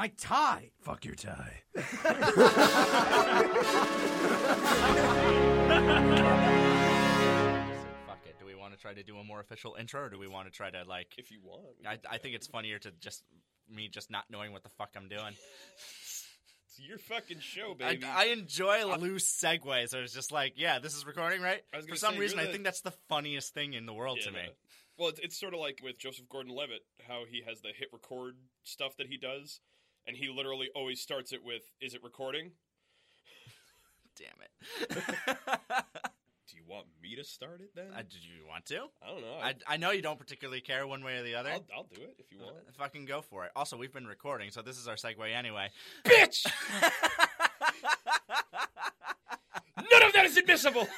My 0.00 0.08
tie. 0.16 0.70
Fuck 0.80 1.04
your 1.04 1.14
tie. 1.14 1.60
Fuck 8.06 8.18
it. 8.26 8.38
Do 8.38 8.46
we 8.46 8.54
want 8.54 8.72
to 8.74 8.78
try 8.80 8.92
to 8.94 9.02
do 9.02 9.16
a 9.18 9.24
more 9.24 9.40
official 9.40 9.76
intro, 9.78 10.02
or 10.04 10.08
do 10.08 10.18
we 10.18 10.26
want 10.28 10.46
to 10.46 10.52
try 10.52 10.70
to 10.70 10.84
like? 10.84 11.14
If 11.18 11.30
you 11.30 11.40
want. 11.42 11.62
we 11.80 11.86
I, 11.86 11.92
can 11.92 12.00
do 12.02 12.08
I 12.10 12.18
think 12.18 12.34
it's 12.34 12.46
funnier 12.46 12.78
to 12.80 12.90
just 13.00 13.22
me 13.70 13.88
just 13.88 14.10
not 14.10 14.24
knowing 14.30 14.52
what 14.52 14.62
the 14.62 14.68
fuck 14.70 14.90
I'm 14.96 15.08
doing. 15.08 15.34
It's 16.66 16.78
your 16.78 16.98
fucking 16.98 17.40
show, 17.40 17.72
I, 17.80 17.96
baby. 17.96 18.04
I 18.06 18.24
enjoy 18.26 18.84
loose 18.96 19.26
segues. 19.30 19.94
I 19.94 20.00
was 20.00 20.12
just 20.12 20.32
like, 20.32 20.54
yeah, 20.56 20.78
this 20.78 20.94
is 20.96 21.04
recording, 21.06 21.40
right? 21.42 21.60
I 21.72 21.76
was 21.76 21.84
For 21.86 21.90
gonna 21.90 21.98
some 21.98 22.14
say, 22.14 22.20
reason, 22.20 22.38
you're 22.38 22.44
I 22.44 22.46
the- 22.46 22.52
think 22.52 22.64
that's 22.64 22.80
the 22.80 22.94
funniest 23.08 23.52
thing 23.54 23.74
in 23.74 23.86
the 23.86 23.92
world 23.94 24.18
to 24.22 24.30
Yeah. 24.30 24.36
me. 24.42 24.48
Well, 24.98 25.08
it's, 25.10 25.20
it's 25.20 25.38
sort 25.38 25.54
of 25.54 25.60
like 25.60 25.80
with 25.82 25.98
Joseph 25.98 26.28
Gordon-Levitt, 26.28 26.82
how 27.08 27.22
he 27.28 27.42
has 27.46 27.60
the 27.62 27.70
hit 27.76 27.88
record 27.92 28.36
stuff 28.64 28.96
that 28.98 29.06
he 29.06 29.16
does, 29.16 29.60
and 30.06 30.16
he 30.16 30.28
literally 30.28 30.68
always 30.74 31.00
starts 31.00 31.32
it 31.32 31.44
with, 31.44 31.62
"Is 31.80 31.94
it 31.94 32.02
recording? 32.02 32.52
Damn 34.16 34.40
it. 34.42 34.50
Do 36.50 36.56
you 36.56 36.64
want 36.66 36.86
me 37.00 37.14
to 37.14 37.22
start 37.24 37.60
it 37.60 37.70
then? 37.76 37.86
uh, 37.94 37.98
did 38.02 38.24
you 38.24 38.44
want 38.48 38.66
to? 38.66 38.88
I 39.02 39.06
don't 39.06 39.20
know. 39.20 39.38
I, 39.40 39.54
I 39.68 39.76
know 39.76 39.92
you 39.92 40.02
don't 40.02 40.18
particularly 40.18 40.60
care 40.60 40.84
one 40.84 41.04
way 41.04 41.16
or 41.18 41.22
the 41.22 41.36
other. 41.36 41.50
I'll, 41.50 41.64
I'll 41.74 41.84
do 41.84 42.02
it 42.02 42.16
if 42.18 42.32
you 42.32 42.38
want. 42.40 42.56
Fucking 42.76 43.04
go 43.04 43.22
for 43.22 43.44
it. 43.44 43.52
Also, 43.54 43.76
we've 43.76 43.92
been 43.92 44.06
recording, 44.06 44.50
so 44.50 44.60
this 44.60 44.76
is 44.76 44.88
our 44.88 44.96
segue 44.96 45.32
anyway. 45.32 45.68
Bitch! 46.04 46.44
None 49.76 50.02
of 50.02 50.12
that 50.12 50.24
is 50.24 50.36
admissible. 50.36 50.88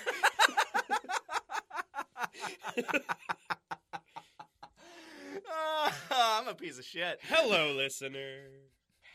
I'm 6.10 6.48
a 6.48 6.54
piece 6.54 6.78
of 6.78 6.84
shit. 6.84 7.20
Hello, 7.28 7.74
listener. 7.74 8.44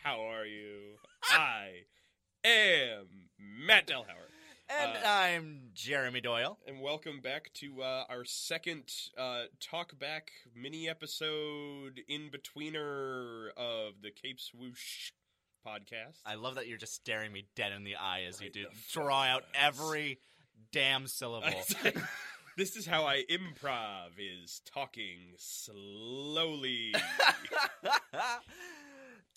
How 0.03 0.21
are 0.21 0.45
you? 0.45 0.97
I 1.23 1.83
am 2.45 3.07
Matt 3.39 3.87
Delhauer. 3.87 4.05
And 4.69 4.91
Uh, 4.97 5.07
I'm 5.07 5.69
Jeremy 5.73 6.19
Doyle. 6.21 6.57
and 6.67 6.81
welcome 6.81 7.21
back 7.21 7.51
to 7.55 7.81
uh, 7.81 8.03
our 8.09 8.25
second 8.25 8.83
uh, 9.17 9.43
talk 9.61 9.97
back 9.97 10.31
mini 10.55 10.89
episode 10.89 12.01
in 12.07 12.29
betweener 12.29 13.49
of 13.55 14.01
the 14.01 14.11
Cape 14.11 14.39
Swoosh 14.41 15.11
podcast. 15.65 16.19
I 16.25 16.35
love 16.35 16.55
that 16.55 16.67
you're 16.67 16.77
just 16.77 16.95
staring 16.95 17.31
me 17.31 17.45
dead 17.55 17.71
in 17.71 17.83
the 17.85 17.95
eye 17.95 18.23
as 18.27 18.41
you 18.41 18.49
do 18.49 18.65
draw 18.91 19.23
out 19.23 19.43
every 19.53 20.19
damn 20.73 21.07
syllable. 21.07 21.63
this 22.57 22.75
is 22.75 22.85
how 22.85 23.05
I 23.05 23.23
improv: 23.29 24.11
is 24.17 24.61
talking 24.73 25.33
slowly. 25.37 26.93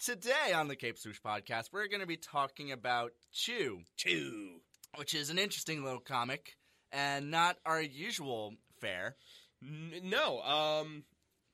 Today 0.04 0.52
on 0.54 0.68
the 0.68 0.76
Cape 0.76 0.98
Swoosh 0.98 1.20
podcast, 1.20 1.66
we're 1.72 1.86
going 1.88 2.00
to 2.00 2.06
be 2.06 2.16
talking 2.16 2.72
about 2.72 3.12
Chew, 3.32 3.80
Chew. 3.96 4.60
which 4.96 5.12
is 5.14 5.28
an 5.28 5.38
interesting 5.38 5.84
little 5.84 6.00
comic 6.00 6.56
and 6.90 7.30
not 7.30 7.56
our 7.66 7.82
usual 7.82 8.54
fare. 8.80 9.16
N- 9.62 9.92
no, 10.04 10.40
um, 10.40 11.04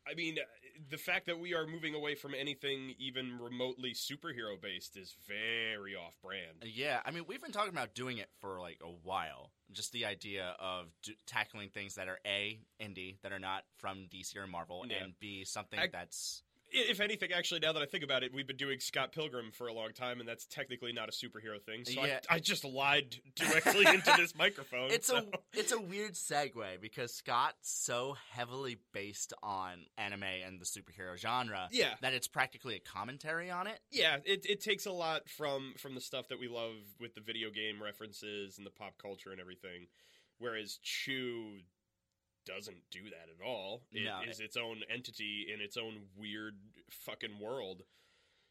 I 0.09 0.15
mean, 0.15 0.37
uh, 0.39 0.43
the 0.91 0.97
fact 0.97 1.27
that 1.27 1.41
we 1.41 1.55
are 1.55 1.67
moving 1.67 1.97
away 1.97 2.15
from 2.15 2.35
anything 2.39 2.95
even 3.01 3.37
remotely 3.41 3.95
superhero 3.95 4.61
based 4.63 4.97
is 4.97 5.17
very 5.27 5.97
off 5.97 6.15
brand. 6.23 6.63
Yeah, 6.73 7.01
I 7.05 7.11
mean, 7.11 7.25
we've 7.27 7.43
been 7.43 7.51
talking 7.51 7.73
about 7.73 7.95
doing 7.97 8.19
it 8.19 8.29
for 8.41 8.61
like 8.61 8.79
a 8.81 8.87
while. 9.03 9.51
Just 9.73 9.91
the 9.91 10.05
idea 10.07 10.55
of 10.61 10.87
d- 11.03 11.17
tackling 11.27 11.71
things 11.71 11.97
that 11.97 12.07
are 12.07 12.21
A, 12.25 12.61
indie, 12.81 13.17
that 13.25 13.33
are 13.33 13.41
not 13.41 13.65
from 13.79 14.07
DC 14.09 14.37
or 14.37 14.47
Marvel, 14.47 14.85
Yeah. 14.89 15.03
and 15.03 15.15
B, 15.19 15.45
something 15.45 15.81
I- 15.81 15.89
that's. 15.91 16.45
If 16.73 17.01
anything, 17.01 17.33
actually, 17.33 17.61
now 17.61 17.73
that 17.73 17.83
I 17.83 17.87
think 17.87 18.03
about 18.03 18.23
it, 18.23 18.35
we've 18.35 18.47
been 18.47 18.57
doing 18.57 18.81
Scott 18.81 19.13
Pilgrim 19.13 19.51
for 19.53 19.69
a 19.69 19.73
long 19.73 19.93
time, 19.93 20.21
and 20.21 20.29
that's 20.29 20.47
technically 20.47 20.93
not 20.93 21.09
a 21.09 21.13
superhero 21.13 21.63
thing. 21.63 21.85
So 21.85 22.05
Yeah. 22.05 22.21
I, 22.29 22.37
I 22.37 22.39
just 22.39 22.65
lied 22.65 23.17
directly 23.37 23.87
into 23.87 24.13
this 24.17 24.35
microphone. 24.37 24.91
It's 24.91 25.07
so. 25.07 25.19
a 25.19 25.25
it's 25.53 25.73
a 25.73 25.81
weird 25.81 26.15
segue 26.15 26.81
because 26.81 27.15
Scott's 27.15 27.71
so 27.71 28.17
heavily 28.31 28.79
based 28.93 29.33
on 29.43 29.87
anime 29.97 30.25
and 30.25 30.61
the 30.61 30.65
superhero 30.65 31.17
genre 31.17 31.69
yeah, 31.71 31.95
that 32.03 32.13
it's 32.13 32.29
practically 32.29 32.75
a 32.77 32.81
commentary 32.81 33.51
on 33.51 33.67
it. 33.67 33.79
yeah. 33.91 34.17
It 34.25 34.45
it 34.49 34.61
takes 34.61 34.87
a 34.87 34.93
lot 34.93 35.29
from 35.29 35.75
from 35.79 35.95
the 35.95 36.01
stuff 36.01 36.29
that 36.29 36.41
we 36.41 36.49
love 36.49 36.75
with 37.01 37.15
the 37.15 37.21
video 37.21 37.51
game 37.51 37.83
references 37.83 38.59
and 38.59 38.67
the 38.67 38.71
pop 38.71 38.99
culture 39.01 39.31
and 39.31 39.41
everything, 39.41 39.87
whereas 40.39 40.79
Chew 40.83 41.59
doesn't 42.47 42.79
do 42.91 43.03
that 43.11 43.29
at 43.39 43.45
all. 43.47 43.83
It 43.93 43.99
is 44.29 44.39
No. 44.39 44.45
its 44.45 44.57
own 44.57 44.83
entity 44.89 45.47
in 45.53 45.61
its 45.61 45.77
own 45.77 46.07
weird 46.17 46.57
fucking 46.91 47.39
world. 47.39 47.83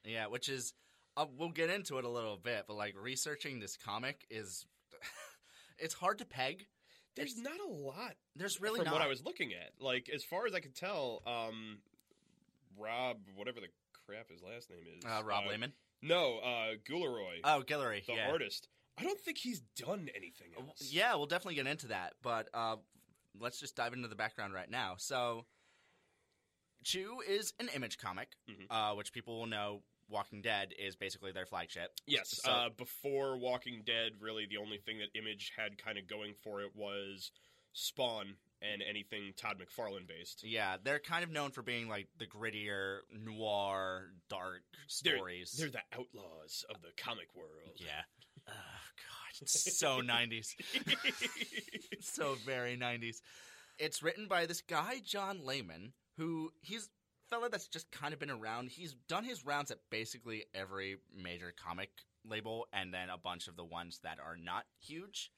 Yeah, 0.04 0.28
which 0.28 0.50
is 0.50 0.74
uh, 1.18 1.26
we'll 1.38 1.50
get 1.50 1.70
into 1.70 1.98
it 1.98 2.06
a 2.06 2.10
little 2.10 2.38
bit, 2.38 2.66
but 2.68 2.76
like 2.76 2.94
researching 3.02 3.60
this 3.60 3.78
comic 3.78 4.26
is 4.30 4.66
it's 5.80 5.94
hard 5.96 6.20
to 6.20 6.26
peg. 6.26 6.68
There's 7.16 7.38
not 7.38 7.60
a 7.66 7.72
lot 7.72 8.16
There's 8.36 8.60
really 8.60 8.80
from 8.80 8.86
not. 8.88 8.94
what 8.96 9.02
I 9.02 9.08
was 9.08 9.24
looking 9.24 9.54
at. 9.54 9.72
Like 9.80 10.10
as 10.14 10.24
far 10.26 10.46
as 10.46 10.54
I 10.54 10.60
could 10.60 10.76
tell, 10.76 11.24
um, 11.26 11.78
Rob, 12.78 13.18
whatever 13.36 13.60
the 13.62 13.68
crap 14.06 14.30
his 14.30 14.42
last 14.44 14.70
name 14.70 14.80
is, 14.98 15.06
uh, 15.06 15.24
Rob 15.24 15.46
Lehman. 15.48 15.72
No, 16.02 16.40
uh, 16.40 16.74
Guleroy, 16.88 17.40
Oh, 17.44 17.64
Guillory. 17.66 18.06
the 18.06 18.14
yeah. 18.16 18.30
artist. 18.30 18.68
I 18.98 19.04
don't 19.04 19.20
think 19.20 19.38
he's 19.38 19.62
done 19.78 20.10
anything 20.16 20.50
Uh, 20.58 20.62
else. 20.68 20.90
Yeah, 20.92 21.16
we'll 21.16 21.26
definitely 21.26 21.56
get 21.56 21.68
into 21.68 21.88
that, 21.88 22.14
but 22.22 22.50
uh, 22.54 22.76
let's 23.40 23.60
just 23.60 23.76
dive 23.76 23.94
into 23.94 24.08
the 24.08 24.16
background 24.16 24.54
right 24.54 24.70
now. 24.70 24.96
So, 24.98 25.46
Chew 26.84 27.22
is 27.28 27.54
an 27.60 27.70
image 27.70 27.98
comic, 27.98 28.36
Mhm. 28.48 28.68
uh, 28.70 28.96
which 28.96 29.12
people 29.12 29.40
will 29.40 29.48
know. 29.48 29.84
Walking 30.08 30.44
Dead 30.44 30.72
is 30.78 30.96
basically 30.96 31.32
their 31.32 31.48
flagship. 31.48 31.92
Yes. 32.06 32.30
So- 32.44 32.52
uh, 32.52 32.70
before 32.70 33.38
Walking 33.38 33.82
Dead, 33.84 34.22
really 34.22 34.46
the 34.46 34.58
only 34.58 34.78
thing 34.78 35.00
that 35.00 35.10
Image 35.16 35.52
had 35.56 35.80
kind 35.80 35.98
of 35.98 36.06
going 36.06 36.36
for 36.36 36.62
it 36.62 36.76
was 36.76 37.32
Spawn 37.74 38.38
and 38.62 38.84
anything 38.84 39.34
Todd 39.34 39.60
McFarlane 39.60 40.06
based. 40.06 40.44
Yeah, 40.44 40.78
they're 40.78 41.00
kind 41.00 41.24
of 41.24 41.32
known 41.32 41.52
for 41.52 41.64
being 41.64 41.88
like 41.90 42.08
the 42.18 42.28
grittier, 42.28 43.00
noir, 43.10 44.14
dark 44.30 44.64
They're- 45.02 45.18
stories. 45.18 45.54
They're 45.54 45.72
the 45.72 45.84
outlaws 45.92 46.64
of 46.70 46.84
the 46.84 46.92
comic 46.94 47.34
world. 47.34 47.80
yeah. 47.82 48.04
Oh 48.48 48.52
god, 48.52 49.42
it's 49.42 49.78
so 49.78 50.02
90s. 50.02 50.56
so 52.02 52.36
very 52.46 52.78
90s. 52.78 53.18
It's 53.78 54.02
written 54.02 54.28
by 54.28 54.46
this 54.46 54.62
guy 54.62 55.02
John 55.06 55.46
Layman, 55.46 55.94
who 56.18 56.52
he's 56.62 56.86
a 56.86 57.30
fella 57.30 57.50
that's 57.50 57.68
just 57.68 57.92
kind 57.92 58.14
of 58.14 58.20
been 58.20 58.32
around. 58.32 58.70
He's 58.70 58.96
done 59.08 59.24
his 59.24 59.46
rounds 59.46 59.72
at 59.72 59.80
basically 59.90 60.46
every 60.54 60.98
major 61.16 61.54
comic 61.64 61.90
label 62.28 62.68
and 62.74 62.94
then 62.94 63.10
a 63.10 63.18
bunch 63.18 63.48
of 63.48 63.56
the 63.56 63.66
ones 63.66 64.00
that 64.04 64.20
are 64.20 64.38
not 64.38 64.66
huge. 64.80 65.32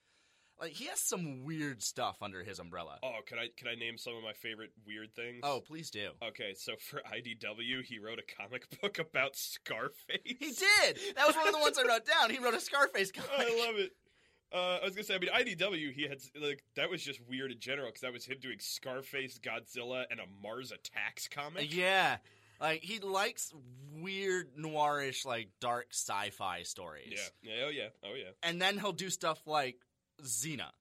Like 0.59 0.71
he 0.71 0.85
has 0.85 0.99
some 0.99 1.43
weird 1.43 1.83
stuff 1.83 2.17
under 2.21 2.43
his 2.43 2.59
umbrella. 2.59 2.97
oh, 3.03 3.19
can 3.25 3.37
I 3.37 3.47
can 3.55 3.67
I 3.67 3.75
name 3.75 3.97
some 3.97 4.15
of 4.15 4.23
my 4.23 4.33
favorite 4.33 4.71
weird 4.85 5.13
things? 5.15 5.41
Oh, 5.43 5.61
please 5.65 5.91
do. 5.91 6.09
Okay, 6.23 6.53
so 6.57 6.73
for 6.79 7.01
IDW, 7.01 7.83
he 7.83 7.99
wrote 7.99 8.19
a 8.19 8.41
comic 8.41 8.67
book 8.81 8.97
about 8.99 9.35
Scarface. 9.35 10.17
He 10.23 10.33
did. 10.33 10.97
That 11.15 11.27
was 11.27 11.35
one 11.35 11.47
of 11.47 11.53
the 11.53 11.59
ones 11.59 11.77
I 11.77 11.87
wrote 11.87 12.05
down. 12.05 12.29
He 12.31 12.39
wrote 12.39 12.55
a 12.55 12.59
Scarface 12.59 13.11
comic. 13.13 13.29
I 13.37 13.65
love 13.67 13.75
it. 13.77 13.91
Uh, 14.51 14.79
I 14.81 14.85
was 14.85 14.95
gonna 14.95 15.03
say, 15.03 15.15
I 15.15 15.19
mean, 15.19 15.29
IDW, 15.57 15.91
he 15.93 16.03
had 16.07 16.19
like 16.41 16.63
that 16.75 16.89
was 16.89 17.03
just 17.03 17.19
weird 17.27 17.51
in 17.51 17.59
general 17.59 17.89
because 17.89 18.01
that 18.01 18.13
was 18.13 18.25
him 18.25 18.37
doing 18.41 18.57
Scarface, 18.59 19.39
Godzilla, 19.39 20.05
and 20.09 20.19
a 20.19 20.23
Mars 20.41 20.71
Attacks 20.71 21.27
comic. 21.27 21.75
Yeah. 21.75 22.17
Like 22.59 22.81
he 22.81 22.99
likes 22.99 23.53
weird 23.93 24.55
noirish 24.57 25.25
like 25.25 25.49
dark 25.59 25.87
sci-fi 25.91 26.63
stories. 26.63 27.13
yeah, 27.43 27.53
yeah, 27.53 27.63
oh 27.65 27.69
yeah, 27.69 27.87
oh 28.03 28.15
yeah, 28.15 28.31
And 28.41 28.59
then 28.61 28.79
he'll 28.79 28.93
do 28.93 29.09
stuff 29.11 29.39
like 29.45 29.75
Xena. 30.23 30.71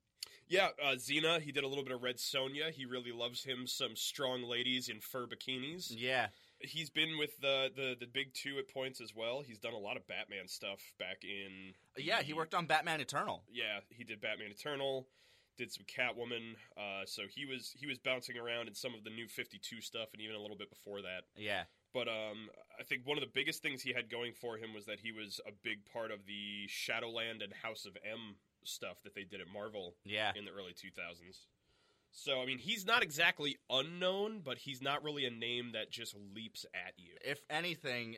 yeah. 0.48 0.68
Uh, 0.82 0.94
Xena, 0.96 1.40
he 1.40 1.52
did 1.52 1.64
a 1.64 1.68
little 1.68 1.84
bit 1.84 1.92
of 1.92 2.02
Red 2.02 2.16
Sonja. 2.16 2.70
He 2.70 2.84
really 2.86 3.12
loves 3.12 3.44
him 3.44 3.66
some 3.66 3.96
strong 3.96 4.42
ladies 4.42 4.88
in 4.88 5.00
fur 5.00 5.26
bikinis. 5.26 5.92
Yeah. 5.96 6.28
He's 6.60 6.88
been 6.88 7.18
with 7.18 7.38
the 7.40 7.70
the 7.76 7.96
the 8.00 8.06
big 8.06 8.32
two 8.32 8.56
at 8.58 8.72
points 8.72 9.00
as 9.02 9.14
well. 9.14 9.42
He's 9.46 9.58
done 9.58 9.74
a 9.74 9.78
lot 9.78 9.96
of 9.98 10.06
Batman 10.06 10.48
stuff 10.48 10.80
back 10.98 11.18
in. 11.22 11.74
Yeah, 11.98 12.22
he 12.22 12.32
worked 12.32 12.54
on 12.54 12.64
Batman 12.66 13.00
Eternal. 13.00 13.42
yeah, 13.52 13.80
he 13.90 14.04
did 14.04 14.22
Batman 14.22 14.50
Eternal, 14.52 15.06
did 15.58 15.70
some 15.70 15.84
Catwoman. 15.84 16.54
Uh, 16.74 17.04
so 17.04 17.24
he 17.28 17.44
was 17.44 17.74
he 17.78 17.86
was 17.86 17.98
bouncing 17.98 18.38
around 18.38 18.68
in 18.68 18.74
some 18.74 18.94
of 18.94 19.04
the 19.04 19.10
new 19.10 19.28
Fifty 19.28 19.58
Two 19.58 19.82
stuff, 19.82 20.08
and 20.14 20.22
even 20.22 20.34
a 20.34 20.40
little 20.40 20.56
bit 20.56 20.70
before 20.70 21.02
that. 21.02 21.24
Yeah. 21.36 21.64
But 21.92 22.08
um, 22.08 22.48
I 22.80 22.84
think 22.84 23.02
one 23.06 23.18
of 23.18 23.22
the 23.24 23.30
biggest 23.34 23.60
things 23.60 23.82
he 23.82 23.92
had 23.92 24.08
going 24.10 24.32
for 24.32 24.56
him 24.56 24.72
was 24.74 24.86
that 24.86 25.00
he 25.00 25.12
was 25.12 25.40
a 25.46 25.52
big 25.62 25.84
part 25.92 26.10
of 26.10 26.24
the 26.26 26.66
Shadowland 26.68 27.42
and 27.42 27.52
House 27.52 27.84
of 27.84 27.96
M 28.02 28.36
stuff 28.66 29.02
that 29.04 29.14
they 29.14 29.24
did 29.24 29.40
at 29.40 29.48
Marvel 29.48 29.96
Yeah. 30.04 30.32
in 30.34 30.44
the 30.44 30.50
early 30.52 30.72
2000s. 30.74 31.46
So 32.10 32.40
I 32.40 32.46
mean, 32.46 32.58
he's 32.58 32.86
not 32.86 33.02
exactly 33.02 33.58
unknown, 33.68 34.40
but 34.40 34.58
he's 34.58 34.80
not 34.80 35.02
really 35.02 35.26
a 35.26 35.30
name 35.30 35.72
that 35.72 35.90
just 35.90 36.14
leaps 36.34 36.64
at 36.74 36.94
you. 36.96 37.12
If 37.24 37.42
anything, 37.50 38.16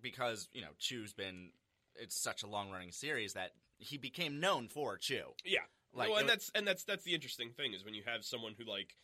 because, 0.00 0.48
you 0.52 0.60
know, 0.60 0.70
Chew's 0.78 1.12
been 1.12 1.50
it's 1.96 2.16
such 2.20 2.42
a 2.42 2.46
long 2.46 2.70
running 2.70 2.92
series 2.92 3.32
that 3.34 3.50
he 3.78 3.98
became 3.98 4.38
known 4.40 4.68
for 4.68 4.96
Chew. 4.96 5.34
Yeah. 5.44 5.60
Like 5.92 6.08
well, 6.10 6.18
and 6.18 6.28
that's 6.28 6.50
and 6.54 6.66
that's 6.66 6.84
that's 6.84 7.02
the 7.04 7.14
interesting 7.14 7.50
thing 7.50 7.74
is 7.74 7.84
when 7.84 7.94
you 7.94 8.04
have 8.06 8.24
someone 8.24 8.54
who 8.56 8.64
like 8.64 8.94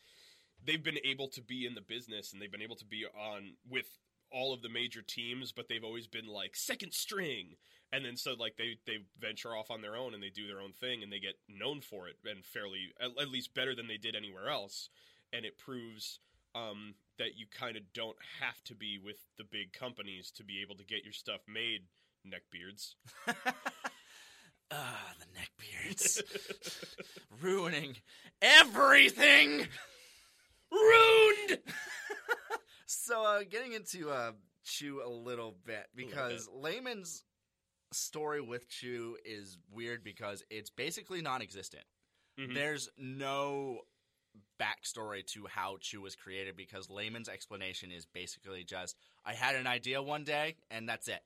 they've 0.64 0.82
been 0.82 0.98
able 1.04 1.28
to 1.28 1.42
be 1.42 1.66
in 1.66 1.74
the 1.74 1.80
business 1.80 2.32
and 2.32 2.40
they've 2.40 2.52
been 2.52 2.62
able 2.62 2.76
to 2.76 2.84
be 2.86 3.04
on 3.18 3.54
with 3.68 3.86
all 4.30 4.54
of 4.54 4.62
the 4.62 4.68
major 4.68 5.02
teams, 5.02 5.50
but 5.52 5.68
they've 5.68 5.84
always 5.84 6.06
been 6.06 6.26
like 6.28 6.54
second 6.54 6.92
string. 6.92 7.56
And 7.92 8.04
then 8.04 8.16
so 8.16 8.34
like 8.38 8.56
they 8.56 8.76
they 8.86 8.98
venture 9.18 9.56
off 9.56 9.70
on 9.70 9.80
their 9.80 9.96
own 9.96 10.12
and 10.14 10.22
they 10.22 10.28
do 10.28 10.46
their 10.46 10.60
own 10.60 10.72
thing 10.72 11.02
and 11.02 11.12
they 11.12 11.20
get 11.20 11.34
known 11.48 11.80
for 11.80 12.08
it 12.08 12.16
and 12.24 12.44
fairly 12.44 12.92
at, 13.00 13.10
at 13.20 13.30
least 13.30 13.54
better 13.54 13.74
than 13.74 13.86
they 13.86 13.96
did 13.96 14.16
anywhere 14.16 14.48
else. 14.48 14.88
And 15.32 15.44
it 15.44 15.58
proves 15.58 16.20
um, 16.54 16.94
that 17.18 17.36
you 17.36 17.46
kind 17.50 17.76
of 17.76 17.82
don't 17.92 18.16
have 18.40 18.62
to 18.64 18.74
be 18.74 18.98
with 19.02 19.16
the 19.38 19.44
big 19.44 19.72
companies 19.72 20.30
to 20.32 20.44
be 20.44 20.62
able 20.62 20.76
to 20.76 20.84
get 20.84 21.04
your 21.04 21.12
stuff 21.12 21.40
made. 21.48 21.82
Neckbeards. 22.26 22.94
Ah, 24.70 25.14
the 25.20 25.26
neckbeards. 25.38 26.22
Ruining 27.40 27.96
everything! 28.42 29.66
Ruined. 30.70 31.58
So, 32.88 33.24
uh, 33.24 33.42
getting 33.48 33.72
into 33.72 34.10
uh, 34.10 34.30
Chew 34.64 35.02
a 35.04 35.10
little 35.10 35.56
bit, 35.64 35.86
because 35.96 36.48
Layman's 36.52 37.24
story 37.92 38.40
with 38.40 38.68
Chew 38.68 39.16
is 39.24 39.58
weird 39.70 40.02
because 40.04 40.42
it's 40.50 40.70
basically 40.70 41.22
non 41.22 41.42
existent. 41.42 41.84
Mhm. 42.38 42.54
There's 42.54 42.88
no 42.98 43.82
backstory 44.60 45.24
to 45.26 45.46
how 45.46 45.78
Chew 45.80 46.02
was 46.02 46.14
created 46.14 46.56
because 46.56 46.88
Layman's 46.90 47.28
explanation 47.28 47.90
is 47.90 48.04
basically 48.06 48.64
just 48.64 48.96
I 49.24 49.34
had 49.34 49.54
an 49.54 49.66
idea 49.66 50.02
one 50.02 50.24
day 50.24 50.56
and 50.70 50.88
that's 50.88 51.08
it. 51.08 51.22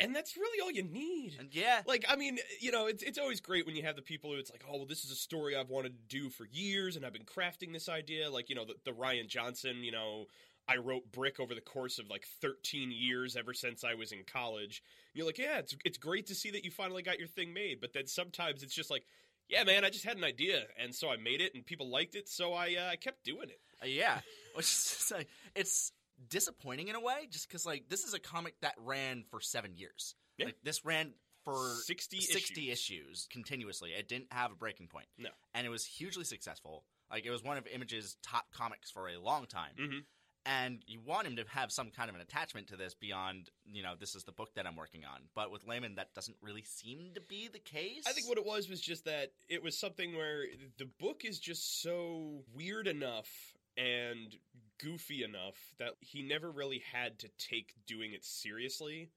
And 0.00 0.14
that's 0.14 0.36
really 0.36 0.60
all 0.60 0.70
you 0.70 0.84
need. 0.84 1.34
And 1.40 1.52
yeah, 1.52 1.82
Like, 1.84 2.04
I 2.08 2.14
mean, 2.14 2.38
you 2.60 2.70
know, 2.70 2.86
it's 2.86 3.02
it's 3.02 3.18
always 3.18 3.40
great 3.40 3.66
when 3.66 3.74
you 3.74 3.82
have 3.82 3.96
the 3.96 4.02
people 4.02 4.30
who 4.30 4.38
it's 4.38 4.50
like, 4.50 4.62
oh, 4.68 4.76
well, 4.76 4.86
this 4.86 5.04
is 5.04 5.10
a 5.10 5.16
story 5.16 5.56
I've 5.56 5.70
wanted 5.70 5.94
to 6.08 6.18
do 6.20 6.30
for 6.30 6.46
years, 6.46 6.94
and 6.94 7.04
I've 7.04 7.12
been 7.12 7.24
crafting 7.24 7.72
this 7.72 7.88
idea. 7.88 8.30
Like, 8.30 8.48
you 8.48 8.54
know, 8.54 8.64
the, 8.64 8.74
the 8.84 8.92
Rian 8.92 9.26
Johnson, 9.26 9.82
you 9.82 9.90
know, 9.90 10.26
I 10.68 10.76
wrote 10.76 11.10
Brick 11.10 11.40
over 11.40 11.54
the 11.54 11.60
course 11.62 11.98
of 11.98 12.10
like 12.10 12.24
13 12.42 12.90
years 12.92 13.36
ever 13.36 13.54
since 13.54 13.84
I 13.84 13.94
was 13.94 14.12
in 14.12 14.24
college. 14.30 14.82
You're 15.14 15.26
like, 15.26 15.38
yeah, 15.38 15.58
it's 15.58 15.74
it's 15.84 15.98
great 15.98 16.26
to 16.26 16.34
see 16.34 16.50
that 16.50 16.64
you 16.64 16.70
finally 16.70 17.02
got 17.02 17.18
your 17.18 17.28
thing 17.28 17.52
made, 17.54 17.80
but 17.80 17.92
then 17.92 18.06
sometimes 18.06 18.62
it's 18.62 18.74
just 18.74 18.90
like, 18.90 19.04
yeah, 19.48 19.64
man, 19.64 19.84
I 19.84 19.90
just 19.90 20.04
had 20.04 20.18
an 20.18 20.24
idea, 20.24 20.64
and 20.78 20.94
so 20.94 21.08
I 21.10 21.16
made 21.16 21.40
it, 21.40 21.54
and 21.54 21.64
people 21.64 21.88
liked 21.90 22.14
it, 22.14 22.28
so 22.28 22.52
I 22.52 22.76
uh, 22.78 22.90
I 22.90 22.96
kept 22.96 23.24
doing 23.24 23.48
it. 23.48 23.60
Uh, 23.82 23.86
yeah, 23.86 24.20
which 24.54 24.66
is 24.66 24.96
just 24.98 25.10
like 25.12 25.28
it's 25.54 25.90
disappointing 26.28 26.88
in 26.88 26.96
a 26.96 27.00
way, 27.00 27.26
just 27.30 27.48
because 27.48 27.64
like 27.64 27.88
this 27.88 28.04
is 28.04 28.12
a 28.14 28.18
comic 28.20 28.54
that 28.60 28.74
ran 28.78 29.24
for 29.30 29.40
seven 29.40 29.72
years. 29.76 30.14
Yeah. 30.36 30.46
Like 30.46 30.56
this 30.62 30.84
ran 30.84 31.14
for 31.44 31.74
60 31.84 32.20
60 32.20 32.70
issues. 32.70 32.78
issues 32.80 33.28
continuously. 33.30 33.90
It 33.90 34.06
didn't 34.06 34.32
have 34.32 34.52
a 34.52 34.54
breaking 34.54 34.88
point. 34.88 35.06
No. 35.16 35.30
and 35.54 35.66
it 35.66 35.70
was 35.70 35.84
hugely 35.86 36.24
successful. 36.24 36.84
Like 37.10 37.24
it 37.24 37.30
was 37.30 37.42
one 37.42 37.56
of 37.56 37.66
Image's 37.66 38.18
top 38.22 38.52
comics 38.52 38.90
for 38.90 39.08
a 39.08 39.18
long 39.18 39.46
time. 39.46 39.72
Mhm. 39.80 40.00
And 40.48 40.82
you 40.86 41.00
want 41.04 41.26
him 41.26 41.36
to 41.36 41.44
have 41.50 41.70
some 41.70 41.90
kind 41.90 42.08
of 42.08 42.14
an 42.14 42.22
attachment 42.22 42.68
to 42.68 42.76
this 42.76 42.94
beyond, 42.94 43.50
you 43.66 43.82
know, 43.82 43.92
this 44.00 44.14
is 44.14 44.24
the 44.24 44.32
book 44.32 44.54
that 44.54 44.66
I'm 44.66 44.76
working 44.76 45.02
on. 45.04 45.20
But 45.34 45.50
with 45.50 45.66
Layman, 45.66 45.96
that 45.96 46.14
doesn't 46.14 46.38
really 46.40 46.62
seem 46.62 47.10
to 47.16 47.20
be 47.20 47.50
the 47.52 47.58
case. 47.58 48.04
I 48.08 48.12
think 48.12 48.28
what 48.28 48.38
it 48.38 48.46
was 48.46 48.66
was 48.66 48.80
just 48.80 49.04
that 49.04 49.32
it 49.50 49.62
was 49.62 49.78
something 49.78 50.16
where 50.16 50.44
the 50.78 50.88
book 50.98 51.26
is 51.26 51.38
just 51.38 51.82
so 51.82 52.44
weird 52.54 52.86
enough 52.86 53.28
and 53.76 54.34
goofy 54.82 55.22
enough 55.22 55.58
that 55.78 55.90
he 56.00 56.22
never 56.22 56.50
really 56.50 56.82
had 56.94 57.18
to 57.18 57.28
take 57.36 57.74
doing 57.86 58.14
it 58.14 58.24
seriously. 58.24 59.10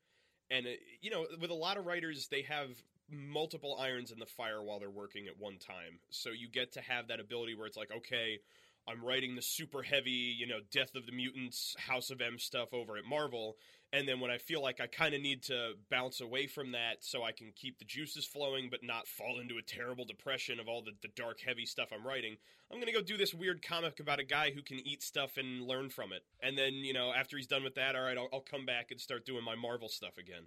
And, 0.50 0.68
uh, 0.68 0.72
you 1.00 1.12
know, 1.12 1.25
with 1.39 1.50
a 1.50 1.56
lot 1.56 1.77
of 1.77 1.86
writers, 1.86 2.27
they 2.27 2.42
have 2.42 2.72
multiple 3.10 3.77
irons 3.80 4.12
in 4.12 4.19
the 4.19 4.25
fire 4.25 4.62
while 4.62 4.80
they're 4.80 4.89
working 4.89 5.27
at 5.27 5.39
one 5.39 5.60
time. 5.60 6.00
So 6.10 6.31
you 6.31 6.50
get 6.50 6.74
to 6.74 6.81
have 6.81 7.07
that 7.07 7.22
ability 7.22 7.56
where 7.56 7.68
it's 7.68 7.77
like, 7.77 7.92
okay, 7.95 8.39
I'm 8.91 9.03
writing 9.03 9.35
the 9.35 9.41
super 9.41 9.81
heavy, 9.81 10.35
you 10.38 10.45
know, 10.45 10.59
Death 10.71 10.95
of 10.95 11.05
the 11.05 11.11
Mutants, 11.11 11.75
House 11.79 12.09
of 12.09 12.19
M 12.21 12.38
stuff 12.38 12.73
over 12.73 12.97
at 12.97 13.05
Marvel. 13.05 13.55
And 13.93 14.07
then 14.07 14.19
when 14.19 14.31
I 14.31 14.38
feel 14.38 14.61
like 14.61 14.79
I 14.79 14.88
kind 14.88 15.13
of 15.13 15.21
need 15.21 15.43
to 15.43 15.73
bounce 15.89 16.21
away 16.21 16.47
from 16.47 16.71
that 16.71 16.97
so 17.01 17.23
I 17.23 17.31
can 17.31 17.51
keep 17.55 17.77
the 17.77 17.85
juices 17.85 18.25
flowing 18.25 18.69
but 18.69 18.83
not 18.83 19.07
fall 19.07 19.39
into 19.39 19.57
a 19.57 19.61
terrible 19.61 20.05
depression 20.05 20.59
of 20.59 20.67
all 20.67 20.81
the, 20.81 20.91
the 21.01 21.09
dark, 21.15 21.39
heavy 21.45 21.65
stuff 21.65 21.89
I'm 21.93 22.05
writing, 22.05 22.38
I'm 22.71 22.77
going 22.77 22.88
to 22.88 22.93
go 22.93 23.01
do 23.01 23.17
this 23.17 23.33
weird 23.33 23.61
comic 23.61 23.99
about 23.99 24.19
a 24.19 24.23
guy 24.23 24.51
who 24.51 24.61
can 24.61 24.79
eat 24.85 25.03
stuff 25.03 25.38
and 25.38 25.67
learn 25.67 25.89
from 25.89 26.13
it. 26.13 26.23
And 26.41 26.57
then, 26.57 26.73
you 26.73 26.93
know, 26.93 27.11
after 27.13 27.35
he's 27.38 27.47
done 27.47 27.63
with 27.63 27.75
that, 27.75 27.95
all 27.95 28.03
right, 28.03 28.17
I'll, 28.17 28.29
I'll 28.31 28.39
come 28.39 28.65
back 28.65 28.91
and 28.91 28.99
start 28.99 29.25
doing 29.25 29.43
my 29.43 29.55
Marvel 29.55 29.89
stuff 29.89 30.17
again. 30.17 30.43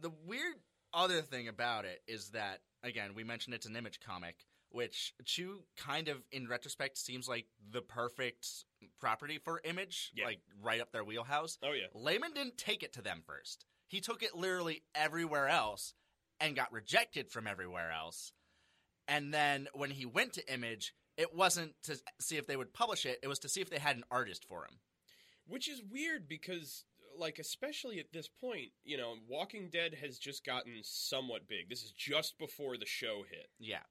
the 0.00 0.12
weird 0.26 0.56
other 0.94 1.22
thing 1.22 1.48
about 1.48 1.84
it 1.84 2.02
is 2.06 2.30
that 2.30 2.60
again 2.82 3.12
we 3.14 3.24
mentioned 3.24 3.54
it's 3.54 3.66
an 3.66 3.76
image 3.76 3.98
comic 4.00 4.36
which 4.74 5.14
chew 5.24 5.60
kind 5.76 6.08
of 6.08 6.18
in 6.32 6.48
retrospect 6.48 6.96
seems 6.98 7.28
like 7.28 7.46
the 7.70 7.82
perfect 7.82 8.46
property 9.00 9.38
for 9.38 9.60
image 9.64 10.10
Yeah. 10.14 10.26
like 10.26 10.40
right 10.62 10.80
up 10.80 10.92
their 10.92 11.04
wheelhouse 11.04 11.58
Oh, 11.62 11.72
yeah. 11.72 11.86
layman 11.94 12.32
didn't 12.32 12.58
take 12.58 12.82
it 12.82 12.92
to 12.94 13.02
them 13.02 13.22
first 13.26 13.64
he 13.88 14.00
took 14.00 14.22
it 14.22 14.34
literally 14.34 14.82
everywhere 14.94 15.48
else 15.48 15.94
and 16.40 16.56
got 16.56 16.72
rejected 16.72 17.30
from 17.30 17.46
everywhere 17.46 17.92
else 17.92 18.32
and 19.08 19.32
then 19.32 19.68
when 19.74 19.90
he 19.90 20.06
went 20.06 20.32
to 20.34 20.52
image 20.52 20.94
it 21.16 21.34
wasn't 21.34 21.74
to 21.84 21.96
see 22.20 22.36
if 22.36 22.46
they 22.46 22.56
would 22.56 22.72
publish 22.72 23.04
it 23.06 23.18
it 23.22 23.28
was 23.28 23.38
to 23.40 23.48
see 23.48 23.60
if 23.60 23.70
they 23.70 23.78
had 23.78 23.96
an 23.96 24.04
artist 24.10 24.44
for 24.48 24.64
him 24.64 24.78
Which 25.46 25.68
is 25.68 25.82
weird 25.82 26.28
because, 26.28 26.84
like, 27.18 27.38
especially 27.38 27.98
at 27.98 28.12
this 28.12 28.28
point, 28.28 28.70
you 28.84 28.96
know, 28.96 29.16
Walking 29.28 29.68
Dead 29.70 29.94
has 30.00 30.18
just 30.18 30.46
gotten 30.46 30.80
somewhat 30.82 31.46
big. 31.48 31.68
This 31.68 31.82
is 31.82 31.92
just 31.92 32.38
before 32.38 32.78
the 32.78 32.86
show 32.86 33.24
hit. 33.28 33.48
yeah 33.58 33.82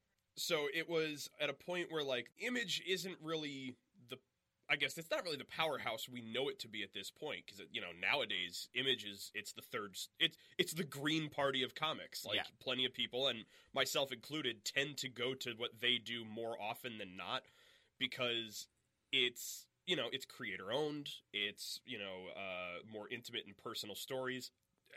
So 0.42 0.68
it 0.74 0.90
was 0.90 1.30
at 1.40 1.50
a 1.50 1.54
point 1.54 1.92
where, 1.92 2.04
like, 2.04 2.32
Image 2.40 2.82
isn't 2.88 3.18
really 3.22 3.76
the. 4.10 4.18
I 4.70 4.76
guess 4.78 4.98
it's 4.98 5.12
not 5.12 5.24
really 5.26 5.38
the 5.38 5.44
powerhouse 5.46 6.08
we 6.08 6.22
know 6.22 6.48
it 6.48 6.58
to 6.60 6.70
be 6.70 6.82
at 6.82 6.94
this 6.94 7.12
point 7.12 7.44
because 7.46 7.62
you 7.74 7.82
know 7.82 7.90
nowadays 8.02 8.70
Image 8.74 9.04
is 9.04 9.30
it's 9.36 9.52
the 9.52 9.62
third 9.62 9.98
it's 10.18 10.38
it's 10.58 10.72
the 10.74 10.86
green 10.86 11.30
party 11.30 11.62
of 11.62 11.76
comics 11.76 12.26
like 12.26 12.38
Yeah. 12.38 12.44
plenty 12.62 12.86
of 12.86 12.94
people 12.94 13.28
and 13.28 13.44
myself 13.74 14.14
included 14.14 14.64
tend 14.64 14.96
to 14.98 15.10
go 15.10 15.34
to 15.34 15.52
what 15.58 15.82
they 15.82 15.98
do 15.98 16.24
more 16.24 16.56
often 16.62 17.00
than 17.00 17.18
not 17.18 17.44
because 18.00 18.68
it's 19.12 19.66
you 19.86 19.98
know 19.98 20.08
it's 20.14 20.26
creator 20.26 20.72
owned 20.72 21.10
it's 21.34 21.82
you 21.86 22.00
know 22.00 22.28
uh, 22.34 22.80
more 22.90 23.10
intimate 23.10 23.44
and 23.46 23.58
personal 23.58 23.96
stories 23.96 24.52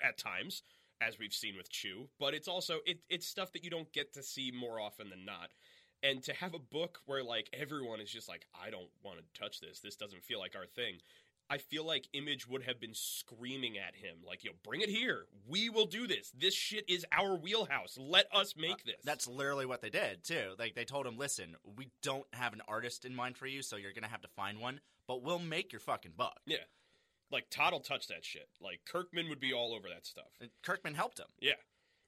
at 0.05 0.17
times 0.17 0.63
as 1.07 1.19
we've 1.19 1.33
seen 1.35 1.57
with 1.57 1.71
chew 1.71 2.09
but 2.19 2.35
it's 2.35 2.49
also 2.49 2.79
it, 2.87 2.99
it's 3.09 3.27
stuff 3.27 3.53
that 3.53 3.65
you 3.65 3.71
don't 3.71 3.93
get 3.93 4.13
to 4.15 4.23
see 4.23 4.51
more 4.51 4.81
often 4.81 5.11
than 5.11 5.25
not. 5.25 5.51
And 6.03 6.23
to 6.25 6.35
have 6.35 6.53
a 6.55 6.59
book 6.59 6.99
where 7.07 7.25
like 7.25 7.49
everyone 7.53 8.01
is 8.01 8.11
just 8.11 8.29
like 8.29 8.47
i 8.55 8.71
don't 8.71 8.91
want 9.03 9.19
to 9.19 9.41
touch 9.41 9.61
this. 9.61 9.81
This 9.81 9.97
doesn't 9.97 10.23
feel 10.25 10.39
like 10.39 10.55
our 10.57 10.67
thing. 10.67 10.97
I 11.51 11.59
feel 11.59 11.85
like 11.87 12.09
image 12.15 12.49
would 12.49 12.63
have 12.63 12.81
been 12.81 12.95
screaming 12.95 13.77
at 13.79 13.95
him 13.95 14.17
like 14.27 14.45
yo 14.45 14.53
bring 14.63 14.81
it 14.81 14.89
here. 14.89 15.27
We 15.47 15.69
will 15.69 15.87
do 15.87 16.07
this. 16.07 16.31
This 16.37 16.55
shit 16.55 16.89
is 16.89 17.05
our 17.13 17.37
wheelhouse. 17.37 17.97
Let 17.99 18.27
us 18.33 18.55
make 18.57 18.73
Uh, 18.73 18.87
this. 18.87 19.03
That's 19.05 19.27
literally 19.29 19.67
what 19.67 19.83
they 19.83 19.91
did 19.91 20.25
too. 20.25 20.55
Like 20.59 20.75
they 20.75 20.85
told 20.87 21.07
him, 21.07 21.17
"Listen, 21.19 21.57
we 21.77 21.89
don't 22.03 22.27
have 22.33 22.53
an 22.55 22.63
artist 22.67 23.05
in 23.05 23.15
mind 23.15 23.37
for 23.37 23.47
you, 23.47 23.61
so 23.63 23.77
you're 23.77 23.93
gonna 23.93 24.09
have 24.09 24.23
to 24.23 24.29
find 24.29 24.59
one, 24.59 24.81
but 25.07 25.23
we'll 25.23 25.39
make 25.39 25.73
your 25.73 25.81
fucking 25.81 26.13
buck." 26.17 26.41
yeah 26.47 26.65
like 27.35 27.51
todd 27.51 27.73
will 27.75 27.81
touch 27.81 28.07
that 28.09 28.25
shit 28.25 28.49
like 28.61 28.81
kirkman 28.91 29.29
would 29.29 29.41
be 29.41 29.53
all 29.53 29.75
over 29.75 29.89
that 29.89 30.07
stuff 30.07 30.31
And 30.41 30.49
Kirkman 30.63 30.95
helped 30.95 31.19
him. 31.19 31.27
Yeah. 31.41 31.53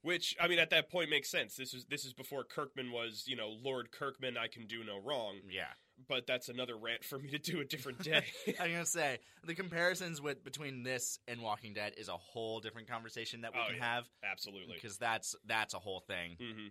Which 0.02 0.37
I 0.40 0.47
mean 0.47 0.59
at 0.61 0.71
that 0.71 0.88
point 0.88 1.11
makes 1.11 1.28
sense. 1.28 1.56
This 1.56 1.75
is 1.75 1.85
this 1.87 2.04
is 2.04 2.12
before 2.12 2.45
Kirkman 2.45 2.92
was, 2.92 3.25
you 3.26 3.35
know, 3.35 3.49
Lord 3.62 3.90
Kirkman, 3.90 4.37
I 4.37 4.47
can 4.47 4.66
do 4.68 4.85
no 4.85 4.99
wrong. 5.00 5.37
Yeah, 5.50 5.73
But 6.09 6.28
that's 6.28 6.49
another 6.49 6.76
rant 6.76 7.02
for 7.02 7.18
me 7.18 7.28
to 7.30 7.38
do 7.38 7.59
a 7.61 7.64
different 7.64 8.02
day. 8.04 8.23
I'm 8.61 8.71
gonna 8.71 8.87
say 8.87 9.18
the 9.45 9.54
comparisons 9.54 10.21
with 10.23 10.45
between 10.45 10.85
this 10.85 11.18
and 11.26 11.40
Walking 11.42 11.75
Dead 11.75 11.95
is 11.97 12.09
a 12.09 12.12
whole 12.16 12.61
different 12.61 12.87
conversation 12.88 13.40
that 13.40 13.52
we 13.52 13.59
Oh, 13.61 13.66
can 13.66 13.76
yeah. 13.78 13.95
have 13.95 14.04
Absolutely. 14.23 14.75
because 14.75 14.97
that's 14.97 15.35
that's 15.45 15.75
a 15.75 15.78
whole 15.80 16.00
thing, 16.00 16.37
hmm 16.38 16.68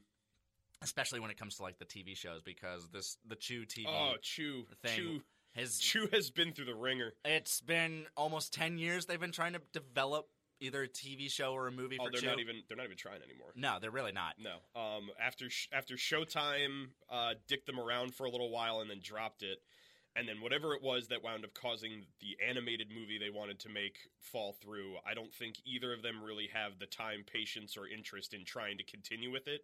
especially 0.81 1.19
when 1.19 1.31
it 1.31 1.37
comes 1.37 1.55
to 1.55 1.63
like 1.63 1.79
the 1.79 1.85
TV 1.85 2.15
shows 2.15 2.41
because 2.41 2.87
this 2.91 3.17
the 3.27 3.35
Chew 3.35 3.65
TV 3.65 3.87
Oh, 3.87 4.15
Chew. 4.21 4.65
thing 4.83 4.95
Chew. 4.95 5.21
Has 5.55 5.77
Chew 5.79 6.07
has 6.11 6.29
been 6.29 6.51
through 6.53 6.65
the 6.65 6.75
ringer. 6.75 7.13
it's 7.23 7.61
been 7.61 8.05
almost 8.15 8.53
ten 8.53 8.77
years 8.77 9.05
they've 9.05 9.19
been 9.19 9.31
trying 9.31 9.53
to 9.53 9.61
develop 9.73 10.27
either 10.61 10.83
a 10.83 10.87
TV 10.87 11.29
show 11.29 11.51
or 11.53 11.67
a 11.67 11.71
movie 11.71 11.97
Oh, 11.99 12.05
for 12.05 12.11
they're 12.11 12.21
Chew. 12.21 12.27
not 12.27 12.39
even 12.39 12.55
they're 12.67 12.77
not 12.77 12.85
even 12.85 12.97
trying 12.97 13.21
anymore. 13.23 13.49
no, 13.55 13.77
they're 13.81 13.91
really 13.91 14.11
not. 14.13 14.35
No. 14.39 14.55
Um 14.79 15.09
after 15.21 15.49
sh- 15.49 15.67
after 15.73 15.95
Showtime 15.95 16.87
uh 17.09 17.33
dicked 17.47 17.65
them 17.65 17.79
around 17.79 18.13
for 18.15 18.25
a 18.25 18.29
little 18.29 18.49
while 18.49 18.79
and 18.81 18.89
then 18.89 18.99
dropped 19.03 19.43
it. 19.43 19.59
And 20.17 20.29
then 20.29 20.39
whatever 20.39 20.73
it 20.73 20.81
was 20.81 21.09
that 21.09 21.21
wound 21.25 21.43
up 21.43 21.53
causing 21.53 22.05
the 22.21 22.37
animated 22.47 22.87
movie 22.89 23.17
they 23.19 23.29
wanted 23.29 23.59
to 23.59 23.69
make 23.69 23.97
fall 24.17 24.53
through, 24.61 24.95
I 25.05 25.13
don't 25.13 25.33
think 25.33 25.55
either 25.65 25.91
of 25.93 26.03
them 26.03 26.23
really 26.23 26.47
have 26.53 26.79
the 26.79 26.85
time, 26.85 27.25
patience, 27.29 27.75
or 27.75 27.85
interest 27.85 28.33
in 28.33 28.45
trying 28.45 28.77
to 28.77 28.85
continue 28.85 29.29
with 29.29 29.49
it. 29.49 29.63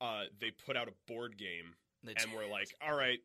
Uh, 0.00 0.24
they 0.40 0.50
put 0.50 0.76
out 0.76 0.88
a 0.88 0.92
board 1.06 1.38
game, 1.38 1.76
and 2.04 2.32
we're 2.34 2.50
like, 2.50 2.68
"All 2.86 2.96
right, 2.96 3.18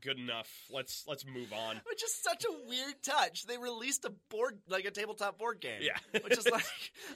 good 0.00 0.18
enough. 0.18 0.48
Let's 0.70 1.04
let's 1.06 1.24
move 1.26 1.52
on." 1.52 1.80
Which 1.88 2.02
is 2.02 2.14
such 2.14 2.44
a 2.44 2.68
weird 2.68 3.02
touch. 3.02 3.46
They 3.46 3.58
released 3.58 4.04
a 4.04 4.12
board, 4.30 4.58
like 4.68 4.84
a 4.84 4.90
tabletop 4.90 5.38
board 5.38 5.60
game. 5.60 5.80
Yeah. 5.80 5.96
Which 6.22 6.38
is 6.38 6.46
like, 6.50 6.64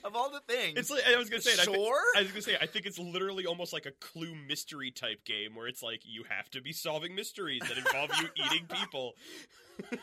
of 0.03 0.15
all 0.15 0.29
the 0.29 0.41
things. 0.47 0.77
It's 0.77 0.89
like 0.89 1.03
I 1.07 1.17
was 1.17 1.29
gonna 1.29 1.41
say. 1.41 1.51
it, 1.51 1.59
I, 1.59 1.63
Sure. 1.63 2.01
I 2.17 2.21
was 2.21 2.31
gonna 2.31 2.41
say. 2.41 2.57
I 2.59 2.65
think 2.65 2.85
it's 2.85 2.99
literally 2.99 3.45
almost 3.45 3.73
like 3.73 3.85
a 3.85 3.91
Clue 3.91 4.35
mystery 4.47 4.91
type 4.91 5.23
game 5.25 5.55
where 5.55 5.67
it's 5.67 5.83
like 5.83 6.01
you 6.03 6.23
have 6.29 6.49
to 6.51 6.61
be 6.61 6.71
solving 6.73 7.15
mysteries 7.15 7.61
that 7.67 7.77
involve 7.77 8.11
you 8.19 8.29
eating 8.45 8.65
people. 8.67 9.13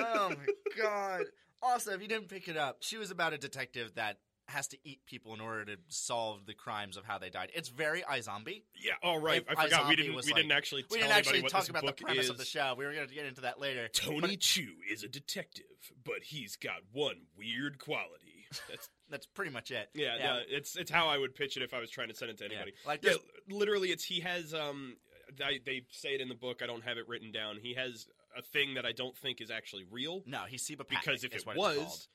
oh 0.00 0.30
my 0.30 0.52
god. 0.76 1.24
Also, 1.62 1.92
if 1.92 2.00
you 2.00 2.08
didn't 2.08 2.28
pick 2.28 2.48
it 2.48 2.56
up, 2.56 2.78
she 2.80 2.96
was 2.96 3.10
about 3.10 3.32
a 3.34 3.38
detective 3.38 3.94
that 3.96 4.16
has 4.50 4.68
to 4.68 4.78
eat 4.84 5.00
people 5.06 5.34
in 5.34 5.40
order 5.40 5.64
to 5.64 5.76
solve 5.88 6.46
the 6.46 6.54
crimes 6.54 6.96
of 6.96 7.04
how 7.04 7.18
they 7.18 7.30
died. 7.30 7.50
It's 7.54 7.68
very 7.68 8.02
iZombie. 8.02 8.62
Yeah. 8.80 8.92
All 9.02 9.18
right. 9.18 9.44
If 9.48 9.58
I 9.58 9.64
forgot 9.64 9.88
we 9.88 9.96
didn't. 9.96 10.14
We 10.14 10.22
like- 10.22 10.34
didn't 10.34 10.52
actually. 10.52 10.84
We 10.90 10.98
didn't 10.98 11.12
actually 11.12 11.42
talk 11.42 11.68
about 11.68 11.86
the 11.86 11.92
premise 11.92 12.24
is. 12.24 12.30
of 12.30 12.38
the 12.38 12.44
show. 12.44 12.74
We 12.76 12.84
were 12.84 12.92
going 12.92 13.08
to 13.08 13.14
get 13.14 13.26
into 13.26 13.40
that 13.42 13.58
later. 13.58 13.88
Tony 13.88 14.36
Chu 14.36 14.66
is 14.90 15.02
a 15.02 15.08
detective, 15.08 15.64
but 16.04 16.22
he's 16.24 16.56
got 16.56 16.82
one 16.92 17.22
weird 17.36 17.78
quality. 17.78 18.46
That's 18.68 18.88
That's 19.10 19.26
pretty 19.26 19.50
much 19.50 19.72
it. 19.72 19.88
yeah, 19.92 20.18
no, 20.18 20.40
it's 20.48 20.76
it's 20.76 20.90
how 20.90 21.08
I 21.08 21.18
would 21.18 21.34
pitch 21.34 21.56
it 21.56 21.64
if 21.64 21.74
I 21.74 21.80
was 21.80 21.90
trying 21.90 22.08
to 22.10 22.14
send 22.14 22.30
it 22.30 22.38
to 22.38 22.44
Yeah. 22.44 22.50
anybody. 22.50 22.72
Like 22.86 23.04
Yeah, 23.04 23.14
literally, 23.48 23.88
it's 23.88 24.04
he 24.04 24.20
has 24.20 24.54
um, 24.54 24.96
they, 25.36 25.58
they 25.64 25.82
say 25.90 26.10
it 26.10 26.20
in 26.20 26.28
the 26.28 26.34
book. 26.36 26.60
I 26.62 26.66
don't 26.66 26.84
have 26.84 26.96
it 26.96 27.08
written 27.08 27.32
down. 27.32 27.58
He 27.60 27.74
has 27.74 28.06
a 28.36 28.42
thing 28.42 28.74
that 28.74 28.86
I 28.86 28.92
don't 28.92 29.16
think 29.16 29.40
is 29.40 29.50
actually 29.50 29.84
real 29.90 30.22
no, 30.26 30.44
he's 30.48 30.62
Seba 30.62 30.84
because 30.88 31.24
if 31.24 31.34
it 31.34 31.44
was, 31.44 32.06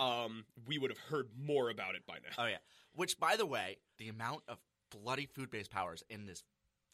um, 0.00 0.44
we 0.66 0.78
would 0.78 0.90
have 0.90 0.98
heard 0.98 1.28
more 1.38 1.70
about 1.70 1.94
it 1.94 2.06
by 2.06 2.14
now. 2.14 2.42
Oh 2.42 2.46
yeah. 2.46 2.56
Which, 2.94 3.18
by 3.18 3.36
the 3.36 3.46
way, 3.46 3.78
the 3.98 4.08
amount 4.08 4.42
of 4.48 4.58
bloody 4.90 5.26
food-based 5.26 5.70
powers 5.70 6.02
in 6.10 6.26
this 6.26 6.42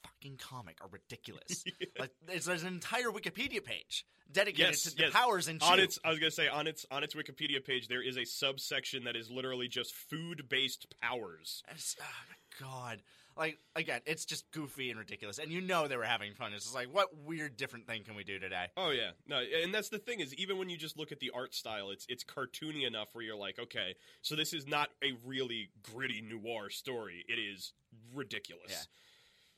fucking 0.03 0.37
comic 0.39 0.79
are 0.83 0.89
ridiculous. 0.91 1.65
Like, 1.99 2.11
there's, 2.27 2.45
there's 2.45 2.63
an 2.63 2.69
entire 2.75 3.09
Wikipedia 3.11 3.65
page 3.65 4.05
dedicated 4.31 4.73
Yes, 4.73 4.83
to 4.83 4.95
the 4.95 5.05
yes. 5.05 5.13
powers 5.13 5.49
in 5.49 5.59
on 5.63 5.81
its, 5.81 5.99
I 6.05 6.11
was 6.11 6.19
gonna 6.19 6.31
say 6.31 6.47
on 6.49 6.67
its 6.67 6.85
on 6.91 7.03
its 7.03 7.15
Wikipedia 7.15 7.65
page, 7.65 7.89
there 7.89 8.03
is 8.03 8.19
a 8.19 8.25
subsection 8.27 9.05
that 9.05 9.17
is 9.17 9.31
literally 9.31 9.67
just 9.69 9.95
food 9.95 10.47
based 10.51 10.87
powers. 11.01 11.63
It's- 11.69 11.97
oh 12.01 12.05
my 12.29 12.67
god. 12.69 13.03
Like 13.37 13.59
again, 13.75 14.01
it's 14.07 14.25
just 14.25 14.51
goofy 14.51 14.89
and 14.91 14.99
ridiculous, 14.99 15.39
and 15.39 15.53
you 15.53 15.61
know 15.61 15.89
they 15.89 15.97
were 15.99 16.05
having 16.05 16.33
fun. 16.35 16.55
It's 16.55 16.65
just 16.65 16.75
like, 16.75 16.89
what 16.93 17.15
weird 17.25 17.57
different 17.57 17.87
thing 17.87 18.03
can 18.03 18.15
we 18.15 18.25
do 18.25 18.39
today? 18.39 18.69
Oh 18.79 18.91
yeah, 18.91 19.11
no, 19.27 19.41
and 19.63 19.75
that's 19.75 19.91
the 19.91 19.99
thing 19.99 20.21
is 20.21 20.33
even 20.35 20.57
when 20.57 20.71
you 20.71 20.79
just 20.79 20.97
look 20.97 21.13
at 21.13 21.21
the 21.21 21.31
art 21.35 21.55
style, 21.55 21.91
it's 21.91 22.07
it's 22.09 22.25
cartoony 22.25 22.87
enough 22.87 23.09
where 23.13 23.23
you're 23.25 23.37
like, 23.37 23.59
okay, 23.59 23.95
so 24.23 24.37
this 24.37 24.55
is 24.55 24.67
not 24.67 24.89
a 25.05 25.13
really 25.25 25.69
gritty 25.83 26.23
noir 26.23 26.71
story. 26.71 27.25
It 27.29 27.35
is 27.39 27.75
ridiculous. 28.15 28.71
Yeah. 28.71 28.77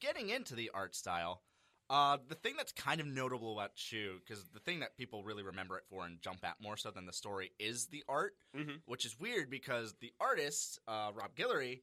Getting 0.01 0.31
into 0.31 0.55
the 0.57 0.71
art 0.75 0.95
style, 0.97 1.43
uh, 1.91 2.19
the 2.29 2.35
thing 2.35 2.55
that's 2.57 2.73
kind 2.73 3.01
of 3.01 3.07
notable 3.07 3.53
about 3.53 3.75
Chew, 3.77 4.19
because 4.27 4.45
the 4.53 4.61
thing 4.61 4.81
that 4.81 4.97
people 4.97 5.23
really 5.23 5.43
remember 5.45 5.77
it 5.79 5.85
for 5.89 6.05
and 6.05 6.21
jump 6.21 6.41
at 6.45 6.57
more 6.61 6.77
so 6.77 6.91
than 6.91 7.07
the 7.07 7.13
story 7.13 7.53
is 7.59 7.87
the 7.87 8.03
art, 8.09 8.35
Mhm. 8.57 8.81
which 8.87 9.05
is 9.05 9.19
weird 9.19 9.51
because 9.51 9.95
the 10.01 10.13
artist, 10.21 10.79
uh, 10.89 11.13
Rob 11.15 11.35
Guillory, 11.37 11.83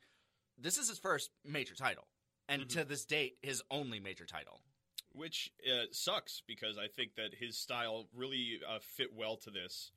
this 0.57 0.77
is 0.77 0.87
his 0.89 0.99
first 0.99 1.31
major 1.43 1.75
title, 1.75 2.07
and 2.47 2.63
Mhm. 2.63 2.69
to 2.69 2.85
this 2.85 3.05
date, 3.05 3.37
his 3.41 3.61
only 3.71 3.99
major 3.99 4.25
title. 4.25 4.61
which 5.11 5.49
uh, 5.65 5.85
sucks 5.91 6.41
because 6.45 6.77
I 6.77 6.89
think 6.89 7.15
that 7.15 7.35
his 7.35 7.57
style 7.57 8.09
really 8.13 8.59
uh, 8.67 8.79
fit 8.79 9.13
well 9.13 9.37
to 9.37 9.49
this. 9.49 9.93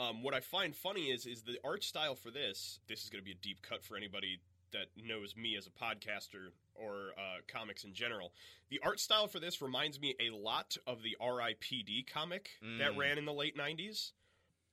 Um, 0.00 0.24
what 0.24 0.34
I 0.34 0.40
find 0.40 0.74
funny 0.74 1.12
is 1.12 1.26
is 1.26 1.44
the 1.44 1.60
art 1.62 1.84
style 1.84 2.16
for 2.16 2.32
this. 2.32 2.80
This 2.88 3.04
is 3.04 3.08
going 3.08 3.20
to 3.20 3.24
be 3.24 3.30
a 3.30 3.36
deep 3.36 3.62
cut 3.62 3.84
for 3.84 3.96
anybody 3.96 4.40
that 4.72 4.88
knows 4.96 5.36
me 5.36 5.54
as 5.56 5.68
a 5.68 5.70
podcaster 5.70 6.50
or 6.74 7.12
uh, 7.16 7.42
comics 7.46 7.84
in 7.84 7.94
general. 7.94 8.34
The 8.68 8.80
art 8.82 8.98
style 8.98 9.28
for 9.28 9.38
this 9.38 9.62
reminds 9.62 10.00
me 10.00 10.16
a 10.18 10.30
lot 10.30 10.76
of 10.88 11.02
the 11.04 11.16
R.I.P.D. 11.20 12.02
comic 12.12 12.58
that 12.60 12.92
Mm. 12.94 12.96
ran 12.96 13.16
in 13.18 13.26
the 13.26 13.32
late 13.32 13.56
'90s. 13.56 14.12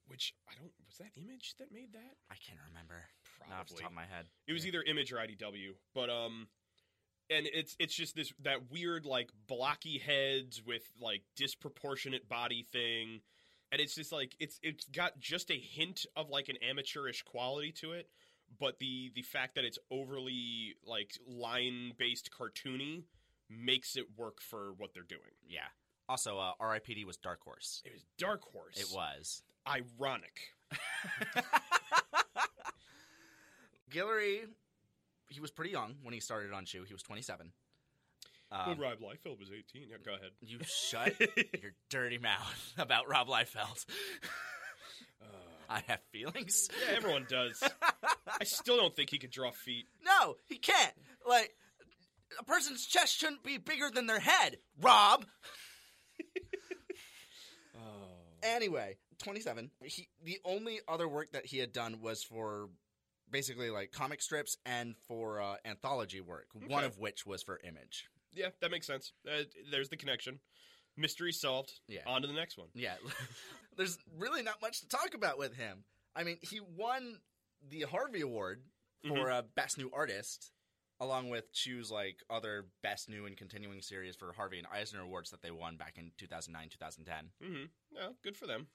Which 0.07 0.33
I 0.47 0.55
don't 0.55 0.73
was 0.87 0.97
that 0.97 1.11
Image 1.15 1.57
that 1.57 1.71
made 1.71 1.93
that? 1.93 2.17
I 2.31 2.35
can't 2.37 2.59
remember. 2.67 3.07
Not 3.49 3.59
off 3.61 3.67
the 3.67 3.73
Probably. 3.75 3.81
top 3.83 3.91
of 3.91 3.95
my 3.95 4.05
head. 4.05 4.25
It 4.47 4.53
was 4.53 4.63
Yeah. 4.63 4.69
either 4.69 4.83
Image 4.83 5.11
or 5.13 5.17
IDW, 5.17 5.75
but 5.93 6.09
um, 6.09 6.47
and 7.29 7.47
it's 7.53 7.75
it's 7.79 7.93
just 7.95 8.15
this 8.15 8.33
that 8.43 8.71
weird 8.71 9.05
like 9.05 9.29
blocky 9.47 9.97
heads 9.97 10.61
with 10.65 10.83
like 10.99 11.23
disproportionate 11.35 12.27
body 12.29 12.63
thing, 12.63 13.21
and 13.71 13.81
it's 13.81 13.95
just 13.95 14.11
like 14.11 14.35
it's 14.39 14.59
it's 14.63 14.85
got 14.85 15.19
just 15.19 15.49
a 15.51 15.57
hint 15.59 16.05
of 16.15 16.29
like 16.29 16.49
an 16.49 16.57
amateurish 16.67 17.23
quality 17.23 17.71
to 17.73 17.93
it, 17.93 18.09
but 18.59 18.79
the 18.79 19.11
the 19.15 19.21
fact 19.23 19.55
that 19.55 19.63
it's 19.65 19.79
overly 19.91 20.75
like 20.85 21.11
line 21.27 21.93
based 21.97 22.29
cartoony 22.31 23.03
makes 23.49 23.95
it 23.95 24.05
work 24.17 24.41
for 24.41 24.73
what 24.77 24.93
they're 24.93 25.03
doing. 25.03 25.21
Yeah. 25.47 25.67
Also, 26.07 26.37
uh, 26.37 26.51
R.I.P.D. 26.59 27.03
was 27.05 27.17
Dark 27.17 27.41
Horse. 27.43 27.81
It 27.83 27.91
was 27.93 28.03
Dark 28.19 28.43
Horse. 28.43 28.77
It 28.79 28.95
was. 28.95 29.41
ironic. 29.67 30.39
Guillory, 33.95 34.39
he 35.29 35.39
was 35.39 35.51
pretty 35.51 35.71
young 35.71 35.95
when 36.03 36.13
he 36.13 36.19
started 36.19 36.51
on 36.51 36.65
Chew. 36.65 36.83
He 36.83 36.93
was 36.93 37.03
27. 37.03 37.51
Um, 38.51 38.77
Rob 38.79 38.99
Liefeld 38.99 39.39
was 39.39 39.49
eighteen. 39.51 39.87
Yeah, 39.89 39.97
go 40.05 40.13
ahead. 40.13 40.29
you 40.39 40.59
shut 40.63 41.19
your 41.61 41.73
dirty 41.89 42.19
mouth 42.19 42.73
about 42.77 43.09
Rob 43.09 43.27
Liefeld. 43.27 43.85
I 45.67 45.81
have 45.87 45.99
feelings. 46.11 46.69
Yeah, 46.87 46.95
everyone 46.95 47.25
does. 47.27 47.61
I 48.39 48.43
still 48.43 48.77
don't 48.77 48.95
think 48.95 49.09
he 49.09 49.17
could 49.17 49.31
draw 49.31 49.49
feet. 49.51 49.87
No, 50.03 50.35
he 50.47 50.57
can't. 50.57 50.93
Like, 51.27 51.55
a 52.39 52.43
person's 52.43 52.85
chest 52.85 53.17
shouldn't 53.17 53.43
be 53.43 53.57
bigger 53.57 53.89
than 53.89 54.05
their 54.05 54.19
head. 54.19 54.57
Rob. 54.79 55.25
oh. 57.75 57.79
Anyway, 58.43 58.97
27. 59.23 59.71
He 59.83 60.07
the 60.23 60.37
only 60.45 60.79
other 60.87 61.07
work 61.07 61.31
that 61.31 61.47
he 61.47 61.57
had 61.57 61.73
done 61.73 61.99
was 62.01 62.23
for 62.23 62.69
basically 63.31 63.69
like 63.69 63.91
comic 63.91 64.21
strips 64.21 64.57
and 64.65 64.95
for 65.07 65.41
uh, 65.41 65.55
anthology 65.65 66.21
work. 66.21 66.47
One 66.67 66.83
of 66.83 66.97
which 66.97 67.25
was 67.25 67.43
for 67.43 67.59
Image. 67.63 68.07
Yeah, 68.33 68.49
that 68.61 68.71
makes 68.71 68.87
sense. 68.87 69.13
Uh, 69.27 69.43
there's 69.71 69.89
the 69.89 69.97
connection. 69.97 70.39
Mystery 70.97 71.31
solved. 71.31 71.71
Yeah. 71.87 72.01
On 72.05 72.21
to 72.21 72.27
the 72.27 72.33
next 72.33 72.57
one. 72.57 72.67
Yeah. 72.73 72.95
There's 73.77 73.97
really 74.17 74.43
not 74.43 74.61
much 74.61 74.81
to 74.81 74.87
talk 74.87 75.13
about 75.13 75.37
with 75.37 75.53
him. 75.55 75.83
I 76.15 76.23
mean, 76.23 76.37
he 76.41 76.59
won 76.59 77.19
the 77.69 77.81
Harvey 77.81 78.21
Award 78.21 78.61
for 79.05 79.29
uh, 79.29 79.41
Best 79.55 79.77
New 79.77 79.91
Artist, 79.93 80.51
along 81.01 81.29
with 81.29 81.51
Chew's 81.51 81.91
like 81.91 82.17
other 82.29 82.65
Best 82.81 83.09
New 83.09 83.25
and 83.25 83.35
Continuing 83.35 83.81
series 83.81 84.15
for 84.15 84.31
Harvey 84.33 84.57
and 84.57 84.67
Eisner 84.73 85.01
Awards 85.01 85.31
that 85.31 85.41
they 85.41 85.51
won 85.51 85.75
back 85.75 85.95
in 85.97 86.11
2009, 86.17 86.69
2010. 86.69 87.49
Mm-hmm. 87.49 87.65
Yeah, 87.91 88.09
good 88.23 88.37
for 88.37 88.47
them. 88.47 88.67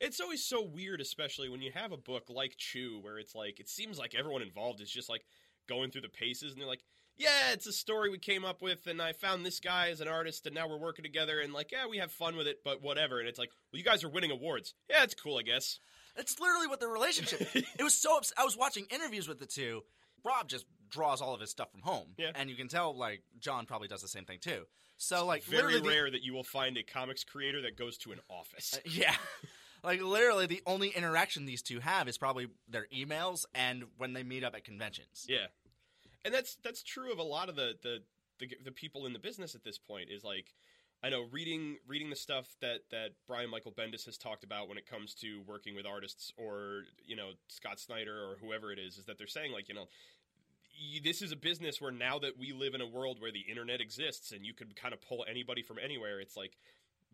It's 0.00 0.20
always 0.20 0.44
so 0.44 0.62
weird, 0.62 1.00
especially 1.00 1.48
when 1.48 1.60
you 1.62 1.70
have 1.74 1.92
a 1.92 1.96
book 1.96 2.24
like 2.28 2.56
Chew, 2.56 2.98
where 3.00 3.18
it's 3.18 3.34
like 3.34 3.60
it 3.60 3.68
seems 3.68 3.98
like 3.98 4.14
everyone 4.14 4.42
involved 4.42 4.80
is 4.80 4.90
just 4.90 5.08
like 5.08 5.24
going 5.68 5.90
through 5.90 6.00
the 6.02 6.08
paces, 6.08 6.52
and 6.52 6.60
they're 6.60 6.68
like, 6.68 6.82
"Yeah, 7.16 7.52
it's 7.52 7.66
a 7.66 7.72
story 7.72 8.10
we 8.10 8.18
came 8.18 8.44
up 8.44 8.62
with, 8.62 8.86
and 8.86 9.00
I 9.00 9.12
found 9.12 9.44
this 9.46 9.60
guy 9.60 9.88
as 9.90 10.00
an 10.00 10.08
artist, 10.08 10.46
and 10.46 10.54
now 10.54 10.68
we're 10.68 10.76
working 10.78 11.02
together, 11.04 11.40
and 11.40 11.52
like, 11.52 11.70
yeah, 11.72 11.86
we 11.86 11.98
have 11.98 12.10
fun 12.12 12.36
with 12.36 12.46
it, 12.46 12.60
but 12.64 12.82
whatever." 12.82 13.20
And 13.20 13.28
it's 13.28 13.38
like, 13.38 13.50
"Well, 13.72 13.78
you 13.78 13.84
guys 13.84 14.02
are 14.04 14.08
winning 14.08 14.30
awards. 14.30 14.74
Yeah, 14.90 15.04
it's 15.04 15.14
cool, 15.14 15.38
I 15.38 15.42
guess." 15.42 15.78
It's 16.16 16.38
literally 16.38 16.66
what 16.66 16.80
their 16.80 16.88
relationship. 16.90 17.40
it 17.54 17.82
was 17.82 17.94
so. 17.94 18.16
Ups- 18.18 18.32
I 18.36 18.44
was 18.44 18.56
watching 18.56 18.86
interviews 18.90 19.28
with 19.28 19.38
the 19.38 19.46
two. 19.46 19.82
Rob 20.24 20.48
just 20.48 20.66
draws 20.90 21.20
all 21.20 21.34
of 21.34 21.40
his 21.40 21.50
stuff 21.50 21.70
from 21.72 21.80
home, 21.82 22.08
Yeah. 22.18 22.30
and 22.34 22.48
you 22.50 22.54
can 22.56 22.68
tell 22.68 22.96
like 22.96 23.22
John 23.40 23.66
probably 23.66 23.88
does 23.88 24.02
the 24.02 24.08
same 24.08 24.24
thing 24.24 24.38
too. 24.40 24.64
So 24.98 25.24
like 25.26 25.42
Very 25.44 25.62
literally 25.74 25.80
the- 25.80 25.88
rare 25.88 26.10
that 26.10 26.22
you 26.22 26.32
will 26.32 26.44
find 26.44 26.76
a 26.76 26.82
comics 26.82 27.24
creator 27.24 27.62
that 27.62 27.76
goes 27.76 27.96
to 27.98 28.12
an 28.12 28.20
office. 28.28 28.74
Uh, 28.74 28.80
yeah. 28.84 29.16
Like 29.84 30.00
literally, 30.00 30.46
the 30.46 30.62
only 30.66 30.88
interaction 30.88 31.44
these 31.44 31.62
two 31.62 31.80
have 31.80 32.08
is 32.08 32.16
probably 32.16 32.48
their 32.68 32.86
emails 32.94 33.44
and 33.54 33.84
when 33.98 34.12
they 34.12 34.22
meet 34.22 34.44
up 34.44 34.54
at 34.54 34.64
conventions. 34.64 35.26
Yeah, 35.28 35.46
and 36.24 36.32
that's 36.32 36.56
that's 36.62 36.82
true 36.82 37.12
of 37.12 37.18
a 37.18 37.24
lot 37.24 37.48
of 37.48 37.56
the 37.56 37.74
the 37.82 38.02
the, 38.38 38.48
the 38.64 38.72
people 38.72 39.06
in 39.06 39.12
the 39.12 39.18
business 39.18 39.54
at 39.54 39.64
this 39.64 39.78
point. 39.78 40.08
Is 40.10 40.22
like, 40.22 40.54
I 41.02 41.10
know 41.10 41.24
reading 41.32 41.78
reading 41.88 42.10
the 42.10 42.16
stuff 42.16 42.54
that 42.60 42.82
that 42.92 43.10
Brian 43.26 43.50
Michael 43.50 43.72
Bendis 43.72 44.06
has 44.06 44.16
talked 44.16 44.44
about 44.44 44.68
when 44.68 44.78
it 44.78 44.88
comes 44.88 45.14
to 45.14 45.42
working 45.48 45.74
with 45.74 45.84
artists, 45.84 46.32
or 46.36 46.84
you 47.04 47.16
know 47.16 47.30
Scott 47.48 47.80
Snyder 47.80 48.14
or 48.14 48.36
whoever 48.40 48.72
it 48.72 48.78
is, 48.78 48.98
is 48.98 49.06
that 49.06 49.18
they're 49.18 49.26
saying 49.26 49.52
like, 49.52 49.68
you 49.68 49.74
know. 49.74 49.88
This 51.04 51.20
is 51.20 51.30
a 51.30 51.36
business 51.36 51.82
where 51.82 51.92
now 51.92 52.18
that 52.20 52.38
we 52.38 52.52
live 52.52 52.74
in 52.74 52.80
a 52.80 52.86
world 52.86 53.20
where 53.20 53.30
the 53.30 53.40
internet 53.40 53.82
exists 53.82 54.32
and 54.32 54.44
you 54.44 54.54
could 54.54 54.74
kind 54.74 54.94
of 54.94 55.02
pull 55.02 55.24
anybody 55.30 55.62
from 55.62 55.76
anywhere, 55.78 56.18
it's 56.18 56.34
like 56.34 56.56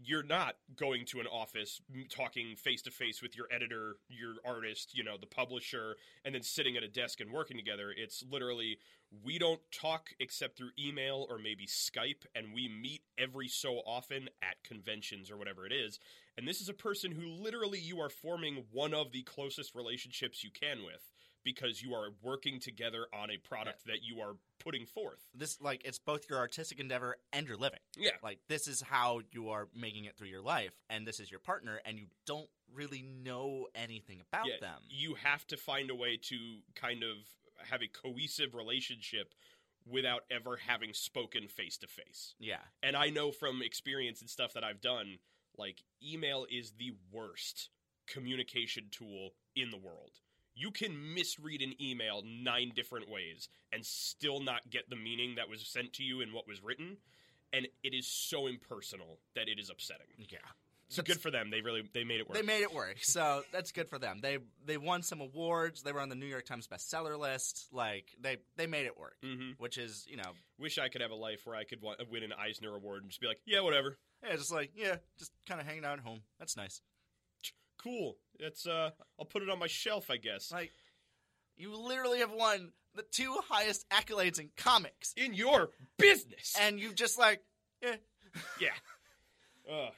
you're 0.02 0.22
not 0.22 0.54
going 0.76 1.04
to 1.06 1.20
an 1.20 1.26
office 1.26 1.80
talking 2.08 2.54
face 2.56 2.82
to 2.82 2.90
face 2.90 3.20
with 3.20 3.36
your 3.36 3.46
editor, 3.50 3.96
your 4.08 4.34
artist, 4.44 4.96
you 4.96 5.02
know, 5.02 5.16
the 5.18 5.26
publisher, 5.26 5.96
and 6.24 6.34
then 6.34 6.42
sitting 6.42 6.76
at 6.76 6.82
a 6.82 6.88
desk 6.88 7.20
and 7.20 7.32
working 7.32 7.56
together. 7.56 7.92
It's 7.96 8.24
literally 8.30 8.78
we 9.24 9.38
don't 9.38 9.60
talk 9.72 10.10
except 10.20 10.56
through 10.56 10.70
email 10.78 11.26
or 11.30 11.38
maybe 11.38 11.66
Skype, 11.66 12.26
and 12.34 12.52
we 12.54 12.68
meet 12.68 13.02
every 13.16 13.48
so 13.48 13.78
often 13.86 14.28
at 14.42 14.62
conventions 14.64 15.30
or 15.30 15.36
whatever 15.36 15.66
it 15.66 15.72
is. 15.72 15.98
And 16.36 16.46
this 16.46 16.60
is 16.60 16.68
a 16.68 16.74
person 16.74 17.12
who 17.12 17.26
literally 17.26 17.80
you 17.80 18.00
are 18.00 18.10
forming 18.10 18.64
one 18.70 18.94
of 18.94 19.12
the 19.12 19.22
closest 19.22 19.74
relationships 19.74 20.44
you 20.44 20.50
can 20.50 20.84
with 20.84 21.02
because 21.48 21.80
you 21.80 21.94
are 21.94 22.10
working 22.22 22.60
together 22.60 23.06
on 23.10 23.30
a 23.30 23.38
product 23.38 23.86
that 23.86 24.02
you 24.02 24.20
are 24.20 24.36
putting 24.62 24.84
forth. 24.84 25.26
This 25.34 25.58
like 25.62 25.80
it's 25.86 25.98
both 25.98 26.28
your 26.28 26.38
artistic 26.38 26.78
endeavor 26.78 27.16
and 27.32 27.46
your 27.46 27.56
living. 27.56 27.78
Yeah. 27.96 28.10
Like 28.22 28.40
this 28.48 28.68
is 28.68 28.82
how 28.82 29.22
you 29.32 29.48
are 29.48 29.68
making 29.74 30.04
it 30.04 30.14
through 30.14 30.28
your 30.28 30.42
life, 30.42 30.72
and 30.90 31.06
this 31.06 31.20
is 31.20 31.30
your 31.30 31.40
partner, 31.40 31.80
and 31.86 31.98
you 31.98 32.08
don't 32.26 32.50
really 32.74 33.02
know 33.02 33.66
anything 33.74 34.20
about 34.30 34.46
Yeah, 34.46 34.60
them. 34.60 34.82
You 34.90 35.14
have 35.14 35.46
to 35.46 35.56
find 35.56 35.90
a 35.90 35.94
way 35.94 36.18
to 36.24 36.36
kind 36.74 37.02
of 37.02 37.16
have 37.70 37.80
a 37.80 37.88
cohesive 37.88 38.54
relationship 38.54 39.32
without 39.86 40.24
ever 40.30 40.58
having 40.66 40.92
spoken 40.92 41.48
face 41.48 41.78
to 41.78 41.86
face. 41.86 42.34
Yeah. 42.38 42.60
And 42.82 42.94
I 42.94 43.08
know 43.08 43.32
from 43.32 43.62
experience 43.62 44.20
and 44.20 44.28
stuff 44.28 44.52
that 44.52 44.64
I've 44.64 44.82
done, 44.82 45.16
like 45.56 45.82
email 46.06 46.44
is 46.50 46.72
the 46.72 46.92
worst 47.10 47.70
communication 48.06 48.88
tool 48.90 49.30
in 49.56 49.70
the 49.70 49.78
world. 49.78 50.12
You 50.58 50.70
can 50.72 51.14
misread 51.14 51.62
an 51.62 51.74
email 51.80 52.22
nine 52.26 52.72
different 52.74 53.08
ways 53.08 53.48
and 53.72 53.84
still 53.86 54.40
not 54.40 54.68
get 54.70 54.90
the 54.90 54.96
meaning 54.96 55.36
that 55.36 55.48
was 55.48 55.64
sent 55.66 55.92
to 55.94 56.02
you 56.02 56.20
in 56.20 56.32
what 56.32 56.48
was 56.48 56.62
written, 56.62 56.96
and 57.52 57.66
it 57.84 57.94
is 57.94 58.06
so 58.06 58.46
impersonal 58.48 59.18
that 59.36 59.48
it 59.48 59.58
is 59.60 59.70
upsetting. 59.70 60.06
Yeah. 60.18 60.38
So 60.90 61.02
good 61.02 61.20
for 61.20 61.30
them. 61.30 61.50
They 61.50 61.60
really 61.60 61.82
they 61.92 62.02
made 62.02 62.18
it 62.18 62.26
work. 62.28 62.36
They 62.38 62.42
made 62.42 62.62
it 62.62 62.72
work, 62.72 62.96
so 63.02 63.42
that's 63.52 63.72
good 63.72 63.90
for 63.90 63.98
them. 63.98 64.20
They 64.22 64.38
they 64.64 64.78
won 64.78 65.02
some 65.02 65.20
awards. 65.20 65.82
They 65.82 65.92
were 65.92 66.00
on 66.00 66.08
the 66.08 66.14
New 66.14 66.24
York 66.26 66.46
Times 66.46 66.66
bestseller 66.66 67.18
list. 67.18 67.68
Like 67.72 68.06
they 68.18 68.38
they 68.56 68.66
made 68.66 68.86
it 68.86 68.98
work, 68.98 69.16
hmm 69.22 69.50
which 69.58 69.76
is 69.76 70.06
you 70.08 70.16
know 70.16 70.32
Wish 70.58 70.78
I 70.78 70.88
could 70.88 71.02
have 71.02 71.10
a 71.10 71.14
life 71.14 71.42
where 71.44 71.54
I 71.54 71.64
could 71.64 71.80
win 72.10 72.22
an 72.22 72.32
Eisner 72.32 72.74
Award 72.74 73.02
and 73.02 73.10
just 73.10 73.20
be 73.20 73.26
like, 73.26 73.38
yeah, 73.46 73.60
whatever. 73.60 73.98
yeah, 74.26 74.34
just 74.34 74.50
like 74.50 74.70
yeah, 74.74 74.96
just 75.18 75.30
kind 75.46 75.60
of 75.60 75.66
hanging 75.66 75.84
out 75.84 75.98
at 75.98 76.04
home. 76.04 76.20
That's 76.38 76.56
nice. 76.56 76.80
Cool. 77.82 78.16
It's 78.38 78.66
uh, 78.66 78.90
I'll 79.18 79.24
put 79.26 79.42
it 79.42 79.50
on 79.50 79.58
my 79.58 79.66
shelf, 79.66 80.10
I 80.10 80.16
guess. 80.16 80.50
Like 80.52 80.72
you 81.56 81.76
literally 81.76 82.18
have 82.20 82.32
won 82.32 82.72
the 82.94 83.02
two 83.10 83.36
highest 83.48 83.88
accolades 83.90 84.38
in 84.40 84.50
comics, 84.56 85.12
In 85.16 85.34
your 85.34 85.70
business. 85.98 86.56
and 86.60 86.78
you 86.80 86.92
just 86.92 87.18
like 87.18 87.40
yeah. 87.82 87.94
yeah. 88.60 88.68
Uh, 89.70 89.90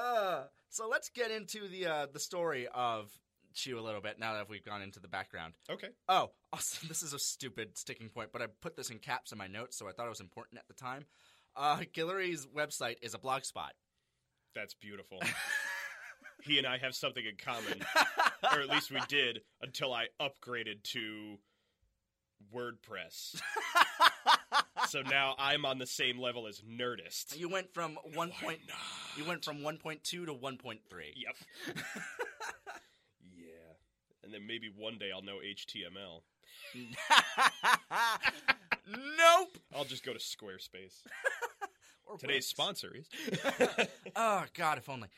Uh, 0.00 0.44
so 0.68 0.88
let's 0.88 1.08
get 1.10 1.30
into 1.30 1.68
the 1.68 1.86
uh, 1.86 2.06
the 2.12 2.18
story 2.20 2.66
of 2.74 3.10
Chew 3.54 3.78
a 3.78 3.80
little 3.80 4.00
bit 4.02 4.18
now 4.18 4.34
that 4.34 4.48
we've 4.50 4.64
gone 4.64 4.82
into 4.82 5.00
the 5.00 5.08
background. 5.08 5.54
okay. 5.70 5.88
Oh, 6.08 6.30
also, 6.52 6.86
this 6.88 7.02
is 7.02 7.12
a 7.14 7.18
stupid 7.18 7.78
sticking 7.78 8.08
point, 8.10 8.30
but 8.32 8.42
I 8.42 8.46
put 8.60 8.76
this 8.76 8.90
in 8.90 8.98
caps 8.98 9.32
in 9.32 9.38
my 9.38 9.46
notes, 9.46 9.76
so 9.78 9.88
I 9.88 9.92
thought 9.92 10.06
it 10.06 10.10
was 10.10 10.20
important 10.20 10.58
at 10.58 10.66
the 10.68 10.74
time. 10.74 11.06
Uh, 11.56 11.80
Guillory's 11.94 12.46
website 12.46 12.96
is 13.00 13.14
a 13.14 13.18
blog 13.18 13.44
spot. 13.44 13.72
That's 14.54 14.74
beautiful. 14.74 15.20
he 16.46 16.58
and 16.58 16.66
I 16.66 16.78
have 16.78 16.94
something 16.94 17.24
in 17.24 17.36
common, 17.36 17.82
or 18.52 18.60
at 18.60 18.68
least 18.68 18.90
we 18.90 19.00
did 19.08 19.40
until 19.60 19.92
I 19.92 20.06
upgraded 20.20 20.82
to 20.92 21.38
WordPress. 22.54 23.40
so 24.88 25.02
now 25.02 25.34
I'm 25.38 25.64
on 25.64 25.78
the 25.78 25.86
same 25.86 26.18
level 26.18 26.46
as 26.46 26.60
Nerdist. 26.60 27.38
you 27.38 27.48
went 27.48 27.72
from 27.74 27.98
one 28.14 28.30
Why 28.30 28.36
point. 28.42 28.60
You 29.16 29.24
went 29.24 29.44
from 29.44 29.62
one 29.62 29.78
point 29.78 30.04
two 30.04 30.26
to 30.26 30.32
one 30.32 30.56
point 30.56 30.80
three. 30.88 31.12
Yep. 31.16 31.76
yeah. 33.36 33.74
And 34.22 34.32
then 34.32 34.46
maybe 34.46 34.70
one 34.74 34.98
day 34.98 35.10
I'll 35.14 35.22
know 35.22 35.38
HTML. 35.44 36.22
nope. 38.86 39.58
I'll 39.74 39.84
just 39.84 40.04
go 40.04 40.12
to 40.12 40.18
Squarespace. 40.18 41.02
Today's 42.20 42.46
sponsor 42.46 42.94
is. 42.94 43.08
Oh 44.14 44.44
God, 44.54 44.78
if 44.78 44.88
only. 44.88 45.08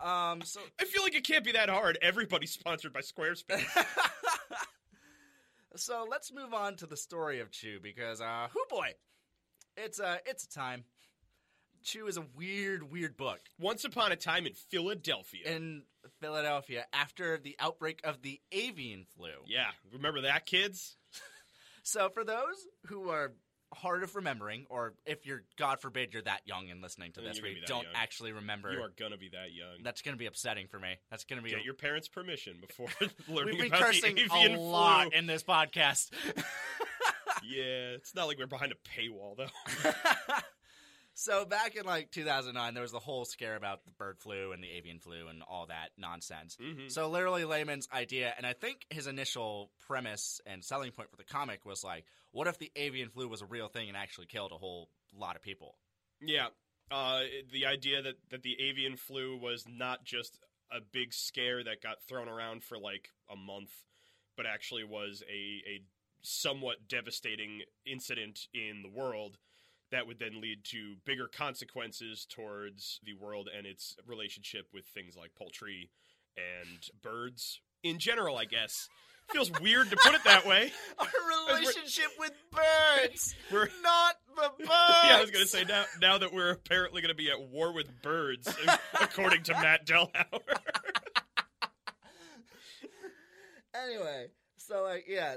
Um. 0.00 0.42
So 0.42 0.60
I 0.80 0.84
feel 0.84 1.02
like 1.02 1.14
it 1.14 1.24
can't 1.24 1.44
be 1.44 1.52
that 1.52 1.68
hard. 1.68 1.98
Everybody's 2.02 2.52
sponsored 2.52 2.92
by 2.92 3.00
Squarespace. 3.00 3.64
so 5.76 6.06
let's 6.10 6.32
move 6.32 6.54
on 6.54 6.76
to 6.76 6.86
the 6.86 6.96
story 6.96 7.40
of 7.40 7.50
Chew 7.50 7.78
because 7.82 8.20
uh, 8.20 8.48
whoo 8.54 8.62
boy, 8.68 8.88
it's 9.76 9.98
a 10.00 10.18
it's 10.26 10.44
a 10.44 10.48
time. 10.48 10.84
Chew 11.84 12.06
is 12.06 12.16
a 12.16 12.24
weird, 12.36 12.92
weird 12.92 13.16
book. 13.16 13.40
Once 13.58 13.84
upon 13.84 14.12
a 14.12 14.16
time 14.16 14.46
in 14.46 14.52
Philadelphia. 14.54 15.52
in 15.52 15.82
Philadelphia 16.20 16.86
after 16.92 17.38
the 17.38 17.56
outbreak 17.58 18.00
of 18.04 18.22
the 18.22 18.40
avian 18.52 19.04
flu. 19.16 19.30
yeah, 19.46 19.66
remember 19.92 20.22
that, 20.22 20.46
kids? 20.46 20.96
So, 21.84 22.10
for 22.10 22.22
those 22.22 22.68
who 22.86 23.08
are 23.08 23.32
hard 23.72 24.02
of 24.02 24.14
remembering, 24.14 24.66
or 24.68 24.94
if 25.06 25.26
you're, 25.26 25.42
God 25.58 25.80
forbid, 25.80 26.12
you're 26.12 26.22
that 26.22 26.42
young 26.44 26.70
and 26.70 26.82
listening 26.82 27.12
to 27.12 27.20
this, 27.20 27.40
where 27.40 27.50
you 27.50 27.62
don't 27.66 27.84
young. 27.84 27.92
actually 27.94 28.32
remember, 28.32 28.72
You 28.72 28.80
are 28.82 28.92
gonna 28.98 29.16
be 29.16 29.30
that 29.30 29.52
young. 29.52 29.82
that's 29.82 30.02
going 30.02 30.14
to 30.14 30.18
be 30.18 30.26
upsetting 30.26 30.68
for 30.68 30.78
me. 30.78 30.96
That's 31.10 31.24
going 31.24 31.38
to 31.40 31.44
be. 31.44 31.50
Get 31.50 31.64
your 31.64 31.74
parents' 31.74 32.08
permission 32.08 32.56
before 32.66 32.88
learning 33.28 33.58
We've 33.58 33.70
been 33.70 33.80
cursing 33.80 34.18
a 34.18 34.28
flu. 34.28 34.56
lot 34.58 35.14
in 35.14 35.26
this 35.26 35.42
podcast. 35.42 36.10
Yeah, 37.44 37.96
it's 37.96 38.14
not 38.14 38.28
like 38.28 38.38
we're 38.38 38.46
behind 38.46 38.70
a 38.72 38.76
paywall 39.00 39.36
though. 39.36 39.92
So 41.22 41.44
back 41.44 41.76
in 41.76 41.86
like 41.86 42.10
2009, 42.10 42.74
there 42.74 42.82
was 42.82 42.90
the 42.90 42.98
whole 42.98 43.24
scare 43.24 43.54
about 43.54 43.84
the 43.84 43.92
bird 43.92 44.18
flu 44.18 44.50
and 44.52 44.62
the 44.62 44.70
avian 44.70 44.98
flu 44.98 45.28
and 45.28 45.42
all 45.42 45.66
that 45.66 45.90
nonsense. 45.96 46.56
hmm 46.60 46.88
So 46.88 47.08
literally 47.08 47.44
Layman's 47.44 47.88
idea, 47.92 48.34
and 48.36 48.44
I 48.44 48.52
think 48.52 48.86
his 48.90 49.06
initial 49.06 49.70
premise 49.86 50.40
and 50.46 50.64
selling 50.64 50.90
point 50.90 51.10
for 51.10 51.16
the 51.16 51.24
comic 51.24 51.64
was 51.64 51.84
like, 51.84 52.06
what 52.32 52.48
if 52.48 52.58
the 52.58 52.72
avian 52.74 53.08
flu 53.08 53.28
was 53.28 53.40
a 53.40 53.46
real 53.46 53.68
thing 53.68 53.88
and 53.88 53.96
actually 53.96 54.26
killed 54.26 54.50
a 54.52 54.58
whole 54.58 54.88
lot 55.16 55.36
of 55.36 55.42
people? 55.42 55.76
Yeah, 56.20 56.48
uh, 56.90 57.20
the 57.52 57.66
idea 57.66 58.02
that 58.02 58.14
that 58.30 58.42
the 58.42 58.56
avian 58.60 58.96
flu 58.96 59.36
was 59.36 59.64
not 59.68 60.04
just 60.04 60.38
a 60.72 60.80
big 60.80 61.14
scare 61.14 61.62
that 61.62 61.82
got 61.82 62.02
thrown 62.02 62.28
around 62.28 62.64
for 62.64 62.78
like 62.78 63.10
a 63.30 63.36
month, 63.36 63.70
but 64.36 64.44
actually 64.46 64.84
was 64.84 65.22
a 65.30 65.62
a 65.68 65.82
somewhat 66.22 66.88
devastating 66.88 67.62
incident 67.84 68.46
in 68.54 68.82
the 68.82 68.88
world 68.88 69.38
that 69.92 70.06
would 70.06 70.18
then 70.18 70.40
lead 70.40 70.64
to 70.64 70.94
bigger 71.04 71.28
consequences 71.28 72.26
towards 72.28 72.98
the 73.04 73.14
world 73.14 73.48
and 73.56 73.66
its 73.66 73.94
relationship 74.06 74.66
with 74.74 74.84
things 74.86 75.14
like 75.16 75.34
poultry 75.36 75.90
and 76.36 76.90
birds 77.02 77.60
in 77.82 77.98
general, 77.98 78.36
I 78.36 78.46
guess. 78.46 78.88
Feels 79.30 79.52
weird 79.60 79.88
to 79.90 79.96
put 79.96 80.14
it 80.14 80.24
that 80.24 80.46
way. 80.46 80.72
Our 80.98 81.06
relationship 81.48 82.08
with 82.18 82.32
birds, 82.50 83.34
We're 83.52 83.68
not 83.82 84.16
the 84.34 84.50
birds. 84.58 84.68
Yeah, 85.04 85.16
I 85.16 85.20
was 85.20 85.30
gonna 85.30 85.46
say 85.46 85.64
now. 85.64 85.84
Now 86.00 86.18
that 86.18 86.32
we're 86.32 86.50
apparently 86.50 87.02
gonna 87.02 87.14
be 87.14 87.30
at 87.30 87.40
war 87.40 87.72
with 87.72 88.02
birds, 88.02 88.52
according 89.00 89.44
to 89.44 89.52
Matt 89.52 89.86
Delhauer. 89.86 90.40
anyway, 93.74 94.26
so 94.56 94.82
like, 94.82 95.04
yeah, 95.08 95.36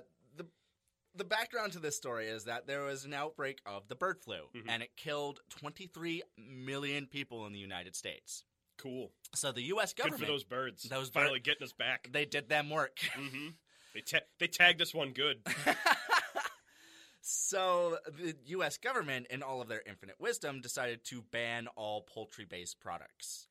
the 1.15 1.23
background 1.23 1.71
to 1.73 1.79
this 1.79 1.95
story 1.95 2.27
is 2.27 2.43
that 2.45 2.67
there 2.67 2.83
was 2.83 3.05
an 3.05 3.13
outbreak 3.13 3.59
of 3.65 3.87
the 3.87 3.95
bird 3.95 4.19
flu, 4.21 4.49
Mhm. 4.53 4.65
and 4.67 4.83
it 4.83 4.95
killed 4.97 5.41
23 5.49 6.23
million 6.37 7.07
people 7.07 7.45
in 7.45 7.53
the 7.53 7.59
United 7.59 7.95
States. 7.95 8.43
cool. 8.77 9.13
So 9.33 9.53
the 9.53 9.61
U.S. 9.63 9.93
government 9.93 10.19
Good 10.19 10.25
for 10.27 10.31
those 10.33 10.43
birds. 10.43 10.83
Those 10.83 11.09
finally 11.09 11.39
getting 11.39 11.63
us 11.63 11.71
back. 11.71 12.09
they 12.11 12.25
did 12.25 12.49
them 12.49 12.69
work. 12.69 12.99
hmm 13.13 13.49
They 13.93 14.01
ta- 14.01 14.25
they 14.37 14.47
tagged 14.47 14.81
us 14.81 14.93
one 14.93 15.13
good. 15.13 15.41
so 17.21 17.97
the 18.07 18.35
U.S. 18.47 18.77
government, 18.77 19.27
in 19.29 19.41
all 19.41 19.61
of 19.61 19.67
their 19.69 19.81
infinite 19.85 20.19
wisdom, 20.19 20.61
decided 20.61 21.03
to 21.05 21.21
ban 21.21 21.67
all 21.75 22.01
poultry-based 22.01 22.79
products 22.79 23.47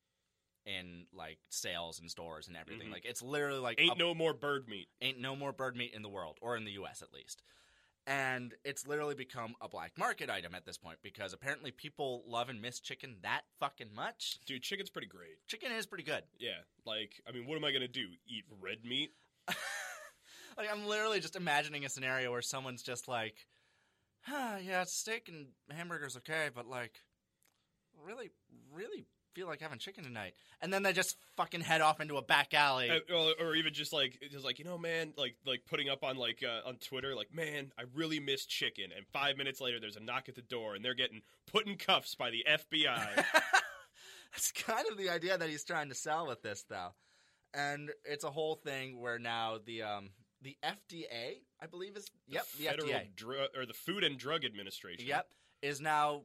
in 0.66 1.06
like 1.12 1.38
sales 1.50 2.00
and 2.00 2.10
stores 2.10 2.48
and 2.48 2.56
everything. 2.56 2.88
Mhm. 2.88 2.92
Like 2.92 3.04
it's 3.04 3.22
literally 3.22 3.58
like 3.60 3.80
Ain't 3.80 3.96
a- 3.96 3.98
no 3.98 4.14
more 4.14 4.32
bird 4.34 4.68
meat. 4.68 4.88
ain't 5.00 5.18
no 5.20 5.36
more 5.36 5.52
bird 5.52 5.76
meat 5.76 5.92
in 5.94 6.02
the 6.02 6.08
world, 6.08 6.38
or 6.40 6.56
in 6.56 6.64
the 6.64 6.72
U.S. 6.72 7.02
at 7.02 7.12
least. 7.12 7.42
And 8.06 8.54
it's 8.64 8.86
literally 8.86 9.14
become 9.14 9.54
a 9.62 9.68
black 9.68 9.96
market 9.96 10.28
item 10.28 10.54
at 10.54 10.66
this 10.66 10.76
point 10.76 10.98
because 11.02 11.32
apparently 11.32 11.70
people 11.70 12.22
love 12.26 12.50
and 12.50 12.60
miss 12.60 12.78
chicken 12.80 13.16
that 13.22 13.42
fucking 13.60 13.94
much. 13.94 14.38
Dude, 14.44 14.62
chicken's 14.62 14.90
pretty 14.90 15.08
great. 15.08 15.36
Chicken 15.46 15.72
is 15.72 15.86
pretty 15.86 16.04
good. 16.04 16.22
Yeah, 16.38 16.58
like 16.84 17.22
I 17.26 17.32
mean, 17.32 17.46
what 17.46 17.56
am 17.56 17.64
I 17.64 17.72
gonna 17.72 17.88
do? 17.88 18.06
Eat 18.26 18.44
red 18.60 18.84
meat? 18.84 19.12
Like 20.56 20.70
I'm 20.70 20.86
literally 20.86 21.18
just 21.18 21.34
imagining 21.34 21.84
a 21.84 21.88
scenario 21.88 22.30
where 22.30 22.40
someone's 22.40 22.82
just 22.84 23.08
like, 23.08 23.34
huh, 24.20 24.58
"Yeah, 24.62 24.84
steak 24.84 25.28
and 25.28 25.48
hamburgers 25.68 26.16
okay, 26.18 26.48
but 26.54 26.64
like, 26.68 27.00
really, 28.06 28.30
really 28.72 29.06
feel 29.34 29.46
like 29.46 29.60
having 29.60 29.78
chicken 29.78 30.04
tonight." 30.04 30.34
And 30.60 30.72
then 30.72 30.82
they 30.82 30.92
just 30.92 31.16
fucking 31.36 31.60
head 31.60 31.80
off 31.80 32.00
into 32.00 32.16
a 32.16 32.22
back 32.22 32.54
alley. 32.54 32.90
Uh, 32.90 33.00
or, 33.14 33.34
or 33.40 33.54
even 33.54 33.74
just 33.74 33.92
like 33.92 34.18
just 34.30 34.44
like 34.44 34.58
you 34.58 34.64
know, 34.64 34.78
man, 34.78 35.12
like 35.16 35.36
like 35.46 35.62
putting 35.66 35.88
up 35.88 36.02
on 36.02 36.16
like 36.16 36.42
uh, 36.42 36.66
on 36.68 36.76
Twitter, 36.76 37.14
like 37.14 37.34
man, 37.34 37.72
I 37.78 37.82
really 37.94 38.20
miss 38.20 38.46
chicken. 38.46 38.86
And 38.96 39.06
five 39.06 39.36
minutes 39.36 39.60
later, 39.60 39.80
there's 39.80 39.96
a 39.96 40.00
knock 40.00 40.28
at 40.28 40.34
the 40.34 40.42
door, 40.42 40.74
and 40.74 40.84
they're 40.84 40.94
getting 40.94 41.22
put 41.46 41.66
in 41.66 41.76
cuffs 41.76 42.14
by 42.14 42.30
the 42.30 42.44
FBI. 42.48 43.24
That's 44.32 44.50
kind 44.52 44.86
of 44.90 44.98
the 44.98 45.10
idea 45.10 45.38
that 45.38 45.48
he's 45.48 45.64
trying 45.64 45.88
to 45.90 45.94
sell 45.94 46.26
with 46.26 46.42
this, 46.42 46.64
though. 46.68 46.92
And 47.52 47.90
it's 48.04 48.24
a 48.24 48.30
whole 48.30 48.56
thing 48.56 49.00
where 49.00 49.18
now 49.18 49.58
the 49.64 49.82
um 49.82 50.10
the 50.42 50.56
FDA, 50.62 51.40
I 51.60 51.66
believe 51.66 51.96
is 51.96 52.10
yep 52.26 52.46
the, 52.58 52.64
Federal 52.64 52.88
FDA, 52.88 53.14
Dru- 53.16 53.46
or 53.56 53.66
the 53.66 53.72
Food 53.74 54.04
and 54.04 54.18
Drug 54.18 54.44
Administration. 54.44 55.06
yep 55.06 55.26
is 55.62 55.80
now 55.80 56.22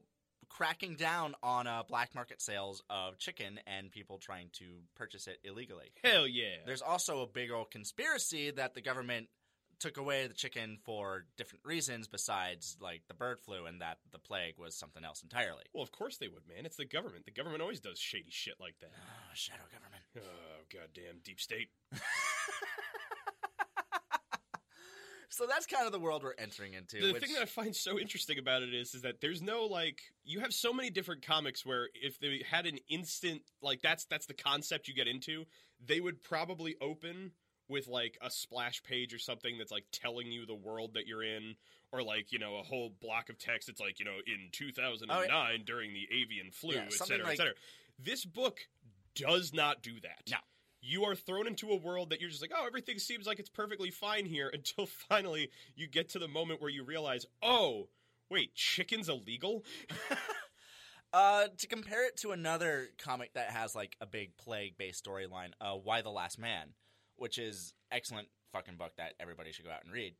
cracking 0.50 0.96
down 0.96 1.36
on 1.42 1.68
uh, 1.68 1.84
black 1.88 2.14
market 2.16 2.42
sales 2.42 2.82
of 2.90 3.18
chicken 3.18 3.60
and 3.68 3.92
people 3.92 4.18
trying 4.18 4.50
to 4.54 4.66
purchase 4.96 5.28
it 5.28 5.40
illegally. 5.44 5.92
Hell 6.04 6.28
yeah. 6.28 6.58
There's 6.66 6.82
also 6.82 7.22
a 7.22 7.28
big 7.28 7.52
old 7.52 7.72
conspiracy 7.72 8.52
that 8.52 8.74
the 8.74 8.82
government 8.82 9.28
took 9.80 9.98
away 9.98 10.28
the 10.28 10.34
chicken 10.34 10.78
for 10.84 11.26
different 11.38 11.64
reasons 11.64 12.08
besides 12.08 12.78
like 12.82 13.02
the 13.08 13.14
bird 13.14 13.40
flu 13.40 13.66
and 13.66 13.82
that 13.82 13.98
the 14.12 14.20
plague 14.20 14.56
was 14.58 14.76
something 14.76 15.04
else 15.04 15.24
entirely. 15.24 15.64
Well, 15.74 15.84
of 15.84 15.92
course 15.92 16.18
they 16.18 16.28
would, 16.28 16.48
man. 16.48 16.66
It's 16.66 16.76
the 16.76 16.86
government. 16.86 17.26
The 17.26 17.32
government 17.32 17.62
always 17.62 17.80
does 17.80 17.98
shady 17.98 18.30
shit 18.30 18.56
like 18.60 18.76
that. 18.82 18.92
Oh, 18.94 19.32
shadow 19.34 19.64
government. 19.72 20.04
Oh, 20.18 20.64
goddamn 20.72 21.22
deep 21.24 21.40
state. 21.40 21.70
so 25.30 25.46
that's 25.48 25.66
kind 25.66 25.86
of 25.86 25.92
the 25.92 26.00
world 26.00 26.24
we're 26.24 26.34
entering 26.38 26.74
into. 26.74 27.00
the 27.00 27.14
which, 27.14 27.24
thing 27.24 27.34
that 27.34 27.42
I 27.44 27.46
find 27.46 27.76
so 27.76 28.00
interesting 28.00 28.40
about 28.40 28.64
it 28.64 28.74
is, 28.74 28.94
is 28.96 29.02
that 29.04 29.22
there's 29.22 29.42
no 29.42 29.66
like 29.66 30.02
you 30.24 30.40
have 30.42 30.54
so 30.54 30.74
many 30.74 30.90
different 30.90 31.26
comics 31.26 31.66
where 31.66 31.90
if 31.94 32.20
they 32.20 32.44
had 32.50 32.66
an 32.66 32.80
instant 32.90 33.42
like 33.62 33.82
that's 33.82 34.06
that's 34.06 34.26
the 34.26 34.34
concept 34.34 34.88
you 34.88 34.94
get 34.94 35.08
into, 35.08 35.46
they 35.86 36.00
would 36.00 36.22
probably 36.24 36.76
open 36.82 37.32
with 37.68 37.88
like 37.88 38.18
a 38.22 38.32
splash 38.32 38.82
page 38.82 39.14
or 39.14 39.20
something 39.20 39.58
that's 39.60 39.72
like 39.72 39.86
telling 39.92 40.32
you 40.32 40.46
the 40.48 40.56
world 40.56 40.96
that 40.96 41.06
you're 41.06 41.24
in, 41.24 41.56
or 41.92 42.02
like 42.02 42.32
you 42.32 42.40
know 42.40 42.58
a 42.58 42.64
whole 42.64 42.92
block 43.02 43.30
of 43.30 43.38
text. 43.38 43.70
It's 43.70 43.80
like 43.80 44.00
you 44.00 44.06
know 44.06 44.18
in 44.26 44.50
2009 44.52 45.64
during 45.66 45.94
the 45.94 46.08
avian 46.12 46.50
flu, 46.52 46.72
Oh, 46.72 46.76
Yeah, 46.78 46.82
et 46.86 46.94
something 46.94 47.18
cetera, 47.18 47.26
et 47.26 47.30
like- 47.30 47.38
cetera. 47.38 47.54
This 48.00 48.26
book 48.26 48.60
does 49.14 49.54
not 49.54 49.84
do 49.84 50.00
that. 50.02 50.24
No. 50.32 50.38
You 50.82 51.04
are 51.06 51.16
thrown 51.16 51.48
into 51.48 51.72
a 51.72 51.76
world 51.76 52.10
that 52.10 52.22
you're 52.22 52.30
just 52.30 52.42
like, 52.42 52.52
oh, 52.56 52.66
everything 52.66 53.00
seems 53.00 53.28
like 53.28 53.40
it's 53.40 53.50
perfectly 53.50 53.92
fine 53.92 54.26
here 54.26 54.50
until 54.54 54.86
finally 54.86 55.50
you 55.76 55.88
get 55.88 56.10
to 56.10 56.20
the 56.20 56.28
moment 56.28 56.62
where 56.62 56.70
you 56.72 56.84
realize, 56.84 57.26
oh, 57.42 57.90
wait, 58.30 58.56
chicken's 58.56 59.10
illegal? 59.10 59.64
Uh, 61.12 61.48
to 61.58 61.66
compare 61.66 62.06
it 62.06 62.16
to 62.18 62.30
another 62.32 62.90
comic 63.00 63.34
that 63.34 63.50
has 63.50 63.74
like 63.74 63.96
a 64.00 64.06
big 64.06 64.38
plague-based 64.38 65.04
storyline, 65.04 65.50
uh, 65.60 65.76
Y 65.76 66.04
the 66.04 66.12
Last 66.12 66.38
Man, 66.38 66.68
which 67.16 67.40
is 67.40 67.74
excellent 67.92 68.28
fucking 68.54 68.76
book 68.76 68.92
that 68.98 69.14
everybody 69.20 69.52
should 69.52 69.66
go 69.66 69.72
out 69.72 69.84
and 69.84 69.92
read. 69.92 70.14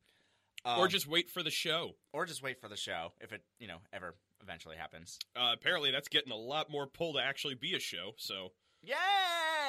or 0.66 0.86
Um, 0.86 0.90
just 0.90 1.08
wait 1.08 1.30
for 1.30 1.44
the 1.44 1.52
show? 1.52 1.92
or 2.12 2.26
just 2.26 2.42
wait 2.42 2.60
for 2.60 2.68
the 2.68 2.76
show 2.76 3.14
if 3.22 3.32
it 3.32 3.44
you 3.60 3.68
know 3.68 3.78
ever 3.94 4.16
eventually 4.42 4.78
happens. 4.78 5.20
Uh, 5.36 5.52
apparently, 5.54 5.92
that's 5.92 6.08
getting 6.08 6.32
a 6.32 6.36
lot 6.36 6.72
more 6.72 6.88
pull 6.88 7.14
to 7.14 7.20
actually 7.20 7.54
be 7.54 7.76
a 7.76 7.80
show. 7.80 8.14
So, 8.18 8.54
Yay! 8.82 8.96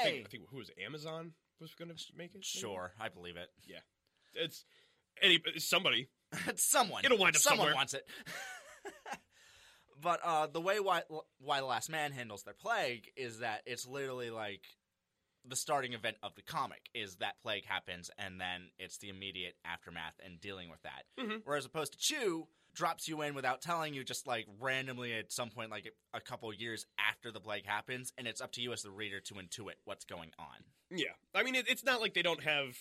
I 0.00 0.04
think, 0.04 0.26
I 0.26 0.28
think 0.30 0.42
who 0.50 0.58
was 0.58 0.68
it? 0.70 0.76
Amazon 0.84 1.32
was 1.60 1.74
going 1.74 1.88
to 1.88 1.94
make 2.16 2.30
it. 2.34 2.34
maybe? 2.34 2.42
Sure, 2.42 2.92
I 3.00 3.08
believe 3.08 3.36
it. 3.36 3.48
Yeah, 3.66 3.80
it's 4.34 4.64
any 5.22 5.40
somebody. 5.58 6.08
It's 6.46 6.62
someone. 6.70 7.04
It'll 7.04 7.18
wind 7.18 7.34
up 7.34 7.42
Someone 7.42 7.58
somewhere. 7.66 7.74
wants 7.74 7.92
it. 7.94 8.06
but 10.00 10.20
uh, 10.24 10.46
the 10.46 10.60
way 10.60 10.80
why, 10.80 11.02
Y 11.40 11.60
the 11.60 11.66
Last 11.66 11.90
Man 11.90 12.12
handles 12.12 12.42
their 12.44 12.54
plague 12.54 13.10
is 13.16 13.40
that 13.40 13.62
it's 13.66 13.86
literally 13.86 14.30
like 14.30 14.62
the 15.44 15.56
starting 15.56 15.92
event 15.94 16.16
of 16.22 16.34
the 16.36 16.42
comic 16.42 16.88
is 16.94 17.16
that 17.16 17.40
plague 17.42 17.64
happens 17.64 18.10
and 18.18 18.40
then 18.40 18.70
it's 18.78 18.98
the 18.98 19.08
immediate 19.08 19.54
aftermath 19.64 20.14
and 20.24 20.40
dealing 20.40 20.68
with 20.70 20.82
that. 20.82 21.04
Mhm. 21.18 21.40
Whereas 21.44 21.64
opposed 21.64 21.92
to 21.94 21.98
Chew 21.98 22.46
drops 22.74 23.08
you 23.08 23.22
in 23.22 23.34
without 23.34 23.60
telling 23.60 23.94
you 23.94 24.04
just 24.04 24.26
like 24.26 24.46
randomly 24.60 25.12
at 25.12 25.32
some 25.32 25.50
point 25.50 25.70
like 25.70 25.92
a 26.14 26.20
couple 26.20 26.52
years 26.52 26.86
after 26.98 27.32
the 27.32 27.40
plague 27.40 27.66
happens 27.66 28.12
and 28.16 28.26
it's 28.26 28.40
up 28.40 28.52
to 28.52 28.60
you 28.60 28.72
as 28.72 28.82
the 28.82 28.90
reader 28.90 29.20
to 29.20 29.34
intuit 29.34 29.74
what's 29.84 30.04
going 30.04 30.30
on. 30.38 30.46
Yeah, 30.90 31.12
I 31.34 31.42
mean, 31.42 31.54
it, 31.54 31.68
it's 31.68 31.84
not 31.84 32.00
like 32.00 32.14
they 32.14 32.22
don't 32.22 32.42
have 32.42 32.76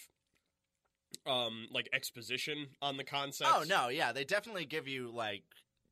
um 1.26 1.68
like 1.72 1.90
exposition 1.92 2.68
on 2.82 2.98
the 2.98 3.04
concept. 3.04 3.50
Oh 3.54 3.64
no, 3.68 3.90
yeah, 3.90 4.12
they 4.12 4.24
definitely 4.24 4.66
give 4.66 4.88
you 4.88 5.12
like 5.12 5.44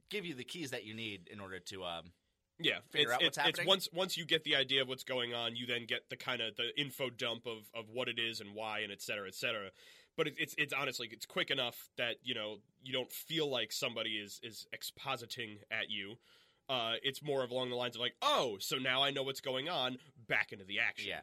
give 0.10 0.26
you 0.26 0.34
the 0.36 0.44
keys 0.44 0.72
that 0.72 0.86
you 0.86 0.94
need 0.94 1.28
in 1.32 1.40
order 1.40 1.60
to 1.60 1.84
um 1.84 2.12
Yeah, 2.60 2.80
figure 2.92 3.10
it's, 3.10 3.14
out 3.14 3.22
what's 3.24 3.38
it's, 3.38 3.48
it's 3.48 3.60
happening? 3.60 3.68
once 3.68 3.90
once 3.94 4.18
you 4.18 4.26
get 4.26 4.44
the 4.44 4.56
idea 4.56 4.82
of 4.84 4.88
what's 4.88 5.04
going 5.04 5.34
on, 5.34 5.56
you 5.56 5.66
then 5.66 5.86
get 5.88 6.10
the 6.10 6.18
kind 6.18 6.42
of 6.42 6.56
the 6.56 6.70
info 6.80 7.10
dump 7.10 7.46
of 7.46 7.70
of 7.74 7.90
what 7.92 8.08
it 8.08 8.20
is 8.20 8.40
and 8.40 8.54
why 8.54 8.80
and 8.80 8.92
et 8.92 9.02
cetera, 9.02 9.28
et 9.28 9.36
cetera. 9.36 9.70
But 10.18 10.28
it, 10.28 10.34
it's 10.38 10.56
it's 10.58 10.74
honestly 10.74 11.08
it's 11.12 11.26
quick 11.26 11.52
enough 11.52 11.90
that 11.98 12.16
you 12.24 12.34
know 12.34 12.58
you 12.84 12.92
don't 12.92 13.12
feel 13.12 13.50
like 13.50 13.72
somebody 13.72 14.12
is 14.18 14.40
is 14.44 14.66
expositing 14.76 15.60
at 15.72 15.90
you. 15.90 16.16
Uh, 16.70 16.96
it's 17.04 17.24
more 17.24 17.44
of 17.44 17.52
along 17.52 17.70
the 17.70 17.76
lines 17.78 17.96
of 17.96 18.02
like, 18.02 18.16
oh, 18.22 18.58
so 18.60 18.76
now 18.78 19.02
I 19.02 19.12
know 19.12 19.24
what's 19.24 19.40
going 19.40 19.70
on. 19.70 20.00
Back 20.28 20.52
into 20.52 20.66
the 20.66 20.80
action. 20.80 21.08
Yeah. 21.08 21.22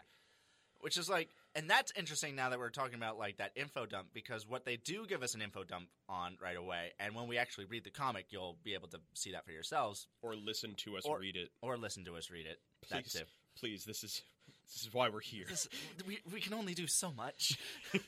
Which 0.81 0.97
is 0.97 1.09
like, 1.09 1.29
and 1.55 1.69
that's 1.69 1.93
interesting 1.97 2.35
now 2.37 2.51
that 2.51 2.59
we're 2.59 2.71
talking 2.71 2.95
about 2.95 3.19
like 3.19 3.39
that 3.39 3.53
info 3.57 3.85
dump 3.87 4.09
because 4.15 4.47
what 4.47 4.65
they 4.65 4.77
do 4.77 5.07
give 5.07 5.23
us 5.23 5.35
an 5.35 5.43
info 5.43 5.65
dump 5.65 5.89
on 6.09 6.37
right 6.43 6.57
away, 6.57 6.93
and 7.01 7.15
when 7.15 7.27
we 7.27 7.37
actually 7.39 7.65
read 7.67 7.85
the 7.85 7.91
comic, 7.91 8.27
you'll 8.31 8.57
be 8.65 8.75
able 8.75 8.89
to 8.89 9.01
see 9.15 9.33
that 9.33 9.45
for 9.45 9.53
yourselves 9.53 10.07
Or 10.23 10.35
listen 10.35 10.75
to 10.85 10.97
us 10.97 11.05
Or- 11.05 11.19
read 11.19 11.37
it, 11.37 11.51
or 11.63 11.77
listen 11.77 12.05
to 12.05 12.17
us 12.17 12.31
read 12.31 12.47
it. 12.47 12.59
That 12.91 13.03
please. 13.03 13.13
too. 13.13 13.25
Please, 13.59 13.85
this 13.85 14.05
is 14.05 14.23
this 14.67 14.83
is 14.83 14.93
why 14.93 15.09
we're 15.09 15.21
here. 15.21 15.47
This, 15.49 15.69
we 16.07 16.19
we 16.33 16.41
can 16.41 16.53
only 16.55 16.75
do 16.75 16.87
so 16.87 17.11
much. 17.13 17.59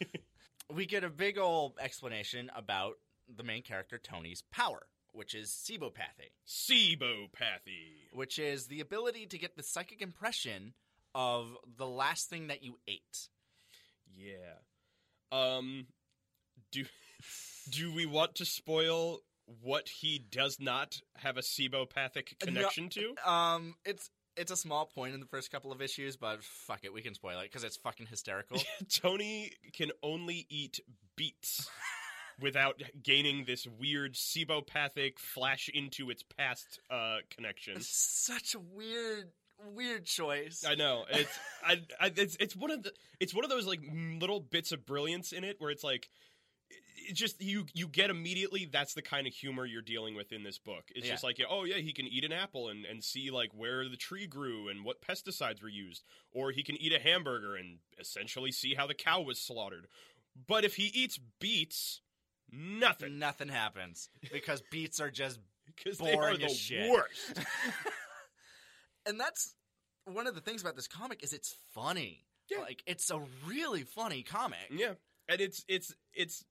we 0.73 0.87
get 0.87 1.05
a 1.05 1.11
big 1.11 1.39
old 1.39 1.75
explanation 1.81 2.51
about 2.55 2.95
the 3.35 3.43
main 3.43 3.63
character 3.63 3.99
Tony's 3.99 4.43
power, 4.53 4.87
which 5.13 5.35
is 5.35 5.51
cibopathy, 5.51 6.31
Cibopathy. 6.47 8.13
which 8.13 8.39
is 8.39 8.67
the 8.67 8.81
ability 8.81 9.27
to 9.27 9.39
get 9.39 9.57
the 9.57 9.63
psychic 9.63 10.01
impression 10.03 10.75
of 11.15 11.57
the 11.77 11.87
last 11.87 12.29
thing 12.29 12.49
that 12.49 12.63
you 12.63 12.79
ate. 12.87 13.29
Yeah. 14.15 14.59
Um 15.33 15.87
do 16.73 16.85
do 17.71 17.93
we 17.93 18.07
want 18.07 18.37
to 18.37 18.45
spoil 18.45 19.21
what 19.63 19.89
he 19.89 20.19
does 20.19 20.59
not 20.61 20.97
have 21.17 21.37
a 21.37 21.41
cibopathic 21.41 22.39
connection 22.41 22.89
to? 22.91 23.15
Um, 23.25 23.77
it's 23.85 24.11
it's 24.37 24.53
a 24.53 24.57
small 24.57 24.87
point 24.87 25.15
in 25.15 25.21
the 25.21 25.27
first 25.27 25.51
couple 25.51 25.73
of 25.73 25.81
issues, 25.81 26.17
but 26.17 26.43
fuck 26.43 26.81
it, 26.85 26.93
we 26.93 27.03
can 27.03 27.15
spoil 27.15 27.39
it 27.41 27.45
because 27.45 27.65
it's 27.65 27.77
fucking 27.77 28.07
hysterical. 28.07 28.59
Tony 28.93 29.53
can 29.73 29.91
only 30.03 30.47
eat 30.49 30.81
beets 31.17 31.69
without 32.41 32.83
gaining 33.03 33.45
this 33.47 33.67
weird 33.67 34.15
cibopathic 34.15 35.19
flash 35.19 35.71
into 35.73 36.11
its 36.11 36.23
past 36.23 36.81
uh 36.91 37.17
it's 37.21 37.35
connections. 37.35 37.89
such 37.89 38.55
a 38.55 38.59
weird, 38.59 39.31
weird 39.75 40.05
choice. 40.05 40.65
I 40.67 40.75
know 40.75 41.05
it's 41.11 41.39
I, 41.65 41.83
I 42.01 42.13
it's 42.17 42.37
it's 42.39 42.55
one 42.55 42.71
of 42.71 42.83
the 42.83 42.93
it's 43.21 43.35
one 43.35 43.45
of 43.45 43.51
those 43.51 43.67
like 43.67 43.81
little 44.21 44.41
bits 44.41 44.73
of 44.73 44.85
brilliance 44.85 45.33
in 45.33 45.45
it 45.45 45.57
where 45.59 45.71
it's 45.71 45.85
like 45.85 46.11
just 47.13 47.41
you 47.43 47.67
you 47.75 47.87
get 47.89 48.11
immediately 48.11 48.65
that's 48.71 48.95
the 48.95 49.03
kind 49.03 49.27
of 49.27 49.33
humor 49.35 49.65
you're 49.67 49.83
dealing 49.83 50.15
with 50.15 50.33
in 50.33 50.43
this 50.43 50.59
book. 50.59 50.85
It's 50.95 51.07
Yeah. 51.07 51.13
just 51.13 51.25
like 51.25 51.39
oh 51.49 51.65
yeah 51.65 51.77
he 51.77 51.93
can 51.93 52.07
eat 52.07 52.25
an 52.25 52.33
apple 52.33 52.69
and 52.69 52.85
and 52.85 53.03
see 53.05 53.31
like 53.31 53.51
where 53.55 53.89
the 53.89 53.97
tree 53.97 54.27
grew 54.27 54.69
and 54.69 54.85
what 54.85 55.01
pesticides 55.03 55.63
were 55.63 55.69
used, 55.69 56.05
or 56.33 56.51
he 56.53 56.63
can 56.63 56.77
eat 56.81 56.93
a 56.93 56.99
hamburger 56.99 57.55
and 57.57 57.79
essentially 57.99 58.51
see 58.53 58.75
how 58.75 58.87
the 58.87 58.95
cow 58.95 59.21
was 59.21 59.41
slaughtered. 59.41 59.87
But 60.47 60.65
if 60.65 60.77
he 60.77 60.85
eats 60.95 61.19
beets, 61.41 62.01
nothing 62.53 63.19
Nothing 63.19 63.49
happens 63.49 64.09
because 64.33 64.63
beets 64.71 65.01
are 65.01 65.11
just, 65.11 65.39
because 65.67 65.99
they 65.99 66.13
are 66.13 66.17
boring 66.21 66.39
the 66.41 66.47
as 66.47 66.57
shit. 66.59 66.91
worst. 66.91 67.41
and 69.07 69.19
that's 69.19 69.55
one 70.05 70.27
of 70.27 70.35
the 70.35 70.41
things 70.41 70.61
about 70.63 70.77
this 70.77 70.89
comic 70.89 71.23
is 71.23 71.33
it's 71.33 71.55
funny. 71.75 72.25
Yeah. 72.51 72.61
Like 72.61 72.83
it's 72.87 73.11
a 73.11 73.21
really 73.47 73.83
funny 73.83 74.23
comic. 74.23 74.59
Yeah, 74.71 74.93
and 75.29 75.41
it's 75.41 75.65
it's 75.69 75.93
it's 76.15 76.45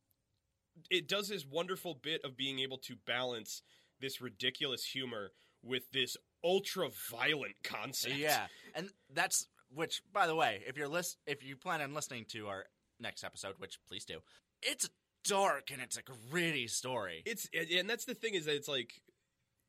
it 0.90 1.08
does 1.08 1.30
this 1.30 1.46
wonderful 1.46 1.98
bit 2.02 2.24
of 2.24 2.38
being 2.38 2.60
able 2.60 2.78
to 2.80 2.96
balance 3.06 3.62
this 4.00 4.22
ridiculous 4.22 4.84
humor 4.84 5.32
with 5.64 5.90
this 5.92 6.18
ultra 6.44 6.90
violent 7.12 7.56
concept. 7.64 8.16
Yeah, 8.16 8.46
and 8.76 8.90
that's 9.14 9.48
which, 9.74 10.02
by 10.14 10.28
the 10.28 10.36
way, 10.36 10.64
if 10.68 10.78
you're 10.78 10.88
list, 10.88 11.18
if 11.26 11.44
you 11.44 11.56
plan 11.56 11.82
on 11.82 11.94
listening 11.94 12.26
to 12.30 12.48
our 12.48 12.66
next 13.00 13.24
episode, 13.24 13.56
which 13.58 13.80
please 13.88 14.06
do, 14.06 14.20
it's 14.62 14.90
dark 15.24 15.72
and 15.72 15.82
it's 15.82 15.98
a 15.98 16.04
gritty 16.30 16.68
story. 16.68 17.24
it's 17.26 17.50
and 17.76 17.90
that's 17.90 18.06
the 18.06 18.14
thing 18.14 18.36
is 18.36 18.46
that 18.46 18.56
it's 18.56 18.68
like 18.68 19.02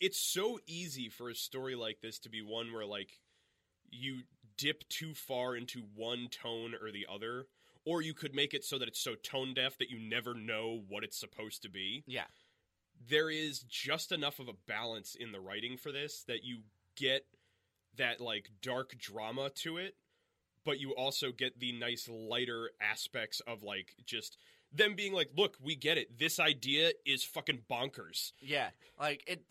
it's 0.00 0.20
so 0.20 0.58
easy 0.66 1.08
for 1.08 1.30
a 1.30 1.34
story 1.34 1.74
like 1.74 2.00
this 2.02 2.18
to 2.20 2.28
be 2.28 2.42
one 2.42 2.72
where 2.72 2.84
like 2.84 3.10
you 3.90 4.20
dip 4.58 4.86
too 4.88 5.14
far 5.14 5.56
into 5.56 5.82
one 5.94 6.28
tone 6.30 6.74
or 6.74 6.90
the 6.90 7.06
other 7.12 7.46
or 7.86 8.02
you 8.02 8.12
could 8.12 8.34
make 8.34 8.52
it 8.52 8.64
so 8.64 8.78
that 8.78 8.88
it's 8.88 9.00
so 9.00 9.14
tone 9.14 9.54
deaf 9.54 9.78
that 9.78 9.88
you 9.88 9.98
never 9.98 10.34
know 10.34 10.82
what 10.88 11.04
it's 11.04 11.18
supposed 11.18 11.62
to 11.62 11.70
be 11.70 12.04
yeah, 12.06 12.24
there 13.08 13.30
is 13.30 13.60
just 13.60 14.12
enough 14.12 14.38
of 14.38 14.48
a 14.48 14.54
balance 14.66 15.14
in 15.14 15.32
the 15.32 15.40
writing 15.40 15.78
for 15.78 15.92
this 15.92 16.24
that 16.28 16.44
you 16.44 16.58
get 16.96 17.24
that 17.96 18.20
like 18.20 18.50
dark 18.60 18.98
drama 18.98 19.48
to 19.50 19.78
it 19.78 19.94
but 20.64 20.78
you 20.80 20.94
also 20.94 21.30
get 21.32 21.58
the 21.60 21.72
nice 21.72 22.08
lighter 22.10 22.70
aspects 22.80 23.40
of 23.46 23.62
like 23.62 23.94
just 24.04 24.36
them 24.72 24.94
being 24.94 25.12
like 25.12 25.30
look 25.36 25.56
we 25.62 25.76
get 25.76 25.96
it 25.96 26.18
this 26.18 26.38
idea 26.40 26.90
is 27.06 27.24
fucking 27.24 27.60
bonkers 27.70 28.32
yeah, 28.40 28.70
like 29.00 29.22
it. 29.26 29.42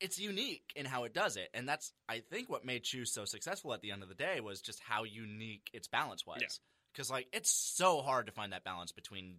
It's 0.00 0.16
unique 0.16 0.72
in 0.76 0.86
how 0.86 1.02
it 1.02 1.12
does 1.12 1.36
it, 1.36 1.48
and 1.52 1.68
that's 1.68 1.92
I 2.08 2.20
think 2.20 2.48
what 2.48 2.64
made 2.64 2.84
Chew 2.84 3.04
so 3.04 3.24
successful 3.24 3.74
at 3.74 3.80
the 3.80 3.90
end 3.90 4.04
of 4.04 4.08
the 4.08 4.14
day 4.14 4.38
was 4.40 4.60
just 4.60 4.78
how 4.78 5.02
unique 5.02 5.70
its 5.72 5.88
balance 5.88 6.24
was. 6.24 6.38
Yeah. 6.40 6.46
Because 6.92 7.10
like 7.10 7.26
it's 7.32 7.50
so 7.50 8.02
hard 8.02 8.26
to 8.26 8.32
find 8.32 8.52
that 8.52 8.64
balance 8.64 8.92
between 8.92 9.36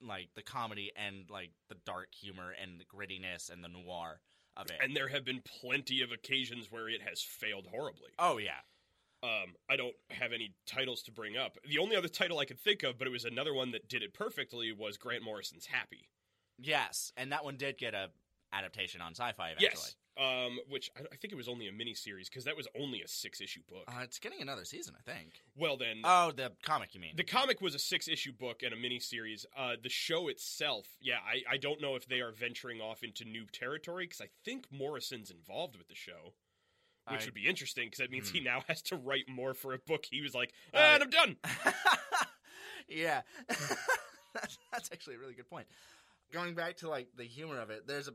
like 0.00 0.28
the 0.34 0.42
comedy 0.42 0.92
and 0.96 1.28
like 1.30 1.50
the 1.68 1.76
dark 1.86 2.08
humor 2.14 2.52
and 2.60 2.80
the 2.80 2.84
grittiness 2.84 3.50
and 3.50 3.62
the 3.62 3.68
noir 3.68 4.20
of 4.56 4.66
it. 4.66 4.76
and 4.82 4.96
there 4.96 5.08
have 5.08 5.24
been 5.24 5.40
plenty 5.60 6.02
of 6.02 6.10
occasions 6.12 6.70
where 6.70 6.88
it 6.88 7.00
has 7.02 7.22
failed 7.22 7.66
horribly. 7.70 8.10
Oh 8.18 8.38
yeah, 8.38 8.60
um, 9.22 9.54
i 9.70 9.76
don't 9.76 9.94
have 10.10 10.32
any 10.32 10.54
titles 10.66 11.02
to 11.02 11.12
bring 11.12 11.36
up. 11.36 11.56
The 11.68 11.78
only 11.78 11.96
other 11.96 12.08
title 12.08 12.38
i 12.38 12.44
could 12.44 12.58
think 12.60 12.82
of 12.82 12.98
but 12.98 13.06
it 13.06 13.10
was 13.10 13.24
another 13.24 13.54
one 13.54 13.70
that 13.72 13.88
did 13.88 14.02
it 14.02 14.12
perfectly 14.12 14.72
was 14.72 14.96
grant 14.96 15.22
morrison's 15.22 15.66
happy. 15.66 16.08
Yes, 16.58 17.12
and 17.16 17.32
that 17.32 17.44
one 17.44 17.56
did 17.56 17.78
get 17.78 17.94
a 17.94 18.08
adaptation 18.52 19.00
on 19.00 19.12
sci-fi 19.12 19.50
eventually. 19.50 19.70
Yes, 19.72 19.96
um, 20.18 20.58
which 20.68 20.90
I, 20.96 21.00
I 21.12 21.16
think 21.16 21.32
it 21.32 21.36
was 21.36 21.48
only 21.48 21.68
a 21.68 21.72
mini 21.72 21.94
series 21.94 22.28
because 22.28 22.44
that 22.44 22.56
was 22.56 22.68
only 22.78 23.02
a 23.02 23.08
six 23.08 23.40
issue 23.40 23.60
book. 23.68 23.84
Uh, 23.88 24.00
it's 24.02 24.18
getting 24.18 24.40
another 24.42 24.64
season, 24.64 24.94
I 24.98 25.02
think. 25.10 25.42
well, 25.56 25.76
then 25.76 26.02
Oh, 26.04 26.32
the 26.32 26.52
comic, 26.62 26.94
you 26.94 27.00
mean? 27.00 27.14
the 27.16 27.24
comic 27.24 27.60
was 27.60 27.74
a 27.74 27.78
six 27.78 28.08
issue 28.08 28.32
book 28.32 28.62
and 28.62 28.72
a 28.72 28.76
mini 28.76 29.00
series. 29.00 29.46
Uh, 29.56 29.76
the 29.82 29.88
show 29.88 30.28
itself, 30.28 30.86
yeah, 31.00 31.18
I, 31.26 31.54
I 31.54 31.56
don't 31.56 31.80
know 31.80 31.96
if 31.96 32.06
they 32.06 32.20
are 32.20 32.32
venturing 32.32 32.80
off 32.80 33.02
into 33.02 33.24
new 33.24 33.46
territory 33.52 34.04
because 34.04 34.20
I 34.20 34.28
think 34.44 34.66
Morrison's 34.70 35.30
involved 35.30 35.76
with 35.76 35.88
the 35.88 35.94
show. 35.94 36.34
Which 37.10 37.22
I- 37.22 37.24
would 37.24 37.34
be 37.34 37.48
interesting 37.48 37.86
because 37.86 37.98
that 37.98 38.10
means 38.12 38.30
he 38.30 38.38
Hmm. 38.38 38.44
now 38.44 38.64
has 38.68 38.80
to 38.82 38.96
write 38.96 39.28
more 39.28 39.54
for 39.54 39.72
a 39.74 39.78
book. 39.78 40.04
He 40.08 40.20
was 40.22 40.34
like, 40.34 40.52
and 40.72 41.02
I'm 41.02 41.10
done. 41.10 41.36
yeah, 42.88 43.22
that's, 43.48 44.58
that's 44.72 44.90
actually 44.92 45.16
a 45.16 45.18
really 45.18 45.34
good 45.34 45.48
point. 45.48 45.66
Going 46.32 46.54
back 46.54 46.76
to 46.78 46.88
like 46.88 47.08
the 47.16 47.24
humor 47.24 47.58
of 47.60 47.70
it, 47.70 47.86
there's 47.86 48.08
a, 48.08 48.12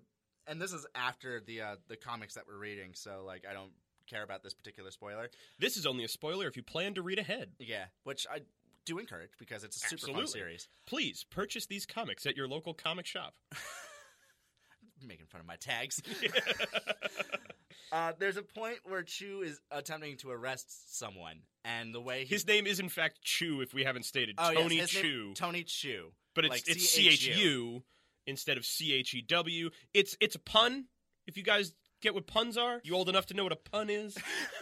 and 0.48 0.62
this 0.62 0.74
is 0.74 0.86
after 0.96 1.42
the 1.42 1.62
uh, 1.62 1.76
the 1.88 1.96
comics 1.96 2.36
that 2.36 2.46
we're 2.48 2.58
reading, 2.58 2.92
so 2.94 3.24
like 3.26 3.46
I 3.50 3.54
don't 3.54 3.72
care 4.08 4.24
about 4.24 4.44
this 4.44 4.54
particular 4.54 4.92
spoiler. 4.92 5.30
This 5.60 5.78
is 5.78 5.86
only 5.86 6.04
a 6.04 6.08
spoiler 6.08 6.48
if 6.48 6.56
you 6.56 6.64
plan 6.64 6.94
to 6.96 7.02
read 7.02 7.20
ahead. 7.20 7.52
Yeah, 7.60 7.86
which 8.04 8.26
I 8.32 8.40
do 8.86 9.00
encourage 9.00 9.32
because 9.38 9.64
it's 9.64 9.76
a 9.76 9.80
super 9.80 9.96
Absolutely. 9.96 10.22
fun 10.22 10.28
series. 10.28 10.70
Please 10.86 11.26
purchase 11.30 11.66
these 11.66 11.86
comics 11.86 12.26
at 12.26 12.36
your 12.38 12.48
local 12.48 12.74
comic 12.74 13.06
shop. 13.06 13.34
Making 15.06 15.28
fun 15.28 15.42
of 15.42 15.48
my 15.48 15.58
tags. 15.58 16.02
uh, 17.92 18.14
there's 18.18 18.38
a 18.38 18.42
point 18.42 18.78
where 18.84 19.04
Chu 19.04 19.42
is 19.44 19.60
attempting 19.70 20.18
to 20.18 20.32
arrest 20.32 20.98
someone, 20.98 21.42
and 21.64 21.94
the 21.94 22.02
way 22.02 22.22
he, 22.22 22.34
His 22.34 22.48
name 22.48 22.66
is 22.66 22.80
in 22.80 22.90
fact 22.90 23.22
Chu. 23.22 23.62
If 23.62 23.74
we 23.74 23.84
haven't 23.84 24.06
stated, 24.06 24.36
oh, 24.40 24.50
yes, 24.50 24.62
Tony 24.62 24.78
name- 24.78 24.88
Chu, 24.88 25.34
Tony 25.36 25.64
Chu. 25.64 26.12
but 26.34 26.46
it's 26.46 26.52
like 26.52 26.64
it's 26.68 26.96
CHU. 26.96 27.32
U 27.32 27.84
instead 28.28 28.58
of 28.58 28.66
C 28.66 28.94
H 28.94 29.14
E 29.16 29.22
W. 29.28 29.72
It's 29.94 30.16
it's 30.22 30.36
a 30.36 30.40
pun. 30.40 30.86
If 31.26 31.36
you 31.38 31.44
guys 31.44 31.74
get 32.02 32.14
what 32.14 32.28
puns 32.28 32.58
are, 32.58 32.80
you 32.84 32.94
old 32.94 33.10
enough 33.10 33.26
to 33.28 33.34
know 33.34 33.44
what 33.44 33.52
a 33.54 33.56
pun 33.58 33.90
is. 33.90 34.16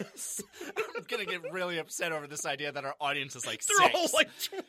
I'm 0.96 1.04
gonna 1.08 1.26
get 1.26 1.52
really 1.52 1.78
upset 1.78 2.12
over 2.12 2.26
this 2.26 2.46
idea 2.46 2.72
that 2.72 2.84
our 2.84 2.94
audience 3.00 3.36
is 3.36 3.46
like 3.46 3.62
They're 3.64 3.88
six. 3.88 3.94
all 3.94 4.08
like 4.14 4.28
twelve. 4.42 4.64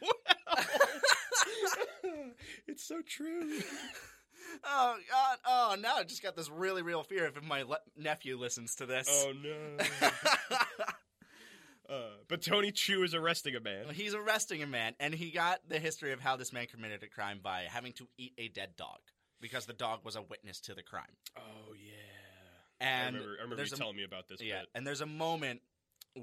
it's 2.68 2.84
so 2.84 3.02
true. 3.08 3.60
oh 4.64 4.96
god! 5.10 5.38
Oh, 5.46 5.76
now 5.80 5.96
I 5.98 6.04
just 6.04 6.22
got 6.24 6.36
this 6.36 6.50
really 6.50 6.82
real 6.82 7.04
fear 7.04 7.26
if 7.26 7.42
my 7.44 7.64
le- 7.64 7.80
nephew 7.96 8.38
listens 8.38 8.76
to 8.76 8.86
this. 8.86 9.08
Oh 9.10 9.32
no. 9.32 10.10
But 12.30 12.42
Tony 12.42 12.72
Chu 12.72 13.04
is 13.04 13.14
arresting 13.14 13.56
a 13.56 13.60
man. 13.60 13.86
He's 13.94 14.14
arresting 14.14 14.62
a 14.62 14.68
man, 14.68 14.94
and 15.00 15.14
he 15.14 15.32
got 15.32 15.60
the 15.68 15.80
history 15.80 16.12
of 16.12 16.20
how 16.20 16.36
this 16.36 16.52
man 16.52 16.68
committed 16.68 17.04
a 17.04 17.08
crime 17.08 17.40
by 17.42 17.66
having 17.70 17.94
to 17.94 18.08
eat 18.18 18.34
a 18.38 18.50
dead 18.50 18.72
dog 18.78 19.00
because 19.40 19.66
the 19.66 19.74
dog 19.74 20.00
was 20.04 20.16
a 20.16 20.22
witness 20.22 20.60
to 20.62 20.74
the 20.74 20.84
crime. 20.84 21.06
Oh 21.38 21.74
yeah. 21.74 21.94
And 22.80 23.16
I 23.16 23.20
remember, 23.20 23.36
I 23.40 23.44
remember 23.44 23.64
you 23.64 23.74
a- 23.74 23.78
telling 23.78 23.96
me 23.96 24.04
about 24.04 24.28
this. 24.28 24.42
Yeah, 24.42 24.60
bit. 24.60 24.70
and 24.76 24.86
there's 24.86 25.02
a 25.02 25.06
moment 25.06 25.62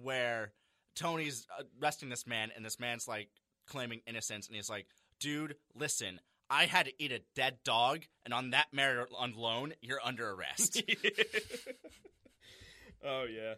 where 0.02 0.52
Tony's 0.94 1.46
arresting 1.80 2.10
this 2.10 2.26
man, 2.26 2.50
and 2.54 2.64
this 2.64 2.78
man's 2.78 3.08
like 3.08 3.28
claiming 3.66 4.00
innocence, 4.06 4.46
and 4.46 4.56
he's 4.56 4.70
like, 4.70 4.86
"Dude, 5.20 5.56
listen, 5.74 6.20
I 6.50 6.66
had 6.66 6.86
to 6.86 6.92
eat 7.02 7.12
a 7.12 7.20
dead 7.34 7.58
dog, 7.64 8.02
and 8.24 8.34
on 8.34 8.50
that 8.50 8.66
merit 8.72 9.08
alone, 9.18 9.72
you're 9.80 10.00
under 10.04 10.30
arrest." 10.30 10.82
oh 13.04 13.24
yeah. 13.24 13.54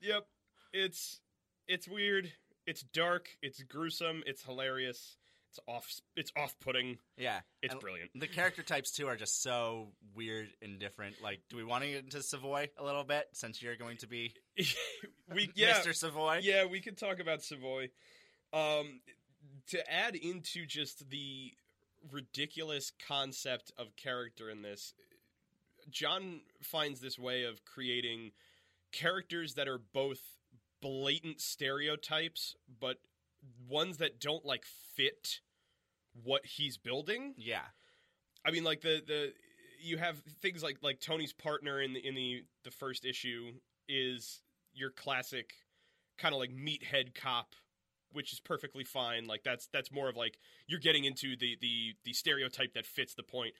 Yep. 0.00 0.26
It's 0.72 1.20
it's 1.68 1.86
weird. 1.88 2.32
It's 2.66 2.82
dark. 2.82 3.28
It's 3.42 3.62
gruesome. 3.62 4.22
It's 4.26 4.42
hilarious. 4.42 5.16
It's 5.50 5.60
off. 5.66 5.88
It's 6.16 6.30
off-putting. 6.36 6.98
yeah, 7.16 7.40
It's 7.62 7.72
And 7.72 7.80
brilliant. 7.80 8.10
the 8.14 8.26
character 8.26 8.62
types 8.62 8.90
too 8.90 9.06
are 9.06 9.16
just 9.16 9.42
so 9.42 9.88
weird 10.14 10.48
and 10.60 10.78
different. 10.78 11.22
Like, 11.22 11.40
do 11.48 11.56
we 11.56 11.64
want 11.64 11.84
to 11.84 11.90
get 11.90 12.04
into 12.04 12.22
Savoy 12.22 12.68
a 12.76 12.84
little 12.84 13.04
bit 13.04 13.28
since 13.32 13.62
you're 13.62 13.76
going 13.76 13.96
to 13.98 14.06
be 14.06 14.34
we 15.34 15.50
yeah 15.54 15.74
Mr. 15.80 15.94
Savoy? 15.94 16.40
yeah 16.42 16.66
we 16.66 16.80
could 16.80 16.98
talk 16.98 17.18
about 17.20 17.42
Savoy. 17.42 17.88
Um, 18.52 19.00
to 19.68 19.90
add 19.92 20.16
into 20.16 20.66
just 20.66 21.08
the 21.10 21.52
ridiculous 22.12 22.92
concept 23.06 23.72
of 23.78 23.96
character 23.96 24.50
in 24.50 24.60
this, 24.62 24.92
John 25.90 26.42
finds 26.62 27.00
this 27.00 27.18
way 27.18 27.44
of 27.44 27.64
creating 27.64 28.32
characters 28.92 29.54
that 29.54 29.68
are 29.68 29.78
both 29.78 30.20
blatant 30.80 31.40
stereotypes, 31.40 32.54
but 32.80 32.98
ones 33.68 33.98
that 33.98 34.20
don't 34.20 34.44
like 34.44 34.64
fit 34.94 35.40
what 36.24 36.44
he's 36.44 36.76
building. 36.76 37.34
Yeah, 37.36 37.64
I 38.44 38.50
mean, 38.50 38.64
like 38.64 38.80
the 38.80 39.02
the 39.06 39.32
you 39.80 39.98
have 39.98 40.18
things 40.40 40.62
like 40.62 40.78
like 40.82 41.00
Tony's 41.00 41.32
partner 41.32 41.80
in 41.80 41.92
the 41.92 42.06
in 42.06 42.14
the 42.14 42.44
the 42.64 42.70
first 42.70 43.04
issue 43.04 43.52
is 43.88 44.40
your 44.74 44.90
classic 44.90 45.54
kind 46.18 46.34
of 46.34 46.40
like 46.40 46.50
meathead 46.50 47.14
cop, 47.14 47.54
which 48.12 48.32
is 48.32 48.40
perfectly 48.40 48.84
fine. 48.84 49.26
Like 49.26 49.42
that's 49.44 49.68
that's 49.72 49.92
more 49.92 50.08
of 50.08 50.16
like 50.16 50.38
you're 50.66 50.80
getting 50.80 51.04
into 51.04 51.36
the 51.36 51.56
the 51.60 51.94
the 52.04 52.12
stereotype 52.12 52.74
that 52.74 52.86
fits 52.86 53.14
the 53.14 53.22
point. 53.22 53.54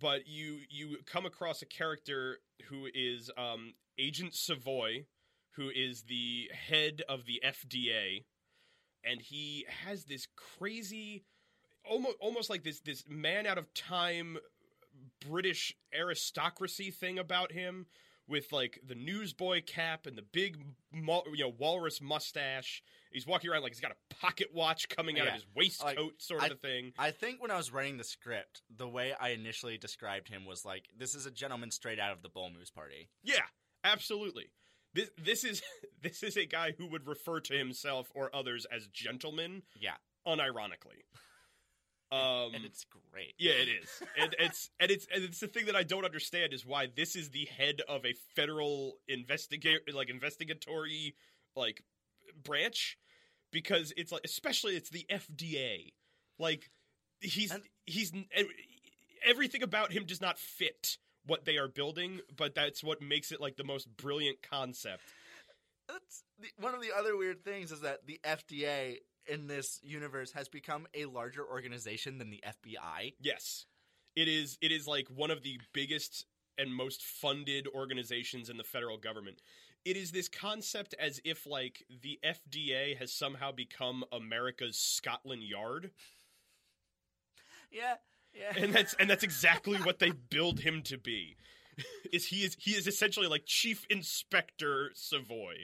But 0.00 0.26
you 0.26 0.60
you 0.70 0.98
come 1.06 1.26
across 1.26 1.62
a 1.62 1.66
character 1.66 2.38
who 2.68 2.86
is 2.94 3.30
um, 3.36 3.74
Agent 3.98 4.34
Savoy, 4.34 5.06
who 5.58 5.70
is 5.74 6.04
the 6.04 6.48
head 6.54 7.02
of 7.08 7.26
the 7.26 7.42
FDA, 7.44 8.24
and 9.04 9.20
he 9.20 9.66
has 9.84 10.04
this 10.04 10.26
crazy 10.36 11.24
almost 11.84 12.16
almost 12.20 12.48
like 12.50 12.62
this 12.62 12.80
this 12.80 13.04
man 13.08 13.46
out 13.46 13.58
of 13.58 13.72
time 13.74 14.38
British 15.28 15.74
aristocracy 15.92 16.90
thing 16.90 17.18
about 17.18 17.50
him 17.52 17.86
with 18.28 18.52
like 18.52 18.78
the 18.86 18.94
newsboy 18.94 19.62
cap 19.66 20.06
and 20.06 20.16
the 20.16 20.22
big 20.32 20.58
you 20.92 21.02
know 21.38 21.52
walrus 21.58 22.00
mustache. 22.00 22.82
He's 23.10 23.26
walking 23.26 23.50
around 23.50 23.62
like 23.62 23.72
he's 23.72 23.80
got 23.80 23.90
a 23.92 24.14
pocket 24.14 24.48
watch 24.52 24.88
coming 24.88 25.18
out 25.18 25.24
Yeah. 25.26 25.30
of 25.30 25.34
his 25.36 25.46
waistcoat 25.56 26.20
sort 26.22 26.42
of 26.44 26.50
I- 26.50 26.54
a 26.54 26.56
thing. 26.56 26.92
I 26.98 27.10
think 27.10 27.40
when 27.42 27.50
I 27.50 27.56
was 27.56 27.72
writing 27.72 27.96
the 27.96 28.04
script, 28.04 28.62
the 28.70 28.88
way 28.88 29.12
I 29.18 29.30
initially 29.30 29.78
described 29.78 30.28
him 30.28 30.44
was 30.44 30.64
like, 30.64 30.88
"This 30.96 31.14
is 31.14 31.26
a 31.26 31.30
gentleman 31.30 31.70
straight 31.70 31.98
out 31.98 32.12
of 32.12 32.22
the 32.22 32.28
Bull 32.28 32.50
Moose 32.50 32.70
Party." 32.70 33.08
Yeah, 33.24 33.46
absolutely. 33.82 34.50
This 34.98 35.10
this 35.16 35.44
is 35.44 35.62
this 36.02 36.22
is 36.24 36.36
a 36.36 36.44
guy 36.44 36.74
who 36.76 36.88
would 36.88 37.06
refer 37.06 37.38
to 37.40 37.54
himself 37.56 38.10
or 38.14 38.34
others 38.34 38.66
as 38.70 38.88
gentlemen 38.88 39.62
Yeah, 39.78 39.94
unironically. 40.26 41.04
Um 42.10 42.54
and 42.54 42.64
it's 42.64 42.86
great. 43.12 43.34
Yeah, 43.38 43.52
it 43.52 43.68
is, 43.68 44.02
and 44.18 44.34
it's 44.38 44.70
and 44.80 44.90
it's 44.90 45.06
and 45.14 45.22
it's 45.22 45.40
the 45.40 45.46
thing 45.46 45.66
that 45.66 45.76
I 45.76 45.82
don't 45.82 46.06
understand 46.06 46.54
is 46.54 46.64
why 46.64 46.86
this 46.96 47.14
is 47.14 47.28
the 47.28 47.44
head 47.44 47.82
of 47.86 48.06
a 48.06 48.14
federal 48.34 48.94
investigate 49.08 49.80
like 49.94 50.08
investigatory 50.08 51.16
like 51.54 51.82
branch 52.42 52.96
because 53.52 53.92
it's 53.98 54.10
like 54.10 54.22
especially 54.24 54.74
it's 54.74 54.88
the 54.88 55.04
FDA 55.10 55.92
like 56.38 56.70
he's 57.20 57.50
And- 57.50 57.64
he's 57.84 58.10
everything 59.22 59.62
about 59.62 59.92
him 59.92 60.06
does 60.06 60.22
not 60.22 60.38
fit 60.38 60.96
what 61.28 61.44
they 61.44 61.56
are 61.56 61.68
building 61.68 62.20
but 62.36 62.54
that's 62.56 62.82
what 62.82 63.00
makes 63.00 63.30
it 63.30 63.40
like 63.40 63.56
the 63.56 63.64
most 63.64 63.88
brilliant 63.96 64.42
concept 64.42 65.02
That's 65.88 66.24
the, 66.40 66.48
one 66.60 66.74
of 66.74 66.82
the 66.82 66.90
other 66.96 67.16
weird 67.16 67.44
things 67.44 67.70
is 67.72 67.80
that 67.82 68.06
the 68.06 68.20
FDA 68.24 68.96
in 69.28 69.46
this 69.46 69.80
universe 69.82 70.32
has 70.32 70.48
become 70.48 70.86
a 70.94 71.04
larger 71.04 71.44
organization 71.46 72.18
than 72.18 72.30
the 72.30 72.42
FBI. 72.46 73.14
Yes. 73.20 73.66
It 74.16 74.26
is 74.26 74.58
it 74.60 74.72
is 74.72 74.88
like 74.88 75.06
one 75.08 75.30
of 75.30 75.42
the 75.42 75.60
biggest 75.72 76.24
and 76.56 76.74
most 76.74 77.02
funded 77.02 77.68
organizations 77.68 78.48
in 78.48 78.56
the 78.56 78.64
federal 78.64 78.98
government. 78.98 79.42
It 79.84 79.96
is 79.96 80.10
this 80.10 80.28
concept 80.28 80.94
as 80.98 81.20
if 81.24 81.46
like 81.46 81.84
the 82.02 82.18
FDA 82.24 82.98
has 82.98 83.12
somehow 83.12 83.52
become 83.52 84.04
America's 84.10 84.76
Scotland 84.76 85.42
Yard. 85.44 85.92
Yeah, 87.70 87.94
yeah. 88.38 88.62
And 88.62 88.72
that's 88.72 88.94
and 88.94 89.08
that's 89.08 89.24
exactly 89.24 89.78
what 89.78 89.98
they 89.98 90.10
build 90.30 90.60
him 90.60 90.82
to 90.82 90.98
be. 90.98 91.36
Is 92.12 92.26
he 92.26 92.44
is 92.44 92.56
he 92.58 92.72
is 92.72 92.86
essentially 92.86 93.26
like 93.28 93.44
Chief 93.46 93.84
Inspector 93.90 94.90
Savoy. 94.94 95.54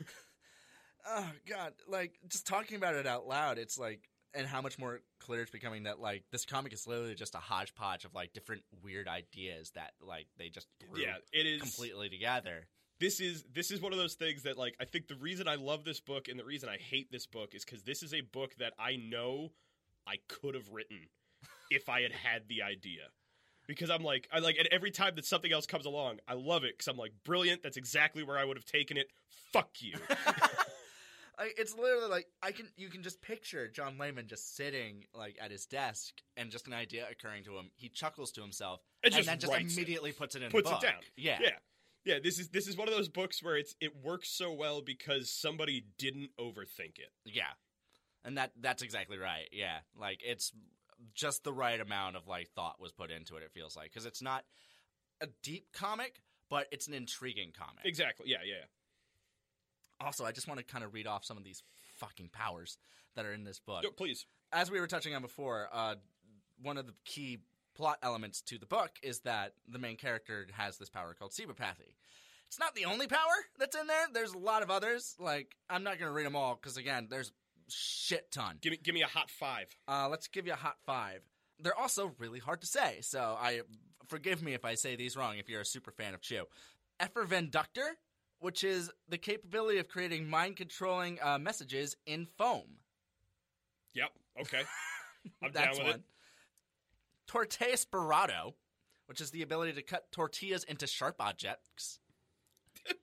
oh 1.06 1.30
god, 1.48 1.72
like 1.88 2.14
just 2.28 2.46
talking 2.46 2.76
about 2.76 2.94
it 2.94 3.06
out 3.06 3.26
loud, 3.26 3.58
it's 3.58 3.78
like 3.78 4.08
and 4.34 4.46
how 4.46 4.62
much 4.62 4.78
more 4.78 5.00
clear 5.20 5.42
it's 5.42 5.50
becoming 5.50 5.82
that 5.82 6.00
like 6.00 6.24
this 6.32 6.46
comic 6.46 6.72
is 6.72 6.86
literally 6.86 7.14
just 7.14 7.34
a 7.34 7.38
hodgepodge 7.38 8.04
of 8.04 8.14
like 8.14 8.32
different 8.32 8.62
weird 8.82 9.06
ideas 9.06 9.70
that 9.74 9.92
like 10.00 10.26
they 10.38 10.48
just 10.48 10.66
grew 10.90 11.02
Yeah, 11.02 11.16
it 11.32 11.46
is 11.46 11.60
completely 11.60 12.08
together. 12.08 12.66
this 12.98 13.20
is 13.20 13.44
this 13.52 13.70
is 13.70 13.80
one 13.80 13.92
of 13.92 13.98
those 13.98 14.14
things 14.14 14.44
that 14.44 14.56
like 14.56 14.74
I 14.80 14.84
think 14.84 15.06
the 15.08 15.16
reason 15.16 15.48
I 15.48 15.56
love 15.56 15.84
this 15.84 16.00
book 16.00 16.28
and 16.28 16.38
the 16.38 16.44
reason 16.44 16.68
I 16.68 16.78
hate 16.78 17.12
this 17.12 17.26
book 17.26 17.54
is 17.54 17.64
because 17.64 17.82
this 17.82 18.02
is 18.02 18.14
a 18.14 18.22
book 18.22 18.54
that 18.58 18.72
I 18.78 18.96
know 18.96 19.52
I 20.06 20.16
could 20.28 20.54
have 20.54 20.70
written 20.72 21.08
if 21.74 21.88
I 21.88 22.02
had 22.02 22.12
had 22.12 22.42
the 22.48 22.62
idea. 22.62 23.02
Because 23.66 23.90
I'm 23.90 24.02
like 24.02 24.28
I 24.32 24.40
like 24.40 24.56
and 24.58 24.68
every 24.72 24.90
time 24.90 25.14
that 25.16 25.24
something 25.24 25.52
else 25.52 25.66
comes 25.66 25.86
along, 25.86 26.18
I 26.26 26.34
love 26.34 26.64
it 26.64 26.74
because 26.76 26.88
I'm 26.88 26.96
like 26.96 27.12
brilliant. 27.24 27.62
That's 27.62 27.76
exactly 27.76 28.22
where 28.22 28.38
I 28.38 28.44
would 28.44 28.56
have 28.56 28.64
taken 28.66 28.96
it. 28.96 29.06
Fuck 29.52 29.70
you. 29.80 29.94
I, 31.38 31.48
it's 31.56 31.74
literally 31.76 32.08
like 32.08 32.26
I 32.42 32.52
can 32.52 32.66
you 32.76 32.88
can 32.88 33.02
just 33.02 33.22
picture 33.22 33.68
John 33.68 33.96
Layman 33.98 34.26
just 34.26 34.54
sitting 34.56 35.04
like 35.14 35.38
at 35.40 35.50
his 35.50 35.64
desk 35.66 36.14
and 36.36 36.50
just 36.50 36.66
an 36.66 36.74
idea 36.74 37.06
occurring 37.10 37.44
to 37.44 37.56
him. 37.56 37.70
He 37.74 37.88
chuckles 37.88 38.32
to 38.32 38.40
himself 38.42 38.80
And 39.02 39.12
and, 39.12 39.18
just 39.18 39.28
then 39.28 39.38
just 39.38 39.52
writes 39.52 39.72
it. 39.72 39.76
immediately 39.78 40.12
puts 40.12 40.34
it 40.34 40.42
in 40.42 40.50
Puts 40.50 40.68
the 40.68 40.76
it 40.76 40.82
down. 40.82 41.00
Yeah. 41.16 41.38
Yeah. 41.40 41.50
Yeah, 42.04 42.18
this 42.22 42.40
is 42.40 42.48
this 42.48 42.66
is 42.66 42.76
one 42.76 42.88
of 42.88 42.94
those 42.94 43.08
books 43.08 43.42
where 43.42 43.56
it's 43.56 43.74
it 43.80 43.92
works 44.02 44.28
so 44.28 44.52
well 44.52 44.82
because 44.82 45.30
somebody 45.30 45.84
didn't 45.98 46.30
overthink 46.38 46.98
it. 46.98 47.12
Yeah. 47.24 47.44
And 48.24 48.36
that 48.36 48.52
that's 48.60 48.82
exactly 48.82 49.18
right. 49.18 49.48
Yeah. 49.52 49.78
Like 49.98 50.20
it's 50.24 50.52
just 51.14 51.44
the 51.44 51.52
right 51.52 51.80
amount 51.80 52.16
of 52.16 52.28
like 52.28 52.50
thought 52.50 52.80
was 52.80 52.92
put 52.92 53.10
into 53.10 53.36
it 53.36 53.42
it 53.42 53.52
feels 53.52 53.76
like 53.76 53.92
cuz 53.92 54.06
it's 54.06 54.22
not 54.22 54.44
a 55.22 55.28
deep 55.42 55.72
comic, 55.72 56.20
but 56.50 56.66
it's 56.70 56.88
an 56.88 56.94
intriguing 56.94 57.52
comic. 57.56 57.84
Exactly. 57.84 58.26
Yeah, 58.28 58.38
yeah. 58.44 58.54
yeah. 58.54 60.06
Also, 60.06 60.24
I 60.24 60.32
just 60.32 60.48
want 60.48 60.58
to 60.58 60.64
kind 60.64 60.84
of 60.84 60.92
read 60.92 61.06
off 61.06 61.24
some 61.24 61.36
of 61.36 61.44
these 61.44 61.62
fucking 61.96 62.30
powers 62.32 62.76
that 63.14 63.24
are 63.24 63.32
in 63.32 63.44
this 63.44 63.60
book. 63.60 63.84
Please. 63.96 64.26
As 64.52 64.70
we 64.70 64.80
were 64.80 64.88
touching 64.88 65.14
on 65.14 65.22
before, 65.22 65.68
uh, 65.72 65.94
one 66.60 66.76
of 66.76 66.86
the 66.86 66.94
key 67.04 67.38
plot 67.74 67.98
elements 68.02 68.42
to 68.42 68.58
the 68.58 68.66
book 68.66 68.90
is 69.02 69.20
that 69.20 69.54
the 69.66 69.78
main 69.78 69.96
character 69.96 70.46
has 70.52 70.76
this 70.76 70.90
power 70.90 71.14
called 71.14 71.30
cibopathy. 71.30 71.94
It's 72.48 72.58
not 72.58 72.74
the 72.74 72.84
only 72.84 73.06
power 73.06 73.18
that's 73.58 73.76
in 73.76 73.86
there. 73.86 74.06
There's 74.12 74.34
a 74.34 74.38
lot 74.38 74.62
of 74.62 74.70
others. 74.70 75.14
Like 75.18 75.56
I'm 75.70 75.84
not 75.84 75.98
going 75.98 76.10
to 76.10 76.14
read 76.14 76.26
them 76.26 76.36
all 76.36 76.58
because 76.60 76.76
again, 76.76 77.06
there's 77.08 77.32
shit 77.74 78.30
ton. 78.30 78.58
Give 78.60 78.72
me 78.72 78.78
give 78.82 78.94
me 78.94 79.02
a 79.02 79.06
hot 79.06 79.30
five. 79.30 79.66
Uh, 79.88 80.08
let's 80.10 80.28
give 80.28 80.46
you 80.46 80.52
a 80.52 80.56
hot 80.56 80.76
five. 80.84 81.20
They're 81.60 81.78
also 81.78 82.12
really 82.18 82.40
hard 82.40 82.60
to 82.62 82.66
say, 82.66 82.98
so 83.02 83.36
I 83.40 83.62
forgive 84.08 84.42
me 84.42 84.54
if 84.54 84.64
I 84.64 84.74
say 84.74 84.96
these 84.96 85.16
wrong. 85.16 85.38
If 85.38 85.48
you're 85.48 85.60
a 85.60 85.66
super 85.66 85.90
fan 85.90 86.14
of 86.14 86.20
Chew, 86.20 86.44
effervenductor, 87.00 87.88
which 88.40 88.64
is 88.64 88.90
the 89.08 89.18
capability 89.18 89.78
of 89.78 89.88
creating 89.88 90.28
mind 90.28 90.56
controlling 90.56 91.18
uh, 91.22 91.38
messages 91.38 91.96
in 92.06 92.26
foam. 92.26 92.78
Yep. 93.94 94.10
Okay. 94.40 94.62
I'm 95.42 95.52
That's 95.52 95.78
down 95.78 95.86
with 95.86 95.94
one. 95.94 96.02
Torte 97.26 97.76
Sperato, 97.76 98.54
which 99.06 99.20
is 99.20 99.30
the 99.30 99.42
ability 99.42 99.74
to 99.74 99.82
cut 99.82 100.10
tortillas 100.10 100.64
into 100.64 100.86
sharp 100.86 101.16
objects. 101.20 102.00
it. 102.86 102.96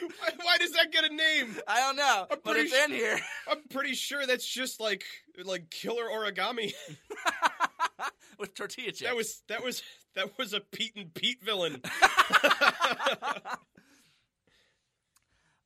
Why, 0.00 0.28
why 0.42 0.58
does 0.58 0.72
that 0.72 0.92
get 0.92 1.04
a 1.04 1.14
name? 1.14 1.56
I 1.66 1.80
don't 1.80 1.96
know, 1.96 2.26
I'm 2.30 2.38
but 2.42 2.54
pretty 2.54 2.68
it's 2.70 2.84
in 2.84 2.90
here. 2.90 3.18
I'm 3.50 3.62
pretty 3.70 3.94
sure 3.94 4.26
that's 4.26 4.46
just 4.46 4.80
like 4.80 5.04
like 5.44 5.70
killer 5.70 6.04
origami. 6.04 6.72
with 8.38 8.54
tortilla 8.54 8.88
chips. 8.88 9.00
That 9.02 9.16
was 9.16 9.42
that 9.48 9.62
was 9.62 9.82
that 10.14 10.36
was 10.38 10.52
a 10.52 10.60
Pete 10.60 10.92
and 10.96 11.12
Pete 11.14 11.42
villain. 11.42 11.80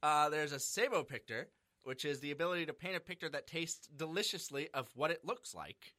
Uh, 0.02 0.28
there's 0.28 0.52
a 0.52 0.60
Sabo 0.60 1.02
picture, 1.02 1.48
which 1.82 2.04
is 2.04 2.20
the 2.20 2.30
ability 2.30 2.64
to 2.66 2.72
paint 2.72 2.94
a 2.94 3.00
picture 3.00 3.28
that 3.28 3.48
tastes 3.48 3.88
deliciously 3.96 4.68
of 4.72 4.88
what 4.94 5.10
it 5.10 5.24
looks 5.24 5.52
like. 5.52 5.94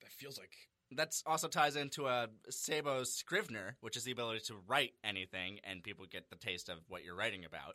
that 0.00 0.10
feels 0.10 0.38
like 0.38 0.50
That's 0.96 1.22
also 1.26 1.48
ties 1.48 1.76
into 1.76 2.06
a 2.06 2.28
Saboscrivner, 2.50 3.72
which 3.80 3.96
is 3.96 4.04
the 4.04 4.12
ability 4.12 4.40
to 4.46 4.54
write 4.66 4.92
anything 5.02 5.58
and 5.64 5.82
people 5.82 6.04
get 6.10 6.30
the 6.30 6.36
taste 6.36 6.68
of 6.68 6.78
what 6.88 7.04
you're 7.04 7.16
writing 7.16 7.44
about. 7.44 7.74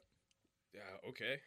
yeah, 0.74 1.10
okay. 1.10 1.40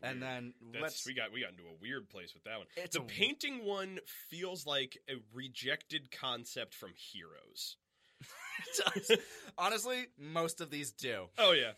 And 0.00 0.20
Weird. 0.20 0.22
then 0.32 0.54
That's, 0.72 0.82
let's 0.82 1.06
we 1.06 1.14
got 1.14 1.32
we 1.32 1.40
got 1.40 1.50
into 1.50 1.64
a 1.64 1.74
weird 1.80 2.08
place 2.08 2.32
with 2.32 2.44
that 2.44 2.58
one. 2.58 2.66
It's 2.76 2.94
the 2.96 3.02
a- 3.02 3.04
painting 3.04 3.64
one 3.64 3.98
feels 4.28 4.64
like 4.64 4.96
a 5.10 5.14
rejected 5.34 6.10
concept 6.12 6.74
from 6.74 6.90
Heroes. 6.94 7.76
honestly, 9.58 10.06
most 10.18 10.60
of 10.60 10.70
these 10.70 10.92
do. 10.92 11.26
Oh 11.38 11.52
yeah, 11.52 11.72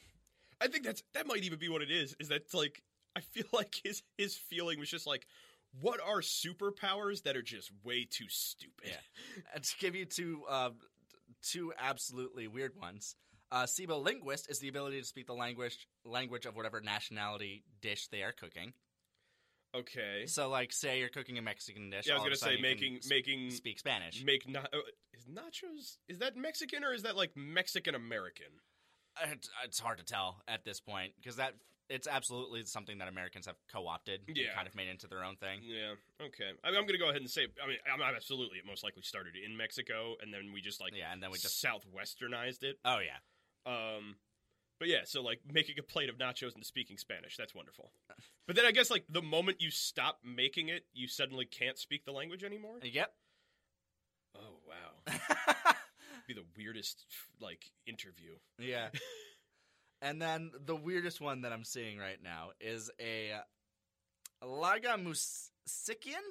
I 0.61 0.69
think 0.69 0.85
that's 0.85 1.03
that 1.15 1.27
might 1.27 1.45
even 1.45 1.59
be 1.59 1.69
what 1.69 1.83
it 1.83 1.91
is. 1.91 2.15
Is 2.21 2.29
that 2.29 2.53
like 2.55 2.83
I 3.17 3.21
feel 3.21 3.47
like 3.53 3.75
his 3.83 4.03
his 4.19 4.37
feeling 4.37 4.79
was 4.79 4.91
just 4.91 5.07
like, 5.07 5.27
what 5.81 6.01
are 6.01 6.21
superpowers 6.21 7.23
that 7.23 7.37
are 7.37 7.43
just 7.43 7.71
way 7.85 8.07
too 8.09 8.27
stupid? 8.29 8.91
Yeah. 8.91 8.95
To 9.63 9.79
give 9.79 9.95
you 9.95 10.05
two, 10.05 10.43
uh, 10.49 10.71
two 11.43 11.73
absolutely 11.79 12.49
weird 12.49 12.73
ones. 12.81 13.17
Uh, 13.53 13.65
Cibolinguist 13.65 14.51
is 14.51 14.61
the 14.61 14.69
ability 14.69 15.01
to 15.01 15.07
speak 15.07 15.27
the 15.27 15.35
language 15.35 15.89
language 16.05 16.47
of 16.47 16.55
whatever 16.57 16.81
nationality 16.81 17.65
dish 17.81 18.09
they 18.09 18.23
are 18.23 18.33
cooking. 18.33 18.73
Okay. 19.75 20.27
So, 20.27 20.49
like, 20.49 20.73
say 20.73 20.99
you're 21.01 21.09
cooking 21.09 21.39
a 21.39 21.43
Mexican 21.43 21.91
dish. 21.91 22.07
Yeah, 22.07 22.15
I 22.15 22.17
was 22.17 22.25
gonna 22.25 22.37
say 22.37 22.61
making 22.61 23.01
making 23.09 23.51
speak 23.51 23.79
Spanish. 23.79 24.23
make 24.25 24.49
na- 24.49 24.61
uh, 24.61 24.79
is 25.13 25.27
nachos 25.27 25.99
is 26.09 26.19
that 26.19 26.37
Mexican 26.37 26.85
or 26.85 26.93
is 26.93 27.03
that 27.03 27.17
like 27.17 27.37
Mexican 27.37 27.95
American? 27.95 28.47
It's, 29.25 29.51
it's 29.65 29.81
hard 29.81 29.99
to 29.99 30.05
tell 30.05 30.43
at 30.47 30.65
this 30.65 30.81
point 30.81 31.13
because 31.17 31.37
that 31.37 31.55
it's 31.91 32.07
absolutely 32.07 32.65
something 32.65 32.99
that 32.99 33.09
Americans 33.09 33.45
have 33.47 33.57
co-opted, 33.71 34.23
and 34.29 34.37
Yeah. 34.37 34.55
kind 34.55 34.67
of 34.67 34.75
made 34.75 34.89
into 34.89 35.07
their 35.09 35.23
own 35.25 35.37
thing. 35.37 35.61
Yeah. 35.63 35.95
Okay. 36.23 36.53
I 36.65 36.71
mean, 36.71 36.79
I'm 36.81 36.87
gonna 36.87 36.99
go 36.99 37.11
ahead 37.11 37.21
and 37.21 37.31
say. 37.31 37.49
I 37.63 37.67
mean, 37.67 37.77
I'm, 37.93 38.01
I'm 38.01 38.15
absolutely. 38.15 38.59
It 38.59 38.65
most 38.67 38.83
likely 38.85 39.03
started 39.03 39.35
in 39.37 39.57
Mexico, 39.57 40.15
and 40.23 40.33
then 40.33 40.53
we 40.55 40.61
just 40.63 40.81
like 40.81 40.95
Yeah, 40.97 41.13
and 41.13 41.23
then 41.23 41.31
we 41.31 41.39
just 41.39 41.63
southwesternized 41.63 42.63
it. 42.63 42.79
oh 42.85 42.99
yeah, 43.01 43.19
Um, 43.67 44.17
but 44.79 44.89
yeah, 44.89 45.01
so 45.05 45.21
like 45.23 45.41
making 45.53 45.75
a 45.79 45.83
plate 45.83 46.09
of 46.09 46.17
nachos 46.17 46.55
and 46.55 46.65
speaking 46.65 46.97
Spanish, 46.97 47.37
that's 47.37 47.55
wonderful. 47.55 47.93
But 48.47 48.57
then 48.57 48.65
I 48.67 48.71
guess 48.73 48.91
like 48.91 49.05
the 49.11 49.21
moment 49.23 49.61
you 49.61 49.71
stop 49.71 50.21
making 50.25 50.69
it, 50.69 50.87
you 50.95 51.07
suddenly 51.09 51.45
can't 51.45 51.77
speak 51.79 52.05
the 52.07 52.13
language 52.13 52.43
anymore. 52.45 52.79
yep. 52.83 53.13
Oh 54.37 54.61
wow, 54.67 55.13
be 56.29 56.35
the 56.35 56.45
weirdest 56.57 57.05
like 57.41 57.65
interview. 57.87 58.37
yeah. 58.59 58.89
And 60.03 60.21
then 60.21 60.51
the 60.65 60.75
weirdest 60.77 61.21
one 61.21 61.43
that 61.43 61.53
I'm 61.53 61.65
seeing 61.65 61.99
right 61.99 62.19
now 62.23 62.51
is 62.61 62.91
a 63.01 63.33
Lagamusikian? 64.43 66.25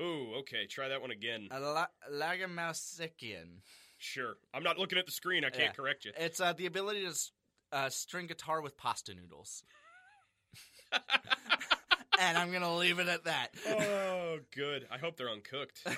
Ooh, 0.00 0.34
okay, 0.40 0.66
try 0.66 0.88
that 0.88 1.00
one 1.00 1.10
again. 1.10 1.48
A 1.50 1.58
la- 1.60 1.86
Lagamusikian. 2.12 3.60
Sure, 3.98 4.34
I'm 4.52 4.62
not 4.62 4.78
looking 4.78 4.98
at 4.98 5.06
the 5.06 5.12
screen. 5.12 5.44
I 5.44 5.50
can't 5.50 5.62
Yeah. 5.68 5.72
correct 5.72 6.04
you. 6.04 6.12
It's 6.18 6.40
uh, 6.40 6.52
the 6.52 6.66
ability 6.66 7.06
to 7.06 7.14
uh, 7.72 7.88
string 7.88 8.26
guitar 8.26 8.60
with 8.60 8.76
pasta 8.76 9.14
noodles. 9.14 9.62
and 12.20 12.36
I'm 12.36 12.50
going 12.50 12.60
to 12.62 12.72
leave 12.72 12.98
it 12.98 13.08
at 13.08 13.24
that. 13.24 13.48
oh, 13.66 14.38
good. 14.54 14.86
I 14.90 14.98
hope 14.98 15.16
they're 15.16 15.30
uncooked. 15.30 15.80
uh, 15.86 15.92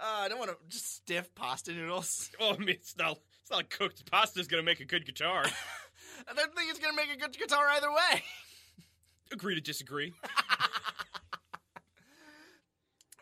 I 0.00 0.28
don't 0.28 0.38
want 0.38 0.50
to 0.50 0.56
just 0.68 0.94
stiff 0.96 1.34
pasta 1.34 1.72
noodles. 1.72 2.30
Oh, 2.40 2.54
I 2.54 2.56
mean, 2.58 2.70
it's 2.70 2.96
not. 2.96 3.18
It's 3.48 3.50
not 3.50 3.56
like 3.60 3.70
cooked 3.70 4.10
pasta's 4.10 4.46
gonna 4.46 4.62
make 4.62 4.80
a 4.80 4.84
good 4.84 5.06
guitar. 5.06 5.42
I 6.28 6.34
don't 6.34 6.54
think 6.54 6.68
it's 6.68 6.78
going 6.78 6.94
to 6.94 6.96
make 6.96 7.10
a 7.10 7.18
good 7.18 7.38
guitar 7.38 7.66
either 7.68 7.90
way. 7.90 8.22
Agree 9.32 9.54
to 9.54 9.60
disagree. 9.60 10.12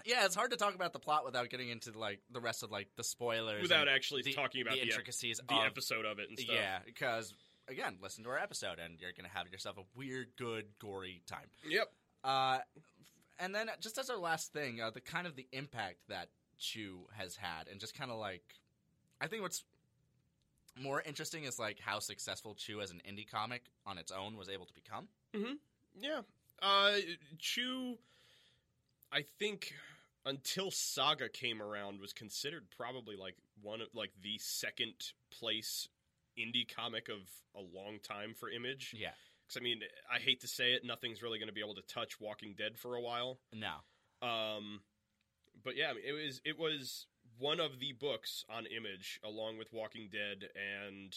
Yeah, 0.08 0.24
it's 0.24 0.36
hard 0.36 0.52
to 0.52 0.56
talk 0.56 0.76
about 0.76 0.92
the 0.92 1.00
plot 1.00 1.24
without 1.24 1.50
getting 1.50 1.68
into 1.68 1.90
like 1.98 2.20
the 2.30 2.38
rest 2.38 2.62
of 2.62 2.70
like 2.70 2.86
the 2.94 3.02
spoilers 3.02 3.60
Without 3.60 3.88
and 3.88 3.90
actually 3.90 4.22
the, 4.22 4.34
talking 4.34 4.62
about 4.62 4.74
the 4.74 4.82
the, 4.82 4.82
ep- 4.82 4.90
intricacies 4.90 5.40
the 5.48 5.52
of 5.52 5.66
episode 5.66 6.04
of 6.04 6.20
it 6.20 6.28
and 6.28 6.38
stuff. 6.38 6.54
Yeah, 6.54 6.78
because 6.86 7.34
again, 7.66 7.96
listen 8.00 8.22
to 8.22 8.30
our 8.30 8.38
episode 8.38 8.78
and 8.78 9.00
you're 9.00 9.10
going 9.10 9.28
to 9.28 9.36
have 9.36 9.48
yourself 9.48 9.78
a 9.78 9.82
weird, 9.96 10.28
good, 10.38 10.66
gory 10.78 11.22
time. 11.26 11.48
Yep. 11.68 11.88
Uh, 12.22 12.58
and 13.40 13.52
then 13.52 13.68
just 13.80 13.98
as 13.98 14.08
our 14.08 14.16
last 14.16 14.52
thing, 14.52 14.80
uh, 14.80 14.90
the 14.90 15.00
kind 15.00 15.26
of 15.26 15.34
the 15.34 15.48
impact 15.52 15.96
that 16.08 16.28
Chew 16.56 17.08
has 17.18 17.34
had, 17.34 17.66
and 17.68 17.80
just 17.80 17.98
kind 17.98 18.12
of 18.12 18.16
like, 18.16 18.44
I 19.20 19.26
think 19.26 19.42
what's 19.42 19.64
more 20.80 21.02
interesting 21.02 21.44
is 21.44 21.58
like 21.58 21.78
how 21.80 21.98
successful 21.98 22.54
Chew 22.54 22.80
as 22.80 22.90
an 22.90 23.00
indie 23.08 23.28
comic 23.30 23.62
on 23.86 23.98
its 23.98 24.12
own 24.12 24.36
was 24.36 24.48
able 24.48 24.66
to 24.66 24.74
become. 24.74 25.08
Mm-hmm. 25.34 25.54
Yeah. 25.98 26.20
Uh, 26.62 26.92
Chew, 27.38 27.96
I 29.12 29.24
think 29.38 29.72
until 30.24 30.70
Saga 30.70 31.28
came 31.28 31.62
around, 31.62 32.00
was 32.00 32.12
considered 32.12 32.64
probably 32.76 33.16
like 33.16 33.36
one 33.62 33.80
of 33.80 33.88
like 33.94 34.10
the 34.22 34.38
second 34.38 34.94
place 35.30 35.88
indie 36.38 36.66
comic 36.68 37.08
of 37.08 37.18
a 37.54 37.60
long 37.76 37.98
time 38.02 38.34
for 38.34 38.50
Image. 38.50 38.94
Yeah, 38.96 39.10
Because 39.46 39.60
I 39.60 39.64
mean, 39.64 39.80
I 40.12 40.18
hate 40.18 40.40
to 40.42 40.48
say 40.48 40.72
it, 40.72 40.84
nothing's 40.84 41.22
really 41.22 41.38
going 41.38 41.48
to 41.48 41.54
be 41.54 41.60
able 41.62 41.74
to 41.76 41.82
touch 41.82 42.20
Walking 42.20 42.54
Dead 42.58 42.76
for 42.76 42.96
a 42.96 43.00
while. 43.00 43.38
no, 43.52 43.76
Um, 44.26 44.80
but 45.64 45.76
yeah, 45.76 45.90
I 45.90 45.94
mean, 45.94 46.02
it 46.06 46.12
was 46.12 46.40
it 46.44 46.58
was 46.58 47.06
one 47.38 47.60
of 47.60 47.78
the 47.80 47.92
books 47.92 48.44
on 48.48 48.66
Image, 48.66 49.20
along 49.24 49.58
with 49.58 49.72
Walking 49.72 50.08
Dead, 50.10 50.48
and 50.54 51.14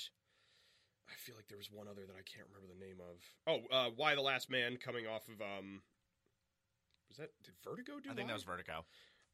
I 1.07 1.15
feel 1.17 1.35
like 1.35 1.47
there 1.47 1.57
was 1.57 1.71
one 1.71 1.87
other 1.87 2.01
that 2.05 2.13
I 2.13 2.23
can't 2.23 2.47
remember 2.53 2.73
the 2.73 2.85
name 2.85 2.97
of. 2.99 3.17
Oh, 3.47 3.75
uh, 3.75 3.89
Y 3.97 4.15
the 4.15 4.21
Last 4.21 4.49
Man, 4.49 4.77
coming 4.77 5.07
off 5.07 5.27
of 5.27 5.41
um, 5.41 5.81
was 7.07 7.17
that 7.17 7.29
did 7.43 7.53
Vertigo 7.63 7.99
do? 8.03 8.11
I 8.11 8.13
think 8.13 8.27
that 8.27 8.33
was 8.35 8.43
Vertigo. 8.43 8.85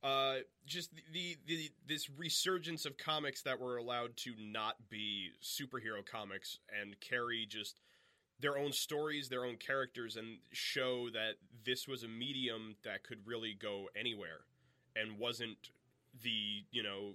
uh, 0.04 0.36
just 0.66 0.92
the, 0.96 1.02
the 1.12 1.38
the 1.48 1.70
this 1.88 2.10
resurgence 2.10 2.86
of 2.86 2.98
comics 2.98 3.42
that 3.44 3.60
were 3.60 3.78
allowed 3.78 4.16
to 4.18 4.34
not 4.40 4.76
be 4.90 5.30
superhero 5.44 6.06
comics 6.06 6.60
and 6.82 7.00
carry 7.02 7.46
just 7.50 7.82
their 8.40 8.58
own 8.58 8.72
stories, 8.74 9.30
their 9.30 9.46
own 9.46 9.56
characters, 9.58 10.16
and 10.18 10.38
show 10.52 11.10
that 11.10 11.36
this 11.66 11.88
was 11.88 12.04
a 12.04 12.08
medium 12.08 12.76
that 12.84 13.04
could 13.04 13.20
really 13.26 13.54
go 13.60 13.90
anywhere 13.98 14.42
and 14.96 15.18
wasn't 15.20 15.70
the 16.22 16.66
you 16.72 16.84
know 16.84 17.14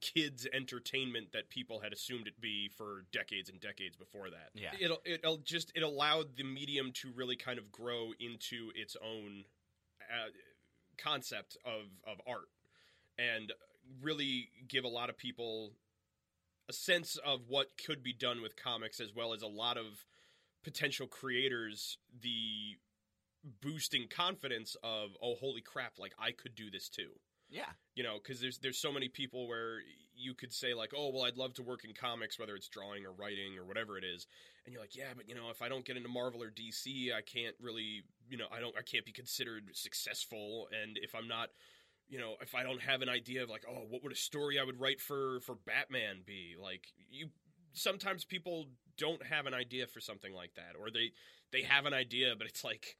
kids 0.00 0.48
entertainment 0.52 1.32
that 1.32 1.48
people 1.48 1.80
had 1.80 1.92
assumed 1.92 2.26
it 2.26 2.40
be 2.40 2.68
for 2.76 3.04
decades 3.12 3.48
and 3.48 3.60
decades 3.60 3.96
before 3.96 4.30
that. 4.30 4.50
Yeah. 4.54 4.72
It'll 4.78 5.00
it'll 5.04 5.38
just 5.38 5.72
it 5.74 5.82
allowed 5.82 6.36
the 6.36 6.44
medium 6.44 6.92
to 6.94 7.12
really 7.14 7.36
kind 7.36 7.58
of 7.58 7.70
grow 7.70 8.12
into 8.18 8.72
its 8.74 8.96
own 9.02 9.44
uh, 10.00 10.30
concept 10.98 11.56
of 11.64 11.86
of 12.06 12.20
art. 12.26 12.48
And 13.18 13.52
really 14.00 14.48
give 14.68 14.84
a 14.84 14.88
lot 14.88 15.10
of 15.10 15.18
people 15.18 15.72
a 16.68 16.72
sense 16.72 17.16
of 17.24 17.48
what 17.48 17.72
could 17.84 18.02
be 18.02 18.12
done 18.12 18.40
with 18.40 18.56
comics, 18.56 19.00
as 19.00 19.12
well 19.14 19.34
as 19.34 19.42
a 19.42 19.46
lot 19.46 19.76
of 19.76 20.04
potential 20.64 21.06
creators 21.06 21.98
the 22.22 22.76
boosting 23.60 24.06
confidence 24.08 24.76
of 24.84 25.10
oh 25.20 25.34
holy 25.34 25.60
crap 25.60 25.98
like 25.98 26.14
I 26.18 26.30
could 26.30 26.54
do 26.54 26.70
this 26.70 26.88
too 26.88 27.10
Yeah. 27.52 27.70
you 27.94 28.02
know 28.02 28.16
because 28.22 28.40
there's 28.40 28.58
there's 28.58 28.78
so 28.78 28.90
many 28.90 29.08
people 29.08 29.46
where 29.46 29.80
you 30.16 30.34
could 30.34 30.52
say 30.52 30.72
like 30.72 30.92
oh 30.96 31.10
well 31.12 31.24
i'd 31.24 31.36
love 31.36 31.52
to 31.54 31.62
work 31.62 31.84
in 31.84 31.92
comics 31.92 32.38
whether 32.38 32.54
it's 32.54 32.68
drawing 32.68 33.04
or 33.04 33.12
writing 33.12 33.58
or 33.58 33.64
whatever 33.64 33.98
it 33.98 34.04
is. 34.04 34.26
And 34.64 34.72
you're 34.72 34.82
like 34.82 34.96
yeah 34.96 35.12
but 35.14 35.28
you 35.28 35.34
know 35.34 35.50
if 35.50 35.60
i 35.60 35.68
don't 35.68 35.84
get 35.84 35.96
into 35.96 36.08
marvel 36.08 36.42
or 36.42 36.50
dc 36.50 36.86
i 37.12 37.20
can't 37.20 37.54
really 37.60 38.02
you 38.28 38.38
know 38.38 38.46
i 38.50 38.58
don't 38.60 38.74
i 38.78 38.82
can't 38.82 39.04
be 39.04 39.12
considered 39.12 39.64
successful. 39.74 40.68
And 40.82 40.98
if 41.02 41.14
i'm 41.14 41.28
not 41.28 41.50
you 42.08 42.18
know 42.18 42.34
if 42.40 42.54
i 42.54 42.62
don't 42.62 42.80
have 42.82 43.02
an 43.02 43.08
idea 43.08 43.42
of 43.42 43.50
like 43.50 43.64
oh 43.68 43.84
what 43.88 44.02
would 44.02 44.12
a 44.12 44.16
story 44.16 44.58
i 44.58 44.64
would 44.64 44.80
write 44.80 45.00
for 45.00 45.40
for 45.40 45.56
batman 45.66 46.22
be? 46.26 46.54
Like 46.60 46.86
you 47.10 47.28
sometimes 47.74 48.24
people 48.24 48.66
don't 48.98 49.24
have 49.26 49.46
an 49.46 49.54
idea 49.54 49.86
for 49.86 50.00
something 50.00 50.32
like 50.34 50.54
that 50.54 50.74
or 50.78 50.90
they 50.90 51.12
they 51.52 51.62
have 51.62 51.86
an 51.86 51.94
idea 51.94 52.34
but 52.36 52.46
it's 52.46 52.64
like 52.64 52.96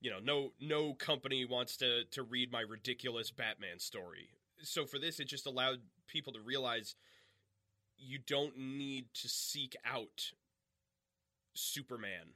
you 0.00 0.10
know 0.10 0.18
no 0.22 0.52
no 0.60 0.94
company 0.94 1.44
wants 1.44 1.76
to 1.78 2.04
to 2.10 2.22
read 2.22 2.52
my 2.52 2.60
ridiculous 2.60 3.30
batman 3.30 3.78
story. 3.78 4.28
So 4.62 4.86
for 4.86 4.98
this 4.98 5.20
it 5.20 5.28
just 5.28 5.46
allowed 5.46 5.80
people 6.06 6.32
to 6.32 6.40
realize 6.40 6.94
you 7.96 8.18
don't 8.18 8.56
need 8.56 9.06
to 9.14 9.28
seek 9.28 9.76
out 9.84 10.32
superman 11.54 12.34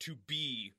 to 0.00 0.14
be 0.26 0.72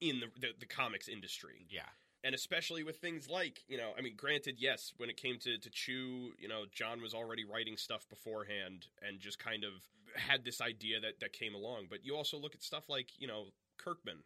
in 0.00 0.20
the, 0.20 0.26
the, 0.40 0.48
the 0.58 0.66
comics 0.66 1.08
industry. 1.08 1.66
Yeah. 1.70 1.82
and 2.24 2.34
especially 2.34 2.82
with 2.82 2.96
things 2.98 3.28
like 3.28 3.62
you 3.68 3.76
know 3.76 3.92
i 3.96 4.00
mean 4.00 4.14
granted 4.16 4.56
yes 4.58 4.92
when 4.96 5.08
it 5.08 5.16
came 5.16 5.38
to 5.38 5.56
to 5.58 5.70
chew 5.70 6.32
you 6.38 6.48
know 6.48 6.64
john 6.74 7.00
was 7.00 7.14
already 7.14 7.44
writing 7.44 7.76
stuff 7.76 8.08
beforehand 8.08 8.86
and 9.06 9.20
just 9.20 9.38
kind 9.38 9.64
of 9.64 9.72
had 10.16 10.44
this 10.44 10.60
idea 10.60 11.00
that 11.00 11.20
that 11.20 11.32
came 11.32 11.54
along. 11.54 11.86
But 11.88 12.04
you 12.04 12.16
also 12.16 12.36
look 12.38 12.54
at 12.54 12.62
stuff 12.62 12.88
like 12.88 13.08
you 13.18 13.26
know 13.26 13.46
kirkman 13.78 14.18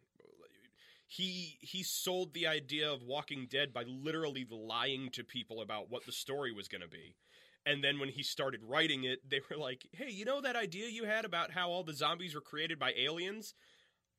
he 1.07 1.57
he 1.61 1.83
sold 1.83 2.33
the 2.33 2.47
idea 2.47 2.91
of 2.91 3.03
walking 3.03 3.47
dead 3.49 3.73
by 3.73 3.83
literally 3.83 4.45
lying 4.49 5.09
to 5.11 5.23
people 5.23 5.61
about 5.61 5.89
what 5.89 6.05
the 6.05 6.11
story 6.11 6.51
was 6.51 6.67
going 6.67 6.81
to 6.81 6.87
be 6.87 7.15
and 7.65 7.83
then 7.83 7.99
when 7.99 8.09
he 8.09 8.23
started 8.23 8.61
writing 8.63 9.03
it 9.03 9.19
they 9.29 9.39
were 9.49 9.57
like 9.57 9.85
hey 9.93 10.09
you 10.09 10.25
know 10.25 10.41
that 10.41 10.55
idea 10.55 10.87
you 10.87 11.05
had 11.05 11.25
about 11.25 11.51
how 11.51 11.69
all 11.69 11.83
the 11.83 11.93
zombies 11.93 12.33
were 12.33 12.41
created 12.41 12.79
by 12.79 12.91
aliens 12.97 13.53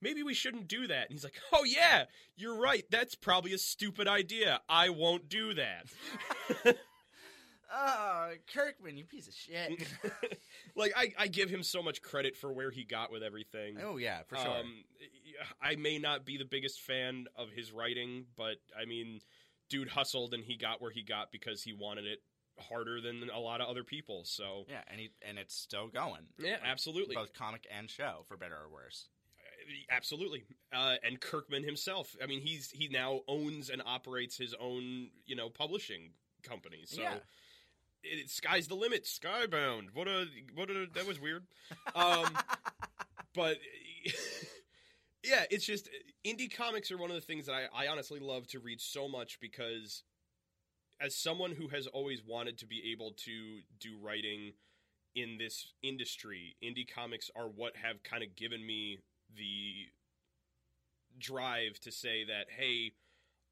maybe 0.00 0.22
we 0.22 0.34
shouldn't 0.34 0.68
do 0.68 0.86
that. 0.86 1.04
And 1.08 1.12
he's 1.12 1.24
like, 1.24 1.40
oh, 1.52 1.64
yeah, 1.64 2.04
you're 2.36 2.58
right. 2.58 2.84
That's 2.90 3.14
probably 3.14 3.52
a 3.52 3.58
stupid 3.58 4.08
idea. 4.08 4.60
I 4.68 4.90
won't 4.90 5.28
do 5.28 5.54
that. 5.54 5.86
Oh, 7.72 8.30
Kirkman, 8.52 8.96
you 8.96 9.04
piece 9.04 9.28
of 9.28 9.34
shit. 9.34 9.86
like, 10.76 10.92
I, 10.96 11.12
I 11.18 11.26
give 11.28 11.50
him 11.50 11.62
so 11.62 11.82
much 11.82 12.00
credit 12.02 12.36
for 12.36 12.52
where 12.52 12.70
he 12.70 12.84
got 12.84 13.10
with 13.10 13.22
everything. 13.22 13.78
oh 13.82 13.96
yeah, 13.96 14.20
for 14.28 14.36
sure. 14.36 14.48
Um, 14.48 14.84
I 15.60 15.76
may 15.76 15.98
not 15.98 16.24
be 16.24 16.36
the 16.38 16.44
biggest 16.44 16.80
fan 16.80 17.26
of 17.36 17.50
his 17.50 17.72
writing, 17.72 18.26
but 18.36 18.56
I 18.80 18.84
mean, 18.84 19.20
dude 19.68 19.88
hustled 19.88 20.32
and 20.34 20.44
he 20.44 20.56
got 20.56 20.80
where 20.80 20.90
he 20.90 21.02
got 21.02 21.32
because 21.32 21.62
he 21.62 21.72
wanted 21.72 22.06
it 22.06 22.20
harder 22.58 23.00
than 23.00 23.28
a 23.34 23.38
lot 23.38 23.60
of 23.60 23.68
other 23.68 23.84
people. 23.84 24.22
So, 24.24 24.64
yeah, 24.68 24.80
and 24.88 25.00
he 25.00 25.10
and 25.26 25.38
it's 25.38 25.54
still 25.54 25.88
going. 25.88 26.22
yeah, 26.38 26.52
Like, 26.52 26.60
absolutely. 26.64 27.14
Both 27.16 27.34
comic 27.34 27.66
and 27.76 27.90
show, 27.90 28.24
for 28.28 28.36
better 28.36 28.54
or 28.54 28.72
worse. 28.72 29.08
Absolutely, 29.90 30.44
uh, 30.72 30.94
and 31.02 31.20
Kirkman 31.20 31.64
himself. 31.64 32.14
I 32.22 32.26
mean, 32.26 32.40
he's 32.40 32.70
he 32.70 32.88
now 32.88 33.20
owns 33.26 33.68
and 33.68 33.82
operates 33.84 34.36
his 34.36 34.54
own, 34.60 35.08
you 35.26 35.34
know, 35.34 35.48
publishing 35.48 36.12
company. 36.44 36.84
So, 36.86 37.02
Yeah. 37.02 37.14
It, 38.02 38.20
it- 38.20 38.30
sky's 38.30 38.68
the 38.68 38.74
limit. 38.74 39.04
Skybound. 39.04 39.88
What 39.94 40.08
a 40.08 40.26
what 40.54 40.70
a 40.70 40.86
that 40.94 41.06
was 41.06 41.20
weird. 41.20 41.44
Um, 41.94 42.26
but 43.34 43.58
yeah, 45.24 45.44
it's 45.50 45.64
just 45.66 45.88
indie 46.26 46.54
comics 46.54 46.90
are 46.90 46.98
one 46.98 47.10
of 47.10 47.16
the 47.16 47.20
things 47.22 47.46
that 47.46 47.54
I, 47.54 47.84
I 47.84 47.88
honestly 47.88 48.20
love 48.20 48.46
to 48.48 48.60
read 48.60 48.80
so 48.80 49.08
much 49.08 49.38
because 49.40 50.02
as 51.00 51.14
someone 51.14 51.52
who 51.52 51.68
has 51.68 51.86
always 51.86 52.22
wanted 52.26 52.58
to 52.58 52.66
be 52.66 52.90
able 52.92 53.12
to 53.24 53.58
do 53.78 53.96
writing 54.00 54.52
in 55.14 55.36
this 55.38 55.72
industry, 55.82 56.56
indie 56.62 56.86
comics 56.88 57.30
are 57.36 57.48
what 57.48 57.76
have 57.76 58.02
kind 58.02 58.22
of 58.22 58.34
given 58.36 58.64
me 58.66 58.98
the 59.36 59.86
drive 61.18 61.78
to 61.80 61.90
say 61.90 62.24
that 62.24 62.46
hey, 62.56 62.92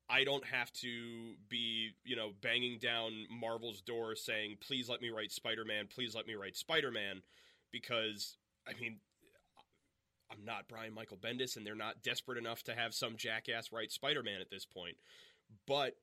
I 0.08 0.24
don't 0.24 0.44
have 0.44 0.70
to 0.74 1.34
be, 1.48 1.90
you 2.04 2.14
know, 2.14 2.32
banging 2.42 2.78
down 2.78 3.26
Marvel's 3.30 3.80
door 3.80 4.14
saying, 4.14 4.58
"Please 4.60 4.88
let 4.88 5.00
me 5.00 5.08
write 5.08 5.32
Spider-Man, 5.32 5.88
please 5.88 6.14
let 6.14 6.26
me 6.26 6.34
write 6.34 6.56
Spider-Man," 6.56 7.22
because 7.70 8.36
I 8.66 8.74
mean, 8.74 9.00
I'm 10.30 10.44
not 10.44 10.68
Brian 10.68 10.92
Michael 10.92 11.16
Bendis, 11.16 11.56
and 11.56 11.66
they're 11.66 11.74
not 11.74 12.02
desperate 12.02 12.38
enough 12.38 12.62
to 12.64 12.74
have 12.74 12.94
some 12.94 13.16
jackass 13.16 13.72
write 13.72 13.92
Spider-Man 13.92 14.40
at 14.40 14.50
this 14.50 14.64
point. 14.64 14.96
But 15.66 15.96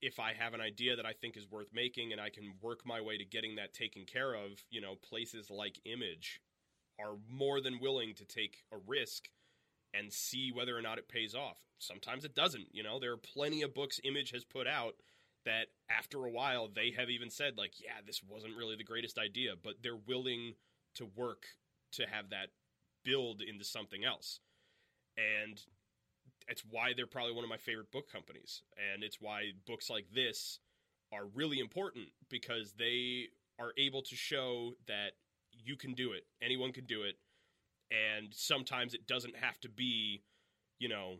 if 0.00 0.18
I 0.18 0.32
have 0.34 0.54
an 0.54 0.60
idea 0.60 0.96
that 0.96 1.06
I 1.06 1.12
think 1.12 1.36
is 1.36 1.50
worth 1.50 1.72
making, 1.72 2.12
and 2.12 2.20
I 2.20 2.30
can 2.30 2.54
work 2.60 2.84
my 2.84 3.00
way 3.00 3.16
to 3.18 3.24
getting 3.24 3.56
that 3.56 3.72
taken 3.72 4.04
care 4.04 4.34
of, 4.34 4.62
you 4.70 4.80
know, 4.80 4.96
places 4.96 5.50
like 5.50 5.80
Image 5.84 6.40
are 6.98 7.16
more 7.28 7.60
than 7.60 7.80
willing 7.80 8.14
to 8.14 8.24
take 8.24 8.64
a 8.72 8.76
risk 8.78 9.28
and 9.96 10.12
see 10.12 10.50
whether 10.52 10.76
or 10.76 10.82
not 10.82 10.98
it 10.98 11.08
pays 11.08 11.34
off. 11.34 11.58
Sometimes 11.78 12.24
it 12.24 12.34
doesn't. 12.34 12.66
You 12.72 12.82
know, 12.82 12.98
there 12.98 13.12
are 13.12 13.16
plenty 13.16 13.62
of 13.62 13.74
books 13.74 14.00
Image 14.04 14.32
has 14.32 14.44
put 14.44 14.66
out 14.66 14.94
that 15.44 15.66
after 15.90 16.24
a 16.24 16.30
while 16.30 16.68
they 16.74 16.92
have 16.96 17.10
even 17.10 17.30
said 17.30 17.56
like, 17.56 17.72
yeah, 17.80 18.00
this 18.06 18.22
wasn't 18.26 18.56
really 18.56 18.76
the 18.76 18.84
greatest 18.84 19.18
idea, 19.18 19.52
but 19.62 19.74
they're 19.82 19.96
willing 19.96 20.54
to 20.94 21.06
work 21.14 21.44
to 21.92 22.06
have 22.06 22.30
that 22.30 22.48
build 23.04 23.42
into 23.42 23.64
something 23.64 24.04
else. 24.04 24.40
And 25.16 25.60
it's 26.48 26.64
why 26.68 26.92
they're 26.96 27.06
probably 27.06 27.32
one 27.32 27.44
of 27.44 27.50
my 27.50 27.56
favorite 27.56 27.92
book 27.92 28.10
companies. 28.10 28.62
And 28.92 29.04
it's 29.04 29.20
why 29.20 29.52
books 29.66 29.90
like 29.90 30.06
this 30.14 30.58
are 31.12 31.26
really 31.34 31.60
important 31.60 32.08
because 32.30 32.72
they 32.78 33.26
are 33.58 33.72
able 33.78 34.02
to 34.02 34.16
show 34.16 34.72
that 34.86 35.12
you 35.52 35.76
can 35.76 35.94
do 35.94 36.12
it. 36.12 36.24
Anyone 36.42 36.72
can 36.72 36.86
do 36.86 37.02
it. 37.02 37.16
And 37.94 38.28
sometimes 38.32 38.94
it 38.94 39.06
doesn't 39.06 39.36
have 39.36 39.60
to 39.60 39.68
be, 39.68 40.22
you 40.78 40.88
know, 40.88 41.16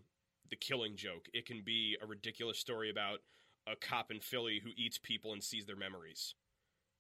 the 0.51 0.57
killing 0.57 0.97
joke. 0.97 1.27
It 1.33 1.47
can 1.47 1.63
be 1.65 1.97
a 2.03 2.07
ridiculous 2.07 2.59
story 2.59 2.91
about 2.91 3.19
a 3.67 3.77
cop 3.77 4.11
in 4.11 4.21
Philly 4.21 4.61
who 4.63 4.71
eats 4.77 4.99
people 4.99 5.33
and 5.33 5.43
sees 5.43 5.67
their 5.67 5.77
memories. 5.77 6.35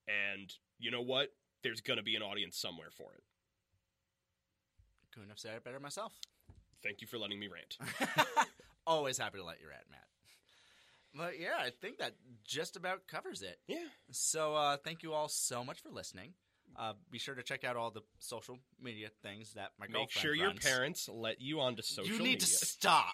And 0.06 0.52
you 0.78 0.90
know 0.90 1.02
what? 1.02 1.30
There's 1.62 1.80
going 1.80 1.96
to 1.96 2.02
be 2.02 2.14
an 2.16 2.22
audience 2.22 2.56
somewhere 2.56 2.90
for 2.90 3.12
it. 3.14 3.22
Couldn't 5.12 5.30
have 5.30 5.38
said 5.38 5.56
it 5.56 5.64
better 5.64 5.80
myself. 5.80 6.12
Thank 6.82 7.00
you 7.00 7.06
for 7.06 7.18
letting 7.18 7.40
me 7.40 7.48
rant. 7.48 7.78
Always 8.86 9.16
happy 9.16 9.38
to 9.38 9.44
let 9.44 9.60
you 9.60 9.68
rant, 9.68 9.84
Matt. 9.90 10.04
But 11.14 11.40
yeah, 11.40 11.56
I 11.58 11.70
think 11.70 11.98
that 11.98 12.14
just 12.44 12.76
about 12.76 13.06
covers 13.06 13.40
it. 13.40 13.58
Yeah. 13.66 13.86
So 14.10 14.54
uh, 14.54 14.76
thank 14.76 15.02
you 15.02 15.12
all 15.12 15.28
so 15.28 15.64
much 15.64 15.80
for 15.80 15.90
listening. 15.90 16.34
Uh, 16.76 16.92
be 17.10 17.18
sure 17.18 17.34
to 17.36 17.42
check 17.42 17.62
out 17.62 17.76
all 17.76 17.90
the 17.90 18.00
social 18.18 18.58
media 18.82 19.08
things 19.22 19.52
that 19.54 19.70
my 19.78 19.86
Make 19.86 19.92
girlfriend 19.94 20.22
sure 20.22 20.34
your 20.34 20.48
runs. 20.48 20.64
parents 20.64 21.08
let 21.12 21.40
you 21.40 21.60
onto 21.60 21.82
social 21.82 22.02
media. 22.04 22.16
You 22.16 22.22
need 22.22 22.28
media. 22.32 22.40
to 22.40 22.46
stop. 22.46 23.12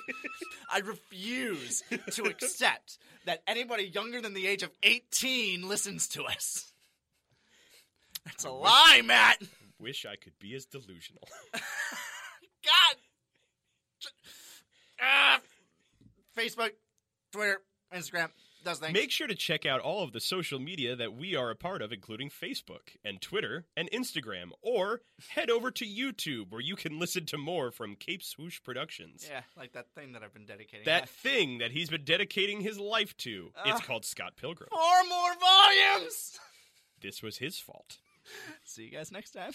I 0.70 0.78
refuse 0.78 1.82
to 2.12 2.24
accept 2.24 2.98
that 3.26 3.42
anybody 3.48 3.84
younger 3.88 4.20
than 4.20 4.32
the 4.34 4.46
age 4.46 4.62
of 4.62 4.70
18 4.84 5.68
listens 5.68 6.08
to 6.08 6.24
us. 6.24 6.72
That's 8.24 8.44
a 8.44 8.50
lie, 8.50 9.02
Matt. 9.04 9.42
Wish 9.80 10.06
I 10.06 10.16
could 10.16 10.38
be 10.38 10.54
as 10.54 10.64
delusional. 10.66 11.28
God. 11.52 12.96
Ah. 15.02 15.40
Facebook, 16.38 16.70
Twitter, 17.32 17.60
Instagram, 17.92 18.28
things. 18.64 18.92
Make 18.92 19.10
sure 19.10 19.26
to 19.26 19.34
check 19.34 19.64
out 19.66 19.80
all 19.80 20.02
of 20.02 20.12
the 20.12 20.20
social 20.20 20.58
media 20.58 20.96
that 20.96 21.14
we 21.14 21.34
are 21.36 21.50
a 21.50 21.54
part 21.56 21.82
of, 21.82 21.92
including 21.92 22.30
Facebook 22.30 22.96
and 23.04 23.20
Twitter 23.20 23.66
and 23.76 23.90
Instagram, 23.90 24.50
or 24.62 25.02
head 25.28 25.50
over 25.50 25.70
to 25.72 25.84
YouTube 25.84 26.50
where 26.50 26.60
you 26.60 26.76
can 26.76 26.98
listen 26.98 27.26
to 27.26 27.38
more 27.38 27.70
from 27.70 27.94
Cape 27.96 28.22
Swoosh 28.22 28.60
Productions. 28.62 29.26
yeah, 29.30 29.42
like 29.56 29.72
that 29.74 29.86
thing 29.94 30.12
that 30.12 30.22
I've 30.22 30.34
been 30.34 30.46
dedicating. 30.46 30.86
That 30.86 31.08
thing 31.22 31.58
that 31.58 31.70
he's 31.70 31.90
been 31.90 32.04
dedicating 32.04 32.60
his 32.60 32.78
life 32.78 33.16
to. 33.18 33.50
it's 33.66 33.80
Ah. 33.80 33.84
called 33.84 34.04
Scott 34.04 34.34
Pilgrim. 34.36 34.68
Four 34.70 35.08
more 35.08 35.34
volumes. 35.40 36.38
This 37.02 37.22
was 37.22 37.36
his 37.36 37.58
fault. 37.58 37.98
See 38.64 38.84
you 38.84 38.90
guys 38.90 39.12
next 39.12 39.32
time. 39.32 39.52